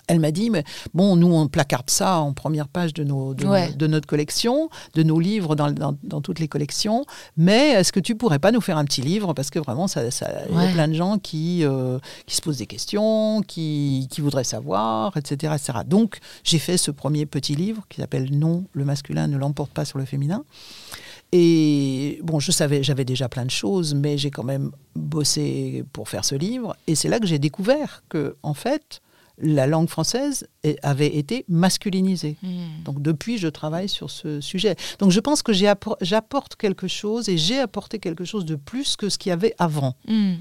[0.07, 3.87] elle m'a dit, mais bon, nous, on placarde ça en première page de, nos, de,
[3.87, 7.05] notre collection, de nos livres dans, dans, toutes les collections,
[7.37, 9.33] mais est-ce que tu pourrais pas nous faire un petit livre?
[9.33, 12.43] Parce que vraiment, ça, ça il y a plein de gens qui, euh, qui se
[12.43, 15.79] posent des questions, qui, qui voudraient savoir, etc., etc.
[15.87, 19.85] Donc, j'ai fait ce premier petit livre qui s'appelle Non, le masculin ne l'emporte pas
[19.85, 20.45] sur le féminin.
[21.33, 26.09] Et bon, je savais, j'avais déjà plein de choses, mais j'ai quand même bossé pour
[26.09, 26.77] faire ce livre.
[26.87, 29.03] Et c'est là que j'ai découvert que, en fait,
[29.39, 30.47] la langue française
[30.82, 32.37] avait été masculinisée.
[32.43, 32.82] Hmm.
[32.85, 34.76] Donc depuis, je travaille sur ce sujet.
[34.99, 39.09] Donc je pense que j'apporte quelque chose et j'ai apporté quelque chose de plus que
[39.09, 39.95] ce qu'il y avait avant.
[40.07, 40.35] Hmm.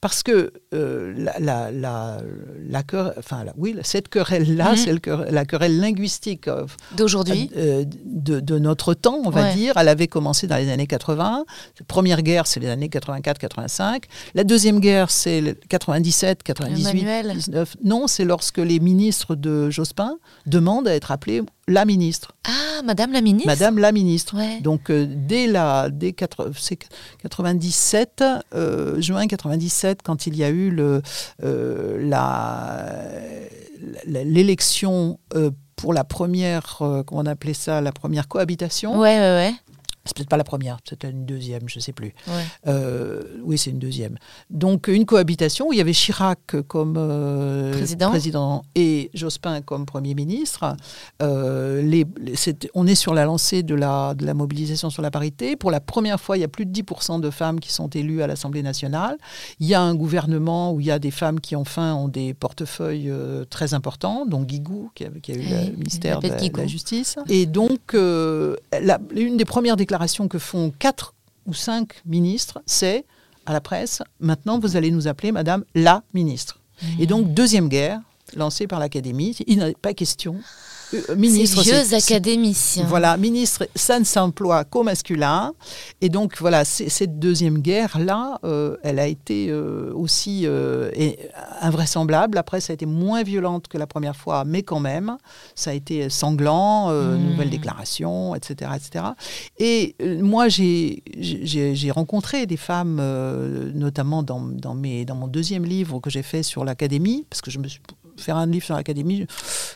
[0.00, 2.20] Parce que euh, la, la,
[2.68, 2.82] la,
[3.18, 4.76] enfin, oui, cette querelle-là, hmm.
[4.76, 6.66] c'est la querelle linguistique euh,
[6.96, 9.74] d'aujourd'hui, euh, de, notre temps, on va dire.
[9.76, 11.44] Elle avait commencé dans les années 80.
[11.80, 14.04] La première guerre, c'est les années 84-85.
[14.34, 17.76] La deuxième guerre, c'est 97, 98, 19.
[17.84, 22.32] Non, c'est lorsque les ministres de Jospin demandent à être appelés la ministre.
[22.44, 23.48] Ah, Madame la ministre?
[23.48, 24.36] Madame la ministre.
[24.60, 28.22] Donc, euh, dès, la, dès 97,
[28.54, 31.00] euh, juin 97, quand il y a eu le,
[31.44, 31.96] euh,
[34.04, 35.18] l'élection
[35.76, 39.00] pour la première, comment on appelait ça, la première cohabitation.
[39.00, 39.54] Ouais, ouais, ouais.
[40.06, 42.14] C'est peut-être pas la première, c'était une deuxième, je ne sais plus.
[42.66, 44.16] Euh, oui, c'est une deuxième.
[44.50, 48.62] Donc une cohabitation où il y avait Chirac comme euh, président.
[48.74, 50.76] et Jospin comme Premier ministre.
[51.22, 52.06] Euh, les,
[52.74, 55.56] on est sur la lancée de la, de la mobilisation sur la parité.
[55.56, 58.22] Pour la première fois, il y a plus de 10% de femmes qui sont élues
[58.22, 59.16] à l'Assemblée nationale.
[59.58, 62.34] Il y a un gouvernement où il y a des femmes qui enfin ont des
[62.34, 63.12] portefeuilles
[63.50, 67.16] très importants, dont Guigou, qui a, qui a eu le ministère de la, Justice.
[67.28, 69.95] Et donc, la, une des premières déclarations
[70.28, 71.14] que font quatre
[71.46, 73.04] ou cinq ministres, c'est
[73.46, 76.60] à la presse, maintenant vous allez nous appeler Madame la ministre.
[76.98, 77.06] Et mmh.
[77.06, 78.00] donc, deuxième guerre
[78.34, 80.36] lancée par l'Académie, il n'est pas question
[81.16, 81.62] ministre.
[81.62, 82.84] Ces vieux académiciens.
[82.84, 85.52] Voilà, ministre, ça ne s'emploie qu'au masculin.
[86.00, 90.46] Et donc, voilà, cette deuxième guerre-là, euh, elle a été euh, aussi
[91.60, 92.38] invraisemblable.
[92.38, 95.16] Après, ça a été moins violente que la première fois, mais quand même,
[95.54, 97.16] ça a été sanglant, mmh.
[97.16, 98.70] nouvelles déclarations, etc.
[98.76, 99.04] etc.
[99.58, 101.02] Et moi, j'ai
[101.90, 103.00] rencontré des femmes,
[103.74, 107.50] notamment dans, dans, mes, dans mon deuxième livre que j'ai fait sur l'académie, parce que
[107.50, 107.80] je me suis
[108.20, 109.26] faire un livre sur l'académie,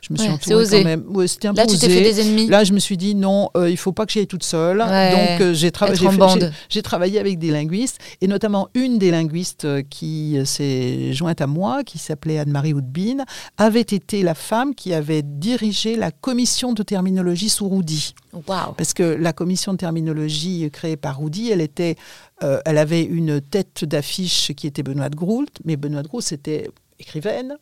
[0.02, 1.04] je me suis entourée quand même.
[1.08, 2.46] Ouais, c'était un Là, tu t'es fait des ennemis.
[2.46, 4.78] Là, je me suis dit non, euh, il faut pas que j'aille toute seule.
[4.78, 5.70] Donc, euh, j'ai,
[6.68, 11.46] j'ai, travaillé avec des linguistes, et notamment une des linguistes euh, qui s'est jointe à
[11.46, 13.24] moi, qui s'appelait Anne-Marie Houdbin,
[13.58, 18.14] avait été la femme qui avait dirigé la commission de terminologie sous Roudy.
[18.32, 18.74] Wow.
[18.76, 21.96] Parce que la commission de terminologie créée par Roudy, elle était,
[22.40, 26.68] elle avait une tête d'affiche qui était Benoît de Groult, mais Benoît de Groult, c'était
[27.00, 27.56] écrivaine.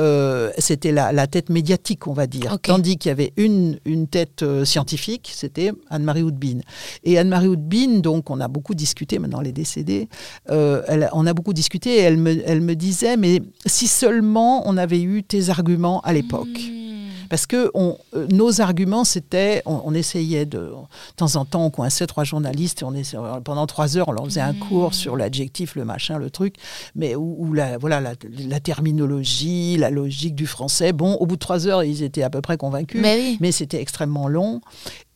[0.00, 2.58] Euh, c'était la, tête médiatique, on va dire.
[2.62, 6.60] Tandis qu'il y avait une, une tête euh, scientifique, c'était Anne-Marie Houdbin.
[7.04, 10.08] Et Anne-Marie Houdbin, donc, on a beaucoup discuté, maintenant elle est décédée,
[10.50, 14.68] euh, elle, on a beaucoup discuté et elle me, elle me disait, mais si seulement
[14.68, 16.48] on avait eu tes arguments à l'époque.
[16.48, 16.87] Hmm.
[17.28, 20.74] Parce que on, euh, nos arguments, c'était, on, essayait de, de
[21.16, 22.94] temps en temps, on coinçait trois journalistes, et on
[23.42, 24.58] pendant trois heures, on leur faisait un mmh.
[24.58, 26.56] cours sur l'adjectif, le machin, le truc,
[26.94, 30.92] mais où, la, voilà, la, terminologie, la logique du français.
[30.92, 33.00] Bon, au bout de trois heures, ils étaient à peu près convaincus,
[33.40, 34.60] mais, c'était extrêmement long.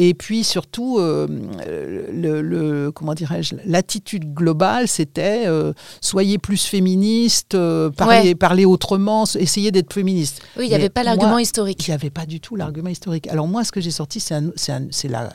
[0.05, 1.27] Et puis surtout, euh,
[2.13, 7.57] le, comment dirais-je, l'attitude globale, c'était euh, soyez plus féministe,
[7.97, 10.43] parlez, parlez, autrement, essayez d'être féministe.
[10.57, 11.81] Oui, il n'y avait pas l'argument historique
[12.13, 13.27] pas du tout l'argument historique.
[13.29, 15.33] Alors moi, ce que j'ai sorti, c'est la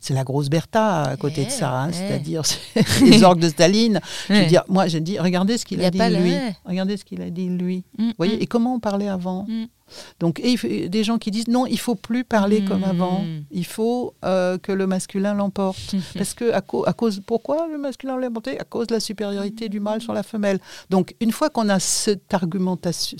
[0.00, 1.90] c'est la grosse Bertha à côté de ça, hein.
[1.90, 2.42] c'est-à-dire
[3.02, 4.00] les orgues de Staline.
[4.28, 6.34] Je veux dire, moi, j'ai dit, regardez ce qu'il a, dit lui.
[6.64, 7.82] Regardez ce qu'il a dit lui.
[7.98, 8.42] Vous voyez, mm.
[8.42, 9.64] et comment on parlait avant mm.
[10.20, 13.22] Donc, et des gens qui disent non, il faut plus parler comme avant.
[13.22, 13.44] Hmm.
[13.50, 15.94] Il faut euh, que le masculin l'emporte.
[16.14, 18.48] Parce que à, cause, pourquoi le masculin l'emporte?
[18.48, 20.58] À cause de la supériorité du mâle sur la femelle.
[20.90, 23.16] Donc, une fois qu'on a cette argumentation,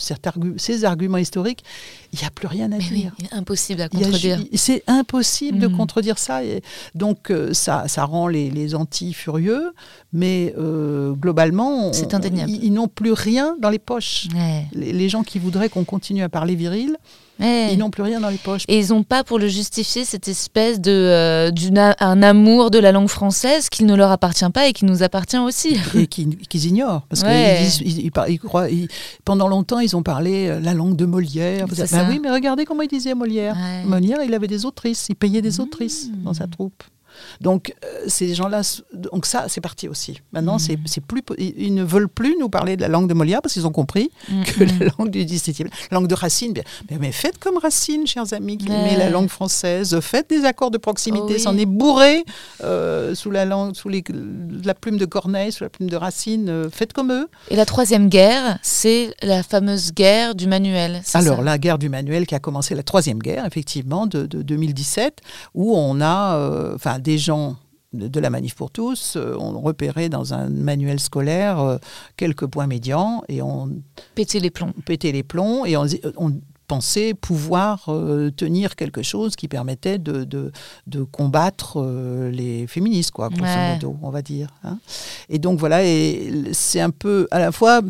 [0.57, 1.65] ces arguments historiques,
[2.13, 3.13] il n'y a plus rien à dire.
[3.33, 4.41] impossible à contredire.
[4.55, 5.77] C'est impossible de hmm.
[5.77, 6.45] contredire ça.
[6.45, 6.63] Et
[6.95, 9.73] donc, euh, ça, ça rend les, les anti furieux,
[10.13, 14.29] mais euh, globalement, ils, n'ont plus rien dans les poches.
[14.73, 16.99] Les, gens qui voudraient qu'on continue à parler viril,
[17.41, 18.65] ils n'ont plus rien dans les poches.
[18.69, 21.51] Et ils n'ont pas pour le justifier cette espèce de euh,
[22.01, 25.39] un amour de la langue française qui ne leur appartient pas et qui nous appartient
[25.39, 25.77] aussi.
[25.95, 27.03] Et qu'ils ignorent.
[27.09, 28.67] Parce que ils, croient,
[29.25, 31.67] pendant longtemps, ils ont parlé euh, la langue de Molière.
[31.69, 33.57] Ben oui, mais regardez comment il disait Molière.
[33.85, 35.63] Molière, il avait des autrices, il payait des mmh.
[35.63, 36.83] autrices dans sa troupe.
[37.41, 38.63] Donc, euh, ces gens-là,
[38.93, 40.21] donc ça, c'est parti aussi.
[40.33, 40.77] Maintenant, mmh.
[40.87, 43.67] c'est plus, ils ne veulent plus nous parler de la langue de Molière parce qu'ils
[43.67, 44.91] ont compris mmh, que la mmh.
[44.99, 46.65] langue du XVIIe, la langue de Racine, bien,
[47.01, 50.79] mais, faites comme Racine, chers amis, qui aimait la langue française, faites des accords de
[50.79, 52.25] proximité, oh, s'en est bourré
[52.63, 54.03] euh, sous la langue, sous les,
[54.65, 57.29] la plume de Corneille, sous la plume de Racine, euh, faites comme eux.
[57.51, 61.03] Et la troisième guerre, c'est la fameuse guerre du manuel.
[61.15, 65.21] Alors, la guerre du manuel qui a commencé la troisième guerre, effectivement, de, de 2017,
[65.55, 67.57] où on a, enfin, des gens
[67.95, 71.79] de la manif pour tous, euh, on repérait dans un manuel scolaire euh,
[72.19, 73.71] quelques points médians et on
[74.15, 74.75] Péter les plombs.
[74.85, 75.87] pétait les plombs et on,
[76.19, 76.31] on
[76.67, 80.53] pensait pouvoir euh, tenir quelque chose qui permettait de, de,
[80.87, 83.73] de combattre euh, les féministes, quoi, grosso Ouais.
[83.73, 84.49] modo, on va dire.
[84.65, 84.79] hein.
[85.31, 87.81] Et donc voilà, et c'est un peu à la fois.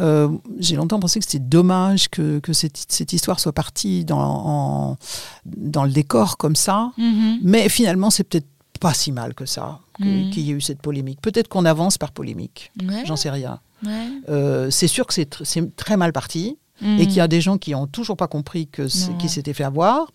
[0.00, 4.18] euh, J'ai longtemps pensé que c'était dommage que, que cette, cette histoire soit partie dans,
[4.54, 4.96] en-
[5.44, 7.40] dans le décor comme ça, Mhm.
[7.42, 8.48] mais finalement c'est peut-être
[8.82, 10.30] pas si mal que ça, Mhm.
[10.30, 11.20] qu'il y ait eu cette polémique.
[11.22, 13.60] Peut-être qu'on avance par polémique, Ouais, j'en sais rien.
[13.86, 14.08] ouais.
[14.28, 16.98] Euh, c'est sûr que c'est tr- c'est très mal parti et Mhm.
[17.06, 18.82] qu'il y a des gens qui ont toujours pas compris que
[19.18, 20.06] qu'ils s'étaient fait avoir.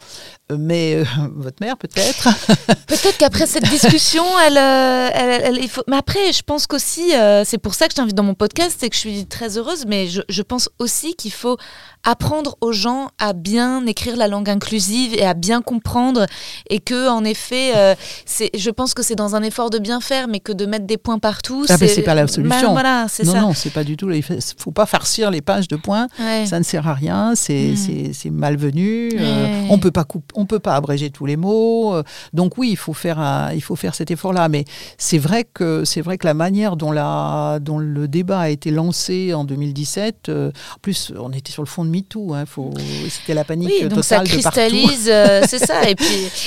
[0.52, 1.04] Euh, Mais euh,
[1.36, 2.28] votre mère peut-être.
[2.88, 5.84] Peut-être qu'après cette discussion, elle, euh, elle- elle- il faut...
[5.88, 8.78] Mais après, je pense qu'aussi, euh, c'est pour ça que je t'invite dans mon podcast,
[8.80, 11.58] c'est que je suis très heureuse, mais je, je pense aussi qu'il faut
[12.06, 16.26] apprendre aux gens à bien écrire la langue inclusive et à bien comprendre,
[16.70, 17.96] et que en effet, euh,
[18.26, 20.86] c'est, je pense que c'est dans un effort de bien faire, mais que de mettre
[20.86, 22.68] des points partout, Ah, c'est pas la solution.
[22.68, 23.42] Bah, voilà, non ça.
[23.42, 24.10] non, c'est pas du tout.
[24.12, 26.08] Il faut- faut pas farcir les pages de points.
[26.20, 26.46] Ouais.
[26.46, 27.34] Ça ne sert à rien.
[27.36, 28.14] C'est Mm.
[28.14, 29.10] c'est malvenu.
[29.20, 31.94] euh, on peut pas couper, on peut pas abréger tous les mots.
[31.96, 32.04] euh,
[32.34, 34.48] donc oui, il faut faire un- il faut faire cet effort-là.
[34.50, 34.66] Mais
[34.98, 38.72] c'est vrai que c'est vrai que la manière dont la dont le débat a été
[38.72, 40.30] lancé en 2017.
[40.30, 42.34] euh, en plus, on était sur le fond de MeToo.
[42.34, 42.74] Hein, faut
[43.10, 45.06] c'était la panique Oui, donc ça totale cristallise,
[45.50, 45.90] c'est ça.
[45.90, 46.06] Et puis,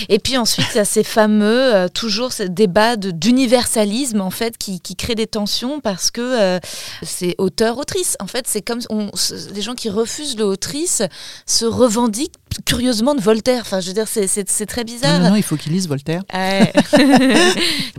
[0.08, 4.80] et puis ensuite, il y a ces fameux, toujours ce débat d'universalisme, en fait, qui,
[4.80, 6.58] qui crée des tensions parce que
[7.02, 8.16] c'est auteur-autrice.
[8.20, 9.10] En fait, c'est comme on,
[9.54, 11.02] les gens qui refusent le autrice
[11.46, 12.34] se revendiquent
[12.64, 13.60] curieusement de Voltaire.
[13.62, 14.26] Enfin, je veux dire, c'est-
[14.66, 15.20] très bizarre.
[15.20, 16.22] non, non, il faut qu'ils lisent Voltaire.
[16.32, 16.72] Ouais.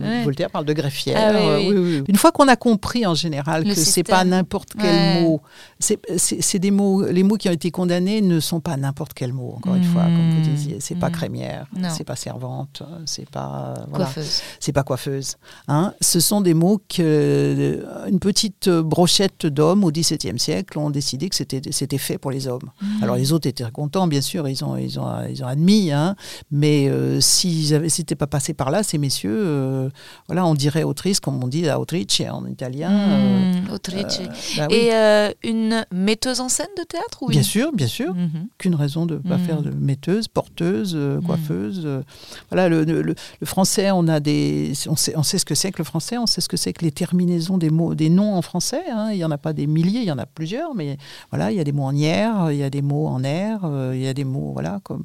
[0.00, 0.24] Ouais.
[0.24, 1.16] Voltaire parle de greffière.
[1.18, 1.96] Ah oui, euh, oui.
[2.00, 2.04] oui.
[2.08, 5.20] Une fois qu'on a compris en général Le que c'est pas n'importe quel Ouais.
[5.22, 5.40] mot,
[5.78, 9.54] c'est des mots, les mots qui ont été condamnés ne sont pas n'importe quel mot.
[9.56, 11.12] Encore une fois, comme vous disiez, c'est pas Mmh.
[11.12, 11.88] crémière, Non.
[11.96, 14.40] c'est pas servante, c'est pas voilà, Coiffeuse.
[14.60, 15.36] c'est pas coiffeuse.
[15.68, 15.92] Hein.
[16.00, 21.28] Ce sont des mots que euh, une petite brochette d'hommes au XVIIe siècle ont décidé
[21.28, 22.70] que c'était c'était fait pour les hommes.
[22.80, 23.02] Mmh.
[23.02, 26.14] Alors les autres étaient contents, bien sûr, ils ont ils ont ils ont admis, hein,
[26.50, 29.88] mais euh, s'ils avaient s'étaient pas passés par là, ces messieurs, euh,
[30.28, 32.90] voilà, on dirait autrice comme on dit à Autrice en italien.
[32.90, 34.20] euh, Mmh, Autrice.
[34.20, 34.26] euh,
[34.58, 34.76] bah oui.
[34.76, 38.14] Et euh, une metteuse en scène de théâtre ou Bien sûr, bien sûr.
[38.14, 38.46] Mhm.
[38.58, 39.44] Qu'une raison de ne pas Mm.
[39.46, 41.24] faire de metteuse, porteuse, euh, Mm.
[41.26, 41.82] coiffeuse.
[41.84, 42.02] euh,
[42.50, 45.54] voilà, le, le- le- le français, on a des, on sait, on sait ce que
[45.54, 48.10] c'est que le français, on sait ce que c'est que les terminaisons des mots, des
[48.10, 48.82] noms en français.
[48.90, 49.10] hein.
[49.12, 50.96] Il y en a pas des milliers, il y en a plusieurs, mais
[51.30, 53.64] voilà, il y a des mots en hier, il y a des mots en air,
[53.64, 55.04] euh, il y a des mots, voilà, comme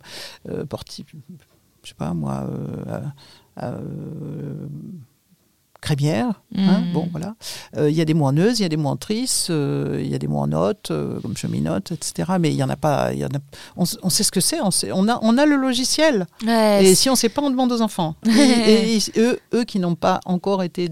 [0.50, 1.06] euh, porti,
[1.84, 2.48] je sais pas moi.
[5.82, 6.94] Crémière, hein, Mm.
[6.94, 7.36] bon voilà.
[7.78, 10.18] Euh, Il y a des euse, il y a des trice, euh, il y a
[10.18, 12.34] des note, euh, comme cheminote, etc.
[12.40, 13.40] Mais il y en a pas, il y en a,
[13.76, 16.26] on, sait ce que c'est, on, a, on a le logiciel.
[16.46, 18.16] Ouais, et si on ne sait pas, on demande aux enfants.
[18.26, 20.90] et, et eux, eux qui n'ont pas encore été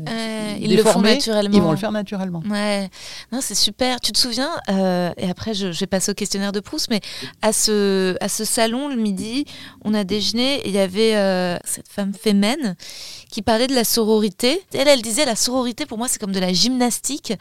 [0.60, 1.57] ils le font déformés, naturellement.
[1.57, 2.44] ils vont le faire naturellement.
[2.49, 2.90] Ouais,
[3.32, 3.99] non, c'est super.
[3.99, 7.02] Tu te souviens, euh, et après je, je vais passer au questionnaire de Proust, mais
[7.41, 9.45] à ce, à ce salon le midi,
[9.84, 12.76] on a déjeuné et il y avait cette femme fémène
[13.30, 14.61] qui parlait de la sororité.
[14.73, 17.34] Elle, elle disait la sororité pour moi c'est comme de la gymnastique.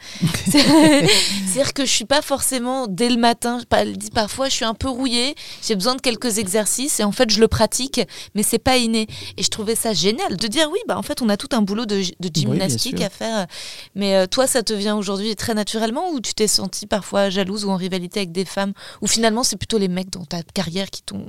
[0.49, 0.59] C'est-
[1.45, 3.59] C'est-à-dire que je suis pas forcément dès le matin.
[3.71, 5.35] Elle dit parfois je suis un peu rouillée,
[5.65, 8.01] j'ai besoin de quelques exercices et en fait je le pratique,
[8.33, 9.07] mais c'est pas inné.
[9.37, 11.61] Et je trouvais ça génial de dire oui, bah en fait on a tout un
[11.61, 12.01] boulot de,
[12.33, 13.47] gymnastique à faire.
[13.95, 17.65] Mais euh, toi, ça te vient aujourd'hui très naturellement ou tu t'es sentie parfois jalouse
[17.65, 18.73] ou en rivalité avec des femmes?
[19.01, 21.25] Ou finalement, c'est plutôt les mecs dans ta carrière qui t'ont.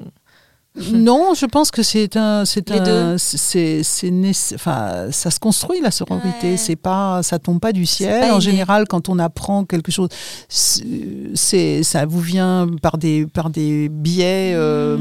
[0.93, 3.83] Non, je pense que c'est un, c'est un, c'est,
[4.55, 6.53] enfin, ça se construit la sororité.
[6.53, 6.57] Ouais.
[6.57, 8.21] C'est pas, ça tombe pas du ciel.
[8.21, 10.09] pas En général, quand on apprend quelque chose,
[10.49, 14.97] c'est, ça vous vient par des, par des biais euh,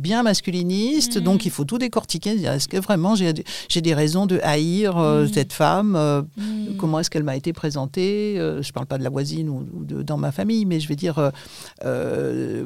[0.00, 1.18] bien masculinistes.
[1.18, 1.24] Mm.
[1.24, 2.34] Donc, il faut tout décortiquer.
[2.34, 3.32] dire, Est-ce que vraiment j'ai,
[3.68, 5.32] j'ai des raisons de haïr euh, Mm.
[5.32, 6.76] cette femme euh, Hmm.
[6.78, 9.84] Comment est-ce qu'elle m'a été présentée Euh, Je parle pas de la voisine ou, ou
[9.84, 11.18] de, dans ma famille, mais je vais dire,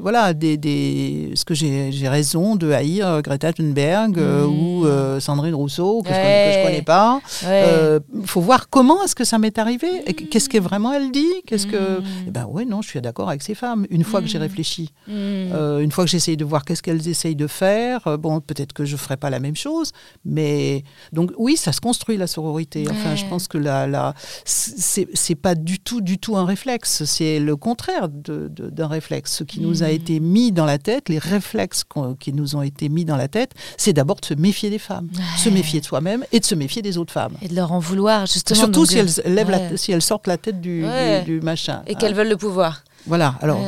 [0.00, 4.46] voilà, des, des, est-ce que j'ai, j'ai raison de haïr Greta Thunberg Mm.
[4.46, 4.86] ou
[5.20, 6.62] Sandrine Rousseau que, je, Ouais.
[6.64, 7.98] connais, pas Ouais.
[8.20, 9.88] Il faut voir comment est-ce que ça m'est arrivé.
[10.30, 12.04] Qu'est-ce que vraiment elle dit Qu'est-ce que Mm.
[12.28, 13.86] Eh ben ouais, non, je suis d'accord avec ces femmes.
[13.90, 14.42] Une fois que j'ai Mm.
[14.42, 18.84] réfléchi, une fois que j'essaye de voir qu'est-ce qu'elles de faire, euh, bon, peut-être que
[18.84, 19.92] je ferai pas la même chose,
[20.26, 22.84] mais donc oui, ça se construit la sororité.
[22.90, 24.14] Enfin, je pense que la, la
[24.44, 27.04] c'est pas du tout, du tout un réflexe.
[27.04, 29.32] C'est le contraire d'un réflexe.
[29.38, 29.90] Ce qui nous a Mm.
[29.92, 31.84] été mis dans la tête, les réflexes
[32.20, 35.08] qui nous ont été mis dans la tête, c'est d'abord de se méfier des femmes,
[35.38, 37.34] se méfier de soi-même et de se méfier des autres femmes.
[37.42, 38.58] Et de leur en vouloir, justement.
[38.60, 39.76] Surtout si elles, lèvent la- ouais.
[39.76, 41.82] si elles sortent la tête du, du, du machin.
[41.86, 42.82] Et qu'elles veulent le pouvoir.
[43.06, 43.34] Voilà.
[43.40, 43.60] Alors,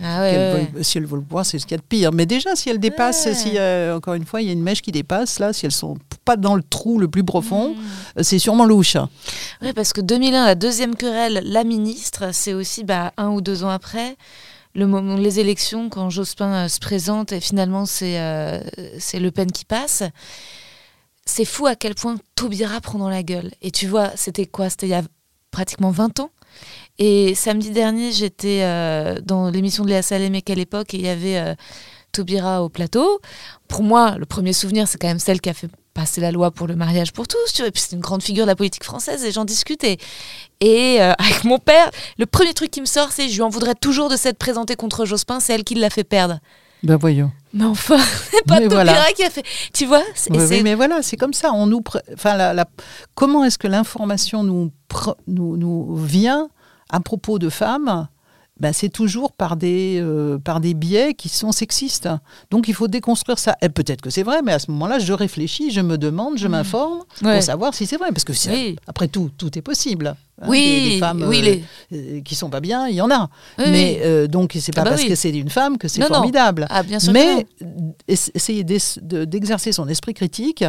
[0.00, 0.34] Ouais.
[0.36, 2.12] euh, ah si elles veulent boire, c'est ce qu'il y a de pire.
[2.12, 3.58] Mais déjà, si elles dépassent, si,
[3.94, 6.36] encore une fois, il y a une mèche qui dépasse, là, si elles sont pas
[6.36, 8.22] dans le trou le plus profond, hmm.
[8.22, 8.96] c'est sûrement louche.
[9.62, 13.64] Oui, parce que 2001, la deuxième querelle, la ministre, c'est aussi bah, un ou deux
[13.64, 14.16] ans après
[14.74, 18.60] le moment, les élections, quand Jospin euh, se présente et finalement c'est euh,
[18.98, 20.02] c'est Le Pen qui passe,
[21.24, 23.50] c'est fou à quel point Taubira prend dans la gueule.
[23.62, 24.70] Et tu vois, c'était quoi?
[24.70, 25.02] C'était il y a
[25.50, 26.30] pratiquement 20 ans.
[27.00, 31.08] Et samedi dernier, j'étais euh, dans l'émission de Léa Salemé à l'époque et il y
[31.08, 31.56] avait
[32.12, 33.20] Taubira au plateau.
[33.68, 36.50] Pour moi, le premier souvenir, c'est quand même celle qui a fait passer la loi
[36.50, 37.52] pour le mariage pour tous.
[37.52, 37.68] Tu vois.
[37.68, 39.98] Et puis c'est une grande figure de la politique française et j'en discutais.
[40.60, 43.48] Et euh, avec mon père, le premier truc qui me sort, c'est je lui en
[43.48, 46.38] voudrais toujours de s'être présentée contre Jospin, c'est elle qui l'a fait perdre.
[46.82, 47.30] Ben voyons.
[47.52, 47.98] Mais enfin,
[48.30, 49.44] c'est pas Taubira qui a fait.
[49.74, 51.52] Tu vois oui, mais voilà, c'est comme ça.
[51.52, 51.82] On nous,
[52.14, 52.64] enfin, la,
[53.14, 54.70] comment est-ce que l'information nous,
[55.26, 56.48] nous, nous vient
[56.90, 58.08] à propos de femmes
[58.60, 62.08] ben, c'est toujours par des, euh, par des biais qui sont sexistes.
[62.50, 63.56] Donc il faut déconstruire ça.
[63.62, 66.46] Et peut-être que c'est vrai, mais à ce moment-là, je réfléchis, je me demande, je
[66.46, 66.50] mmh.
[66.50, 68.10] m'informe pour savoir si c'est vrai.
[68.12, 68.32] Parce que
[68.86, 70.14] après tout, tout est possible.
[70.42, 70.46] Hein.
[70.48, 71.62] oui, des, femmes oui, les...
[71.92, 73.28] Euh, euh, qui sont pas bien, il y en a.
[73.58, 76.66] mais euh, donc c'est pas ah bah parce que c'est une femme que c'est formidable.
[76.70, 77.46] Ah, bien sûr mais
[78.08, 80.64] essayer d'exercer son esprit critique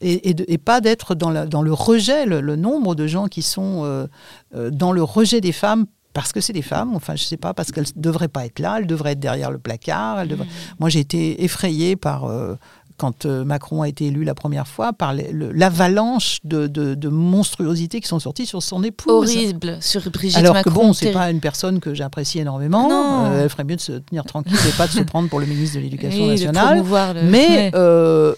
[0.00, 4.08] et, et, pas d'être dans, dans, le rejet, le, nombre de gens qui sont
[4.52, 7.72] dans le rejet des femmes parce que c'est des femmes, enfin je sais pas, parce
[7.72, 10.20] qu'elles ne devraient pas être là, elles devraient être derrière le placard.
[10.20, 10.46] Elles devraient...
[10.46, 10.76] Mmh.
[10.78, 12.54] Moi j'ai été effrayée par, euh,
[12.96, 18.06] quand euh, Macron a été élu la première fois, par l'avalanche de, de, monstruosités qui
[18.06, 19.12] sont sorties sur son épouse.
[19.12, 23.26] Horrible, sur Brigitte Alors que bon, c'est pas une personne que j'apprécie énormément.
[23.26, 25.46] Euh, elle ferait mieux de se tenir tranquille et pas de se prendre pour le
[25.46, 26.84] ministre de l'Éducation nationale.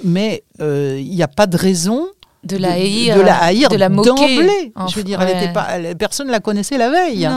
[0.03, 2.07] Mais il n'y a pas de raison
[2.47, 4.73] de la haïr, de, la haïr de la moquer.
[4.89, 5.69] Je veux dire, elle était pas,
[5.99, 7.29] personne ne la connaissait la veille.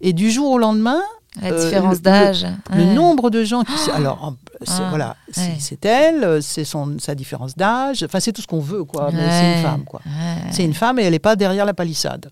[0.00, 1.00] Et du jour au lendemain,
[1.42, 4.34] la euh, différence d'âge, le, nombre de gens qui, alors
[4.66, 8.02] ah, voilà, c'est elle, c'est son sa différence d'âge.
[8.02, 9.10] Enfin, c'est tout ce qu'on veut, quoi.
[9.12, 10.00] Mais c'est une femme, quoi.
[10.50, 12.30] C'est une femme et elle n'est pas derrière la palissade.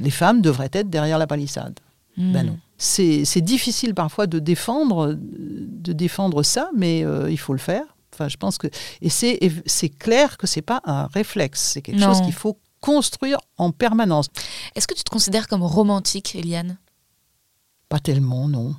[0.00, 1.78] Les femmes devraient être derrière la palissade.
[2.16, 2.32] Hmm.
[2.32, 2.58] Ben non.
[2.76, 7.84] C'est difficile parfois de défendre, de défendre ça, mais euh, il faut le faire.
[8.14, 8.68] Enfin, je pense que
[9.00, 13.38] et c'est c'est clair que c'est pas un réflexe, c'est quelque chose qu'il faut construire
[13.56, 14.26] en permanence.
[14.74, 16.78] Est-ce que tu te considères comme romantique, Eliane?
[17.88, 18.74] Pas tellement, non.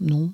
[0.00, 0.32] Non.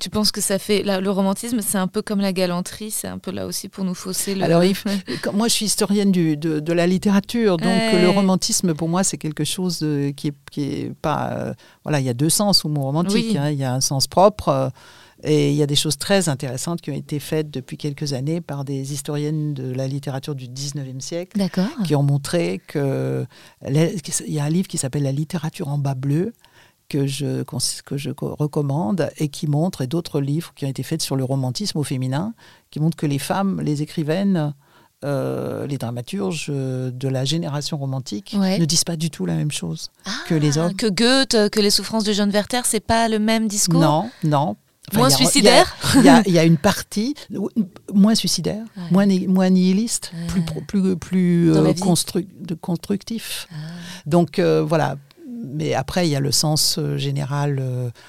[0.00, 3.18] Tu penses que ça fait le romantisme, c'est un peu comme la galanterie, c'est un
[3.18, 4.42] peu là aussi pour nous fausser le.
[4.42, 4.62] Alors,
[5.32, 9.16] moi, je suis historienne du, de, de, la littérature, donc le romantisme pour moi c'est
[9.16, 9.78] quelque chose
[10.16, 11.30] qui est, qui est pas.
[11.32, 11.54] Euh,
[11.84, 13.36] voilà, il y a deux sens au mot romantique.
[13.36, 13.50] Hein.
[13.50, 14.48] il y a un sens propre.
[14.48, 14.68] Euh,
[15.24, 18.40] et il y a des choses très intéressantes qui ont été faites depuis quelques années
[18.40, 21.40] par des historiennes de la littérature du 19e siècle,
[21.84, 23.26] qui ont montré que
[23.66, 26.34] il y a un livre qui s'appelle La littérature en bas bleu
[26.88, 27.42] que je,
[27.84, 31.24] que je recommande et qui montre, et d'autres livres qui ont été faits sur le
[31.24, 32.34] romantisme au féminin,
[32.70, 34.54] qui montrent que les femmes, les écrivaines,
[35.04, 39.90] euh, les dramaturges de la génération romantique ne disent pas du tout la même chose
[40.26, 40.76] que les ah, hommes.
[40.76, 43.80] Que Goethe, que les souffrances de Jeanne Werther, c'est pas le même discours?
[43.80, 44.56] Non, non,
[44.94, 47.14] moins suicidaire Il y, a une partie
[47.92, 51.72] moins suicidaire, moins, moins nihiliste, plus, plus, plus euh,
[52.60, 53.48] constructif.
[53.50, 53.54] Ah.
[54.06, 54.96] Donc euh, voilà.
[55.48, 57.62] Mais après, il y a le sens euh, général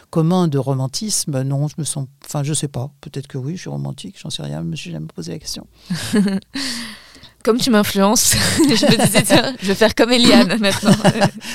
[0.10, 1.44] commun de romantisme.
[1.44, 2.08] Non, je me sens.
[2.26, 2.90] Enfin, je sais pas.
[3.02, 5.40] Peut-être que oui, je suis romantique, j'en sais rien, je me suis jamais posé la
[5.40, 5.68] question.
[7.44, 10.92] comme tu m'influences, je me disais, tiens, je vais faire comme Eliane maintenant.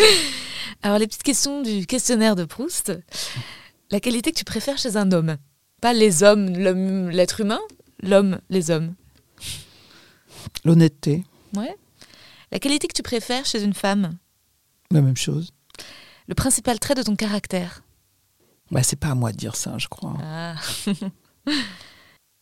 [0.83, 2.93] Alors, les petites questions du questionnaire de Proust.
[3.93, 5.37] La qualité que tu préfères chez un homme?
[5.83, 7.61] Pas les hommes, l'être humain,
[8.03, 8.95] l'homme, les hommes.
[10.65, 11.25] L'honnêteté.
[11.55, 11.77] Ouais.
[12.53, 14.17] La qualité que tu préfères chez une femme?
[14.91, 15.51] La même chose.
[16.27, 17.85] Le principal trait de ton caractère?
[18.71, 20.17] Bah, C'est pas à moi de dire ça, je crois.
[20.23, 20.55] Ah.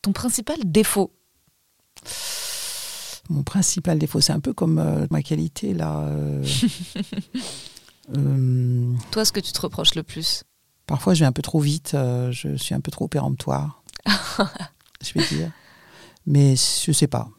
[0.01, 1.11] ton principal défaut?
[3.29, 6.05] Mon principal défaut, c'est un peu comme euh, ma qualité là.
[6.05, 6.45] Euh,
[8.15, 10.45] euh, Toi, ce que tu te reproches le plus?
[10.91, 13.81] Parfois, je vais un peu trop vite, euh, je suis un peu trop péremptoire,
[15.01, 15.49] je vais dire.
[16.27, 17.29] Mais je sais pas.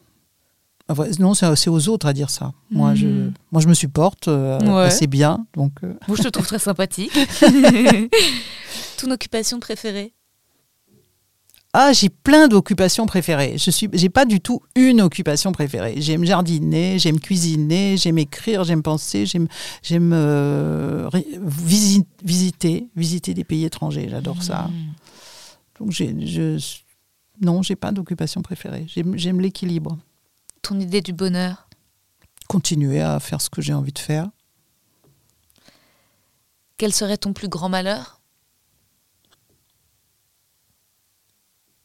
[1.19, 2.51] non, c'est aux autres à dire ça.
[2.71, 3.33] Moi, je, hmm.
[3.51, 4.57] moi, je me supporte euh,
[4.87, 5.45] assez bien.
[5.53, 5.93] Donc, euh.
[6.07, 7.13] Moi, je te trouve très sympathique.
[8.97, 10.15] Ton occupation préférée?
[11.73, 13.57] Ah, j'ai plein d'occupations préférées.
[13.57, 15.95] Je suis, j'ai pas du tout une occupation préférée.
[15.97, 19.47] J'aime jardiner, j'aime cuisiner, j'aime écrire, j'aime penser, j'aime,
[19.81, 21.09] j'aime euh,
[21.41, 24.07] visiter, visiter des pays étrangers.
[24.07, 24.69] J'adore ça.
[24.69, 24.93] Mmh.
[25.79, 26.59] Donc j'ai, je,
[27.41, 28.85] non, j'ai pas d'occupation préférée.
[28.87, 29.97] J'aime, j'aime l'équilibre.
[30.61, 31.67] Ton idée du bonheur?
[32.47, 34.29] Continuer à faire ce que j'ai envie de faire.
[36.77, 38.19] Quel serait ton plus grand malheur?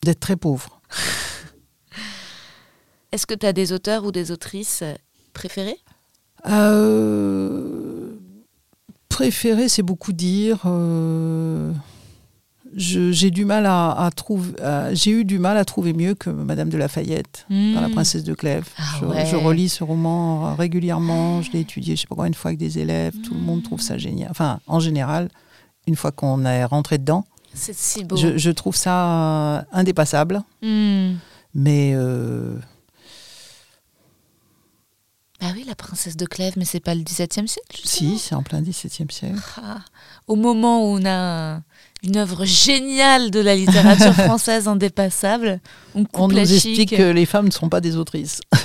[0.03, 0.81] D'être très pauvre.
[3.13, 4.85] Est-ce que tu as des auteurs ou des autrices
[5.33, 5.79] préférés?
[6.47, 8.13] Euh,
[9.09, 10.63] Préférés, c'est beaucoup dire.
[10.67, 11.73] Euh,
[12.75, 14.53] j'ai du mal à, trouver.
[14.93, 17.93] J'ai eu du mal à trouver mieux que Madame de Lafayette dans La hmm.
[17.93, 18.69] Princesse de Clèves.
[18.77, 21.43] Ah je, relis ce roman régulièrement.
[21.43, 23.15] Je l'ai étudié, je sais pas combien de fois avec des élèves.
[23.25, 24.31] Tout le monde trouve ça génial.
[24.31, 25.31] Enfin, en général,
[25.87, 27.25] une fois qu'on est rentré dedans,
[27.59, 28.17] c'est si beau.
[28.17, 30.43] Je, trouve ça indépassable.
[30.63, 31.15] Hmm.
[31.55, 32.57] Mais euh,
[35.41, 38.43] ah oui, la princesse de Clèves, mais c'est pas le XVIIe siècle Si, c'est en
[38.43, 39.39] plein XVIIe siècle.
[39.57, 39.79] Ah,
[40.27, 41.61] au moment où on a
[42.03, 45.61] une œuvre géniale de la littérature française indépassable,
[45.95, 48.41] on, on nous explique que les femmes ne sont pas des autrices.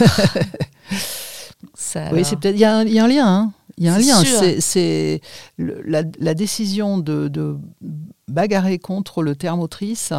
[2.12, 2.56] oui, c'est peut-être.
[2.56, 3.28] Il y, a un lien.
[3.28, 3.54] Hein.
[3.78, 4.24] Il y a un lien.
[4.60, 5.22] C'est
[5.60, 7.56] la, la, décision de, de,
[8.28, 10.14] bagarrer contre le terme autrice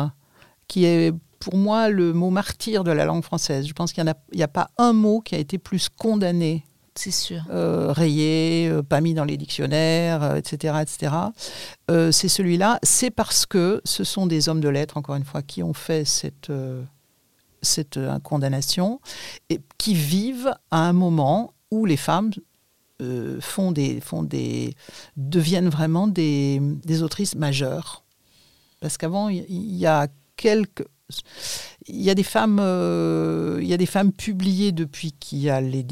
[0.68, 3.66] qui est pour moi le mot martyr de la langue française.
[3.66, 6.64] Je pense qu'il n'y a, a, pas un mot qui a été plus condamné.
[6.94, 7.42] C'est sûr.
[7.50, 10.74] Euh, rayé, euh, pas mis dans les dictionnaires, etc.
[10.74, 12.12] Euh, etc.
[12.12, 12.78] c'est celui-là.
[12.82, 16.04] C'est parce que ce sont des hommes de lettres, encore une fois, qui ont fait
[16.04, 16.52] cette,
[17.62, 19.00] cette condamnation
[19.50, 22.30] et qui vivent à un moment où les femmes
[23.40, 24.74] font des, font des,
[25.16, 28.04] deviennent vraiment des, des autrices majeures.
[28.80, 30.84] Parce qu'avant, il y a quelques
[31.86, 35.84] il y a des femmes, euh, il des femmes publiées depuis qu'il y a les,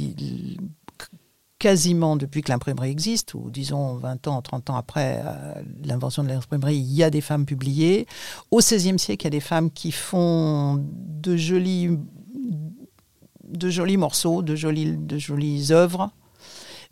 [1.58, 5.54] quasiment depuis que l'imprimerie existe, ou disons 20 ans, 30 ans après euh,
[5.84, 8.06] l'invention de l'imprimerie, il y a des femmes publiées.
[8.50, 11.90] Au XVIe siècle, il y a des femmes qui font de jolis,
[13.44, 16.10] de jolis morceaux, de jolies, de jolies œuvres.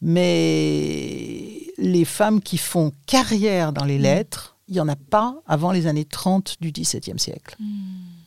[0.03, 4.03] Mais les femmes qui font carrière dans les mm.
[4.03, 7.57] lettres, il n'y en a pas avant les années 30 du XVIIe siècle.
[7.59, 8.21] Mm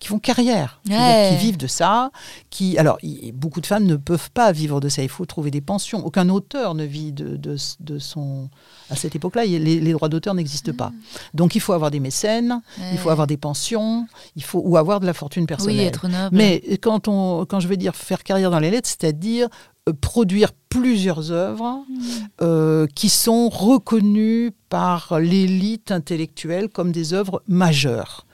[0.00, 2.10] qui font carrière, qui vivent de ça.
[2.48, 2.98] Qui, alors,
[3.34, 5.02] beaucoup de femmes ne peuvent pas vivre de ça.
[5.02, 6.04] Il faut trouver des pensions.
[6.04, 8.48] Aucun auteur ne vit de, de, son.
[8.88, 10.88] À cette époque-là, les, les, droits d'auteur n'existent pas.
[10.88, 10.94] Mm.
[11.34, 12.62] Donc, il faut avoir des mécènes,
[12.92, 15.76] il faut avoir des pensions, il faut ou avoir de la fortune personnelle.
[15.76, 16.34] Oui, être noble.
[16.34, 19.48] Mais quand on, quand je veux dire faire carrière dans les lettres, c'est-à-dire
[19.92, 22.02] produire plusieurs œuvres mm.
[22.42, 28.26] euh, qui sont reconnues par l'élite intellectuelle comme des œuvres majeures.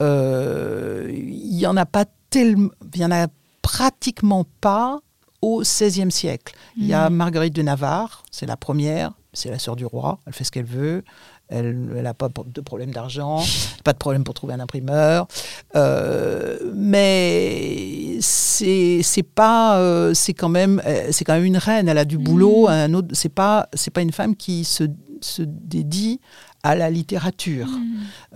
[0.00, 3.26] Euh, il y en a pas tellement, il y en a
[3.62, 5.00] pratiquement pas
[5.42, 6.54] au XVIe siècle.
[6.76, 7.14] Il y a hmm.
[7.14, 10.64] Marguerite de Navarre, c'est la première, c'est la sœur du roi, elle fait ce qu'elle
[10.66, 11.02] veut.
[11.50, 13.42] Elle n'a pas de problème d'argent,
[13.84, 15.26] pas de problème pour trouver un imprimeur.
[15.74, 21.88] Euh, mais c'est pas, euh, c'est quand même, c'est quand même une reine.
[21.88, 22.66] Elle a du boulot.
[22.66, 22.70] Hmm.
[22.70, 24.84] Un autre, c'est pas, c'est pas une femme qui se,
[25.20, 26.20] se dédie
[26.62, 27.68] à la littérature.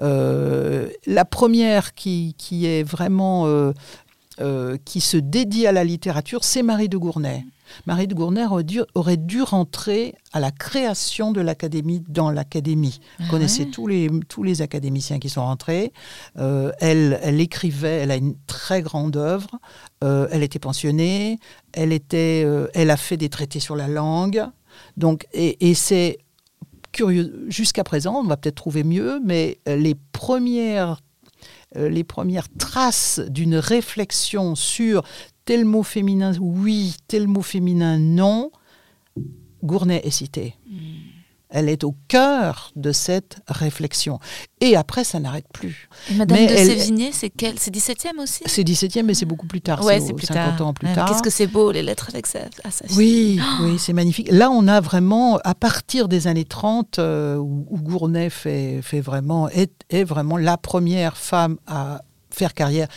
[0.00, 3.72] Euh, la première qui, qui est vraiment euh,
[4.40, 7.44] euh, qui se dédie à la littérature, c'est Marie de Gournay.
[7.86, 13.00] Marie de Gournay aurait dû, aurait dû rentrer à la création de l'académie dans l'académie.
[13.18, 15.92] Vous ah connaissez tous les, tous les académiciens qui sont rentrés.
[16.36, 19.58] elle, elle écrivait, elle a une très grande œuvre.
[20.02, 21.38] elle était pensionnée.
[21.72, 24.44] Elle, était, elle a fait des traités sur la langue.
[24.96, 26.18] Donc, et, et c'est
[26.94, 30.96] curieux, jusqu'à présent, on va peut-être trouver mieux, mais euh, les premières, euh,
[31.76, 35.02] les premières traces d'une réflexion sur
[35.44, 38.50] tel mot féminin oui, tel mot féminin non,
[39.62, 40.54] Gournay est cité.
[40.68, 41.13] Hmm.
[41.54, 44.18] Elle est au cœur de cette réflexion.
[44.60, 45.88] Et après, ça n'arrête plus.
[46.10, 47.60] Et Madame de Sévigné, c'est quel?
[47.60, 48.42] C'est 17e aussi?
[48.46, 49.84] C'est 17e, mais c'est beaucoup plus tard.
[49.84, 50.66] Ouais, c'est plus 50 tard.
[50.66, 51.08] ans plus tard.
[51.08, 52.40] Qu'est-ce que c'est beau, les lettres avec ça.
[52.64, 54.28] Ah, oui, oui c'est magnifique.
[54.32, 59.48] Là, on a vraiment, à partir des années 30, euh, où, Gournay fait, fait vraiment,
[59.48, 62.02] est, est vraiment la première femme à
[62.34, 62.88] faire carrière.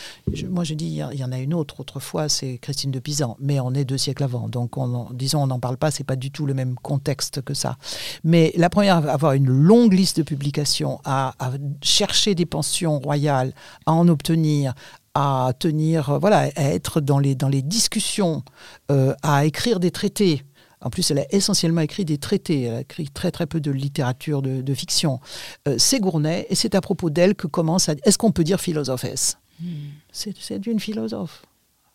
[0.50, 3.60] moi, je dis, il y en a une autre autrefois, c'est Christine de Pisan, mais
[3.60, 4.48] on est deux siècles avant.
[4.48, 7.54] Donc, on, disons, on n'en parle pas, c'est pas du tout le même contexte que
[7.54, 7.78] ça.
[8.24, 11.34] Mais la première, avoir une longue liste de publications, à,
[11.82, 13.54] chercher des pensions royales,
[13.86, 14.74] à en obtenir,
[15.14, 18.44] à tenir, voilà, à être dans les, dans les discussions,
[18.92, 20.44] euh, à écrire des traités.
[20.82, 23.72] En plus, elle a essentiellement écrit des traités, elle a écrit très très peu de
[23.72, 25.20] littérature, de, fiction.
[25.68, 27.96] Euh, c'est Gournay, et c'est à propos d'elle que commence à...
[28.04, 29.66] Est-ce qu'on peut dire philosophesse hmm.
[30.12, 31.44] C'est une philosophe.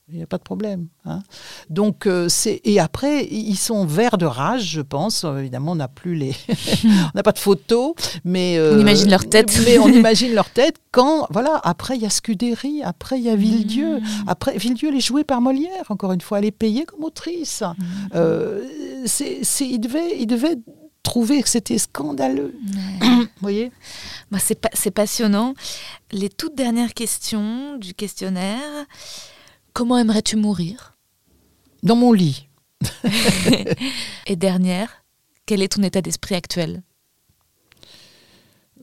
[0.09, 0.89] Il n'y a pas de problème.
[1.05, 1.21] Hein.
[1.71, 5.25] Donc, euh, c'est et après, ils sont verts de rage, je pense.
[5.25, 6.35] Évidemment, on n'a plus les,
[6.85, 9.59] on n'a pas de photos, mais euh, on imagine leur tête.
[9.65, 11.61] mais on imagine leur tête quand, voilà.
[11.63, 14.01] Après, il y a Scudéry, après il y a Villedieu.
[14.01, 14.05] Mmh.
[14.27, 15.85] Après, Villedieu, elle est jouée par Molière.
[15.89, 17.63] Encore une fois, elle est payée comme autrice.
[17.63, 17.85] Mmh.
[18.17, 18.65] Euh,
[19.07, 20.59] c'est, il devait, il devait
[21.05, 22.55] trouvais que c'était scandaleux.
[23.01, 23.73] Vous voyez?
[24.31, 25.55] Bah, C'est passionnant.
[26.11, 28.87] Les toutes dernières questions du questionnaire.
[29.73, 30.97] Comment aimerais-tu mourir?
[31.83, 32.49] Dans mon lit.
[34.27, 35.05] Et dernière,
[35.47, 36.83] quel est ton état d'esprit actuel?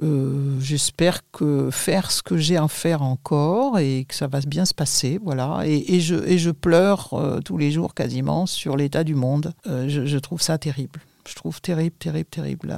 [0.02, 4.66] Euh, j'espère que faire ce que j'ai à faire encore et que ça va bien
[4.66, 5.62] se passer, voilà.
[5.66, 9.54] Et, je, et je pleure euh, tous les jours quasiment sur l'état du monde.
[9.68, 12.76] Euh, je, trouve ça terrible je trouve terrible, terrible, terrible.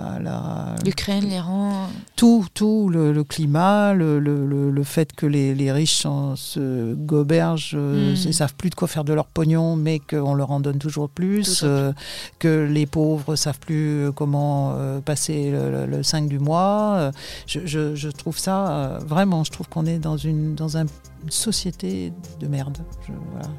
[0.85, 1.87] L'Ukraine, l'Iran.
[2.15, 6.05] Tout, tout, le, climat, le, le, le, fait que les, les riches
[6.35, 8.27] se gobergent, euh, hmm.
[8.27, 11.09] ne savent plus de quoi faire de leur pognon, mais qu'on leur en donne toujours
[11.09, 11.93] plus, euh,
[12.39, 14.75] que les pauvres savent plus euh, comment
[15.05, 17.11] passer le, 5 du mois.
[17.47, 20.85] Je, je, je trouve ça, vraiment, je trouve qu'on est dans une, dans un
[21.23, 22.77] une société de merde.
[23.07, 23.49] Je, voilà.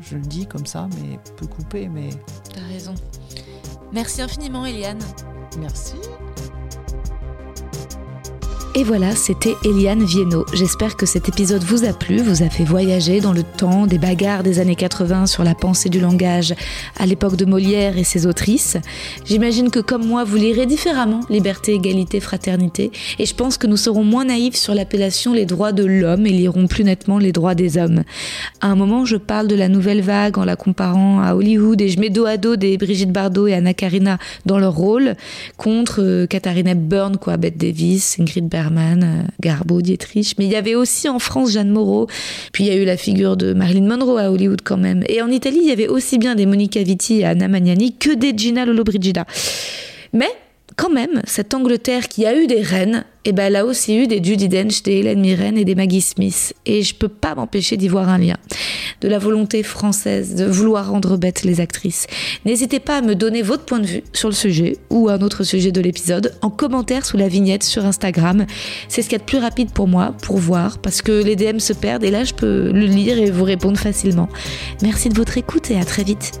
[0.00, 2.10] je, le dis comme ça, mais peu coupé, mais...
[2.52, 2.94] T'as raison.
[3.92, 5.00] Merci infiniment, Eliane.
[5.58, 5.94] Merci.
[8.78, 10.44] Et voilà, c'était Eliane Viennot.
[10.52, 13.96] J'espère que cet épisode vous a plu, vous a fait voyager dans le temps des
[13.96, 16.54] bagarres des années 80 sur la pensée du langage
[16.98, 18.76] à l'époque de Molière et ses autrices.
[19.24, 22.90] J'imagine que comme moi, vous lirez différemment liberté, égalité, fraternité.
[23.18, 26.30] Et je pense que nous serons moins naïfs sur l'appellation les droits de l'homme et
[26.30, 28.02] lirons plus nettement les droits des hommes.
[28.60, 31.88] À un moment, je parle de la nouvelle vague en la comparant à Hollywood et
[31.88, 35.14] je mets dos à dos des Brigitte Bardot et Anna Karina dans leur rôle
[35.56, 40.56] contre euh, Katharine Hepburn, quoi, Bette Davis, Ingrid Bergman euh, Garbo, Dietrich, mais il y
[40.56, 42.06] avait aussi en France Jeanne Moreau,
[42.52, 45.04] puis il y a eu la figure de Marilyn Monroe à Hollywood quand même.
[45.08, 48.14] Et en Italie, il y avait aussi bien des Monica Vitti et Anna Magnani que
[48.14, 49.24] des Gina Lollobrigida.
[50.12, 50.30] Mais
[50.76, 54.06] quand même, cette Angleterre qui a eu des reines, eh ben, elle a aussi eu
[54.06, 56.54] des Judy Dench, des Hélène Mirren et des Maggie Smith.
[56.66, 58.36] Et je peux pas m'empêcher d'y voir un lien.
[59.00, 62.06] De la volonté française de vouloir rendre bêtes les actrices.
[62.44, 65.44] N'hésitez pas à me donner votre point de vue sur le sujet ou un autre
[65.44, 68.46] sujet de l'épisode en commentaire sous la vignette sur Instagram.
[68.88, 71.36] C'est ce qu'il y a de plus rapide pour moi pour voir parce que les
[71.36, 74.28] DM se perdent et là je peux le lire et vous répondre facilement.
[74.82, 76.40] Merci de votre écoute et à très vite.